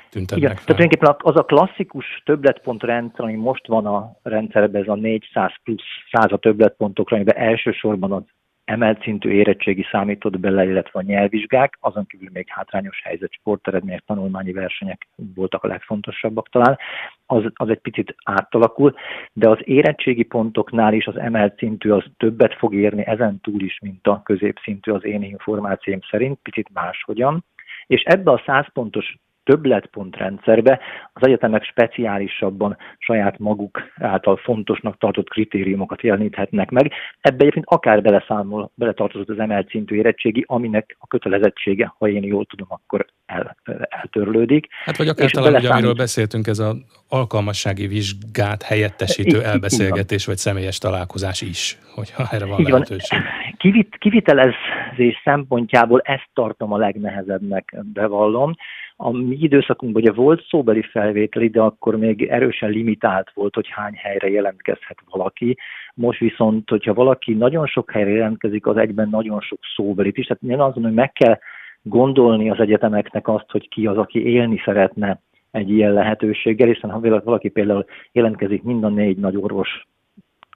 tüntetnek 0.10 0.38
Igen. 0.38 0.56
fel. 0.56 0.66
Tehát 0.66 0.66
tulajdonképpen 0.66 1.16
az 1.18 1.36
a 1.36 1.44
klasszikus 1.44 2.06
többletpontrendszer, 2.26 3.26
ami 3.26 3.34
most 3.34 3.68
van 3.68 3.86
a 3.86 4.12
rendszerben, 4.24 4.82
ez 4.82 4.88
a 4.88 4.96
400 4.96 5.52
plusz 5.64 5.82
100 6.12 6.32
a 6.32 6.38
többletpontokra, 6.38 7.16
amiben 7.16 7.38
elsősorban 7.38 8.12
az 8.12 8.24
emelt 8.70 9.02
szintű 9.02 9.30
érettségi 9.30 9.86
számított 9.92 10.40
bele, 10.40 10.66
illetve 10.66 11.00
a 11.00 11.04
nyelvvizsgák, 11.04 11.78
azon 11.80 12.06
kívül 12.06 12.30
még 12.34 12.46
hátrányos 12.48 13.02
helyzet, 13.04 13.32
sporteredmények, 13.32 14.04
tanulmányi 14.06 14.52
versenyek 14.52 15.08
voltak 15.36 15.64
a 15.64 15.68
legfontosabbak 15.68 16.50
talán, 16.50 16.78
az, 17.26 17.44
az 17.54 17.70
egy 17.70 17.80
picit 17.80 18.16
átalakul, 18.24 18.96
de 19.34 19.50
az 19.50 19.58
érettségi 19.64 20.24
pontoknál 20.24 20.94
is 20.94 21.06
az 21.06 21.18
emelt 21.18 21.58
szintű 21.58 21.90
az 21.90 22.04
többet 22.18 22.54
fog 22.54 22.74
érni 22.74 23.06
ezen 23.06 23.40
túl 23.42 23.62
is, 23.62 23.80
mint 23.82 24.08
a 24.08 24.22
középszintű 24.24 24.92
az 24.92 25.06
én 25.06 25.24
információim 25.24 26.00
szerint, 26.10 26.40
picit 26.44 26.70
máshogyan. 26.74 27.46
És 27.88 28.02
ebbe 28.02 28.32
a 28.32 28.44
100 28.46 28.66
pontos 28.74 29.16
többletpontrendszerbe 29.50 30.80
az 31.14 31.28
egyetemek 31.28 31.64
speciálisabban 31.64 32.78
saját 32.98 33.40
maguk 33.40 33.82
által 33.96 34.38
fontosnak 34.38 34.98
tartott 34.98 35.30
kritériumokat 35.30 36.02
jeleníthetnek 36.02 36.70
meg. 36.70 36.92
Ebbe 37.22 37.38
egyébként 37.40 37.66
akár 37.68 38.02
beleszámol, 38.02 38.72
beletartozott 38.76 39.30
az 39.30 39.40
emelt 39.40 39.70
szintű 39.70 39.96
érettségi, 39.96 40.44
aminek 40.48 40.96
a 41.00 41.08
kötelezettsége, 41.08 41.94
ha 41.98 42.08
én 42.08 42.24
jól 42.24 42.46
tudom, 42.46 42.68
akkor 42.70 43.06
el, 43.26 43.56
eltörlődik. 43.90 44.68
Hát 44.86 44.98
vagy 44.98 45.08
akár 45.08 45.32
talán, 45.32 45.52
beleszámít... 45.52 45.70
ugye, 45.70 45.74
amiről 45.74 46.04
beszéltünk, 46.04 46.48
ez 46.48 46.60
az 46.60 46.76
alkalmassági 47.10 47.88
vizsgát 47.88 48.64
helyettesítő 48.64 49.44
elbeszélgetés 49.44 50.26
vagy 50.26 50.38
személyes 50.38 50.78
találkozás 50.78 51.42
is, 51.42 51.78
hogyha 51.96 52.28
erre 52.32 52.46
van 52.46 52.60
Így 52.60 52.68
lehetőség. 52.68 53.20
Kivit, 53.60 53.96
kivitelezés 53.98 55.22
szempontjából 55.24 56.02
ezt 56.04 56.30
tartom 56.34 56.74
a 56.74 56.78
legnehezebbnek, 56.78 57.76
bevallom. 57.94 58.54
A 58.96 59.12
mi 59.12 59.38
időszakunkban 59.40 60.02
ugye 60.02 60.12
volt 60.12 60.46
szóbeli 60.50 60.82
felvétel, 60.82 61.48
de 61.48 61.62
akkor 61.62 61.98
még 61.98 62.24
erősen 62.24 62.70
limitált 62.70 63.32
volt, 63.34 63.56
hogy 63.56 63.68
hány 63.70 63.94
helyre 63.96 64.30
jelentkezhet 64.30 64.98
valaki. 65.10 65.58
Most 65.94 66.20
viszont, 66.20 66.70
hogyha 66.70 66.94
valaki 66.94 67.34
nagyon 67.34 67.68
sok 67.68 67.92
helyre 67.92 68.10
jelentkezik, 68.10 68.66
az 68.66 68.78
egyben 68.78 69.10
nagyon 69.10 69.42
sok 69.42 69.60
szóbelit 69.76 70.18
is. 70.18 70.26
Tehát 70.26 70.44
én 70.44 70.60
azt 70.60 70.76
mondom, 70.76 70.84
hogy 70.84 70.94
meg 70.94 71.12
kell 71.12 71.40
gondolni 71.82 72.50
az 72.50 72.60
egyetemeknek 72.60 73.28
azt, 73.28 73.52
hogy 73.52 73.70
ki 73.70 73.88
az, 73.88 73.98
aki 73.98 74.26
élni 74.26 74.62
szeretne 74.66 75.22
egy 75.52 75.70
ilyen 75.70 75.94
lehetőséggel, 75.94 76.68
hiszen 76.68 76.90
ha 76.90 77.00
valaki 77.00 77.50
például 77.50 77.86
jelentkezik 78.12 78.64
mind 78.64 78.84
a 78.84 78.90
négy 78.90 79.18
nagy 79.18 79.36
orvos 79.36 79.88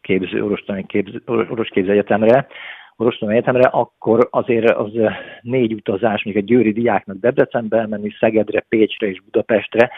képző, 0.02 0.44
orvostanai 0.44 0.86
képző, 0.86 1.22
orvosképző 1.26 1.92
egyetemre, 1.92 2.48
Orostom 2.96 3.30
Egyetemre, 3.30 3.68
akkor 3.68 4.28
azért 4.32 4.70
az 4.70 4.92
négy 5.42 5.74
utazás, 5.74 6.24
még 6.24 6.36
egy 6.36 6.46
győri 6.46 6.72
diáknak 6.72 7.18
Debrecenbe 7.18 7.78
elmenni, 7.78 8.10
Szegedre, 8.20 8.66
Pécsre 8.70 9.08
és 9.08 9.22
Budapestre, 9.22 9.92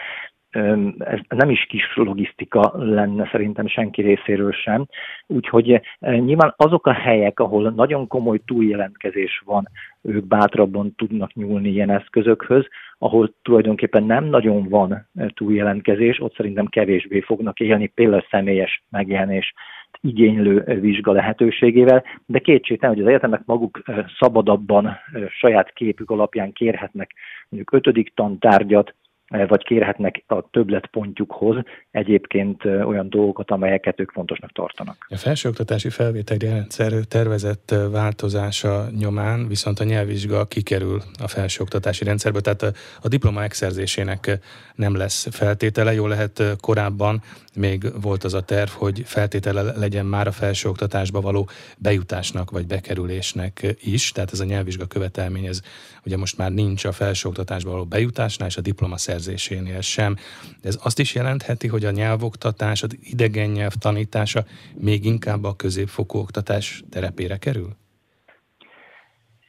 ez 0.98 1.18
nem 1.28 1.50
is 1.50 1.66
kis 1.68 1.92
logisztika 1.94 2.72
lenne 2.74 3.28
szerintem 3.30 3.66
senki 3.66 4.02
részéről 4.02 4.52
sem. 4.52 4.86
Úgyhogy 5.26 5.80
nyilván 5.98 6.54
azok 6.56 6.86
a 6.86 6.92
helyek, 6.92 7.40
ahol 7.40 7.70
nagyon 7.70 8.06
komoly 8.06 8.38
túljelentkezés 8.44 9.42
van, 9.44 9.68
ők 10.02 10.26
bátrabban 10.26 10.94
tudnak 10.94 11.34
nyúlni 11.34 11.68
ilyen 11.68 11.90
eszközökhöz, 11.90 12.66
ahol 12.98 13.34
tulajdonképpen 13.42 14.04
nem 14.04 14.24
nagyon 14.24 14.68
van 14.68 15.08
túljelentkezés, 15.34 16.20
ott 16.20 16.34
szerintem 16.34 16.66
kevésbé 16.66 17.20
fognak 17.20 17.60
élni 17.60 17.86
például 17.86 18.26
személyes 18.30 18.84
megjelenés 18.90 19.54
igénylő 20.00 20.78
vizsga 20.80 21.12
lehetőségével, 21.12 22.04
de 22.26 22.38
kétségtelen, 22.38 22.94
hogy 22.94 23.04
az 23.04 23.10
egyetemek 23.10 23.42
maguk 23.44 23.82
szabadabban 24.18 24.96
saját 25.38 25.72
képük 25.72 26.10
alapján 26.10 26.52
kérhetnek 26.52 27.14
mondjuk 27.48 27.72
ötödik 27.72 28.14
tantárgyat, 28.14 28.94
vagy 29.28 29.64
kérhetnek 29.64 30.24
a 30.26 30.50
többletpontjukhoz 30.50 31.56
egyébként 31.90 32.64
olyan 32.64 33.08
dolgokat, 33.10 33.50
amelyeket 33.50 34.00
ők 34.00 34.10
fontosnak 34.10 34.52
tartanak. 34.52 35.06
A 35.08 35.16
felsőoktatási 35.16 35.90
felvételi 35.90 36.46
rendszer 36.46 36.92
tervezett 36.92 37.74
változása 37.90 38.86
nyomán 38.98 39.48
viszont 39.48 39.78
a 39.80 39.84
nyelvvizsga 39.84 40.44
kikerül 40.44 41.00
a 41.22 41.28
felsőoktatási 41.28 42.04
rendszerből, 42.04 42.40
tehát 42.40 42.62
a, 42.62 42.70
a 43.02 43.08
diploma 43.08 43.40
megszerzésének 43.40 44.38
nem 44.74 44.96
lesz 44.96 45.28
feltétele. 45.30 45.92
Jó 45.92 46.06
lehet 46.06 46.42
korábban 46.60 47.22
még 47.56 47.84
volt 48.02 48.24
az 48.24 48.34
a 48.34 48.40
terv, 48.40 48.68
hogy 48.68 49.02
feltétele 49.04 49.62
legyen 49.62 50.06
már 50.06 50.26
a 50.26 50.32
felsőoktatásba 50.32 51.20
való 51.20 51.48
bejutásnak 51.78 52.50
vagy 52.50 52.66
bekerülésnek 52.66 53.76
is, 53.80 54.12
tehát 54.12 54.32
ez 54.32 54.40
a 54.40 54.44
nyelvvizsga 54.44 54.86
követelmény, 54.86 55.46
ez 55.46 55.60
ugye 56.04 56.16
most 56.16 56.38
már 56.38 56.52
nincs 56.52 56.84
a 56.84 56.92
felsőoktatásba 56.92 57.70
való 57.70 57.84
bejutásnál 57.84 58.48
és 58.48 58.56
a 58.56 58.60
diploma 58.60 58.96
megszerzésénél 59.16 59.80
sem. 59.80 60.16
De 60.60 60.68
ez 60.68 60.78
azt 60.82 60.98
is 60.98 61.14
jelentheti, 61.14 61.66
hogy 61.66 61.84
a 61.84 61.90
nyelvoktatás, 61.90 62.82
az 62.82 62.96
idegen 63.00 63.50
nyelv 63.50 63.72
tanítása 63.72 64.44
még 64.74 65.04
inkább 65.04 65.44
a 65.44 65.56
középfokú 65.56 66.18
oktatás 66.18 66.84
terepére 66.90 67.36
kerül? 67.36 67.76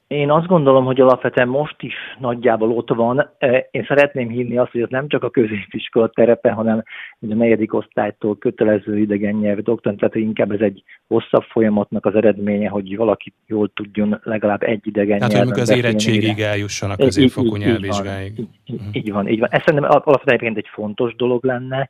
Én 0.08 0.32
azt 0.32 0.48
gondolom, 0.48 0.86
hogy 0.86 1.02
alapvetően 1.02 1.48
most 1.48 1.76
is 1.80 1.94
nagyjából 2.20 2.72
ott 2.72 2.90
van. 2.90 3.30
E, 3.38 3.68
én 3.72 3.86
szeretném 3.88 4.30
hinni 4.30 4.58
azt, 4.58 4.72
hogy 4.72 4.82
ez 4.82 4.90
nem 4.90 5.08
csak 5.08 5.24
a 5.24 5.30
középiskola 5.30 6.08
terepe, 6.08 6.52
hanem 6.52 6.84
a 7.20 7.34
negyedik 7.34 7.74
osztálytól 7.74 8.38
kötelező 8.38 9.00
idegen 9.00 9.36
nyelv 9.36 9.60
doktor, 9.60 9.96
tehát 9.96 10.16
inkább 10.16 10.52
ez 10.52 10.60
egy 10.60 10.84
hosszabb 11.08 11.44
folyamatnak 11.44 12.06
az 12.06 12.16
eredménye, 12.16 12.70
hogy 12.70 12.98
valaki 12.98 13.34
jól 13.46 13.72
tudjon 13.74 14.20
legalább 14.24 14.64
egy 14.64 14.88
idegen 14.88 15.18
Tehát, 15.18 15.34
nyelven 15.34 15.52
hogy 15.54 15.62
az 15.62 15.76
érettségig 15.76 16.40
eljusson 16.40 16.90
a 16.90 16.96
középfokú 16.96 17.56
nyelvvizsgáig. 17.56 18.40
Így, 18.40 18.48
így, 18.66 18.82
így 18.92 19.12
van, 19.12 19.28
így 19.28 19.40
van. 19.40 19.50
Ez 19.52 19.62
szerintem 19.66 20.02
alapvetően 20.04 20.56
egy 20.56 20.70
fontos 20.72 21.16
dolog 21.16 21.46
lenne. 21.46 21.90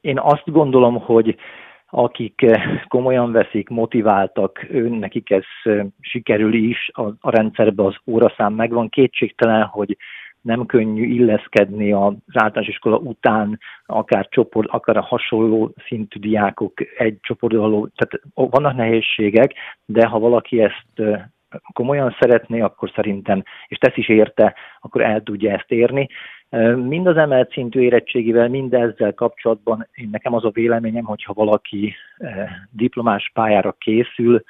Én 0.00 0.18
azt 0.18 0.50
gondolom, 0.50 0.94
hogy 0.94 1.36
akik 1.90 2.42
eh, 2.42 2.82
komolyan 2.88 3.32
veszik, 3.32 3.68
motiváltak, 3.68 4.66
ő, 4.70 4.88
nekik 4.88 5.30
ez 5.30 5.44
sikerül 6.00 6.54
is, 6.54 6.90
a, 6.92 7.02
a 7.20 7.30
rendszerben 7.30 7.86
az 7.86 7.96
óraszám 8.06 8.54
megvan. 8.54 8.88
Kétségtelen, 8.88 9.64
hogy 9.64 9.96
nem 10.40 10.66
könnyű 10.66 11.04
illeszkedni 11.04 11.92
az 11.92 12.14
általános 12.32 12.68
iskola 12.68 12.96
után, 12.96 13.58
akár 13.86 14.28
csoport, 14.28 14.68
akár 14.68 14.96
a 14.96 15.02
hasonló 15.02 15.74
szintű 15.86 16.20
diákok 16.20 16.72
egy 16.98 17.18
csoportban, 17.20 17.92
tehát 17.96 18.24
vannak 18.34 18.76
nehézségek, 18.76 19.54
de 19.84 20.06
ha 20.06 20.18
valaki 20.18 20.62
ezt 20.62 21.22
komolyan 21.72 22.16
szeretné, 22.20 22.60
akkor 22.60 22.90
szerintem, 22.94 23.42
és 23.66 23.78
tesz 23.78 23.96
is 23.96 24.08
érte, 24.08 24.54
akkor 24.80 25.02
el 25.02 25.22
tudja 25.22 25.52
ezt 25.52 25.70
érni. 25.70 26.08
Mind 26.76 27.06
az 27.06 27.16
emelt 27.16 27.52
szintű 27.52 27.80
érettségivel, 27.80 28.48
mind 28.48 28.74
ezzel 28.74 29.14
kapcsolatban 29.14 29.88
én 29.94 30.08
nekem 30.12 30.34
az 30.34 30.44
a 30.44 30.50
véleményem, 30.50 31.04
hogyha 31.04 31.32
valaki 31.32 31.94
diplomás 32.70 33.30
pályára 33.34 33.72
készül, 33.72 34.42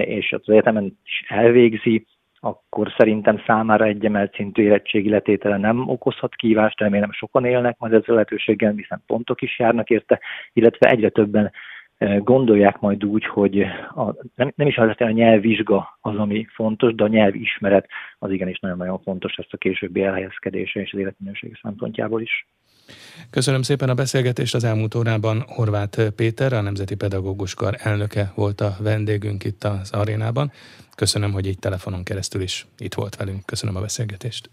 és 0.00 0.32
az 0.32 0.48
egyetemen 0.48 0.98
is 1.04 1.24
elvégzi, 1.28 2.06
akkor 2.40 2.94
szerintem 2.96 3.42
számára 3.46 3.84
egy 3.84 4.04
emelt 4.04 4.34
szintű 4.34 4.62
érettségi 4.62 5.08
letétele 5.08 5.56
nem 5.56 5.88
okozhat 5.88 6.34
kívást, 6.34 6.80
remélem 6.80 7.12
sokan 7.12 7.44
élnek 7.44 7.78
majd 7.78 7.92
ezzel 7.92 8.14
lehetőséggel, 8.14 8.72
hiszen 8.72 9.02
pontok 9.06 9.42
is 9.42 9.58
járnak 9.58 9.90
érte, 9.90 10.20
illetve 10.52 10.90
egyre 10.90 11.08
többen 11.08 11.52
gondolják 12.18 12.80
majd 12.80 13.04
úgy, 13.04 13.24
hogy 13.24 13.60
a, 13.94 14.14
nem, 14.34 14.52
nem 14.56 14.66
is 14.66 14.76
az 14.76 14.94
a 14.98 15.10
nyelvvizsga 15.10 15.98
az, 16.00 16.16
ami 16.16 16.46
fontos, 16.54 16.94
de 16.94 17.04
a 17.04 17.08
nyelvismeret 17.08 17.88
az 18.18 18.30
igenis 18.30 18.58
nagyon-nagyon 18.58 19.00
fontos 19.02 19.34
ezt 19.36 19.52
a 19.52 19.56
későbbi 19.56 20.02
elhelyezkedése 20.02 20.80
és 20.80 20.92
az 20.92 20.98
életminőség 20.98 21.58
szempontjából 21.62 22.22
is. 22.22 22.46
Köszönöm 23.30 23.62
szépen 23.62 23.88
a 23.88 23.94
beszélgetést. 23.94 24.54
Az 24.54 24.64
elmúlt 24.64 24.94
órában 24.94 25.42
Horváth 25.46 26.10
Péter, 26.10 26.52
a 26.52 26.60
Nemzeti 26.60 26.96
Pedagógus 26.96 27.54
Kar 27.54 27.74
elnöke 27.78 28.32
volt 28.34 28.60
a 28.60 28.76
vendégünk 28.82 29.44
itt 29.44 29.64
az 29.64 29.92
arénában. 29.92 30.50
Köszönöm, 30.96 31.32
hogy 31.32 31.46
így 31.46 31.58
telefonon 31.58 32.04
keresztül 32.04 32.42
is 32.42 32.66
itt 32.78 32.94
volt 32.94 33.16
velünk. 33.16 33.46
Köszönöm 33.46 33.76
a 33.76 33.80
beszélgetést. 33.80 34.50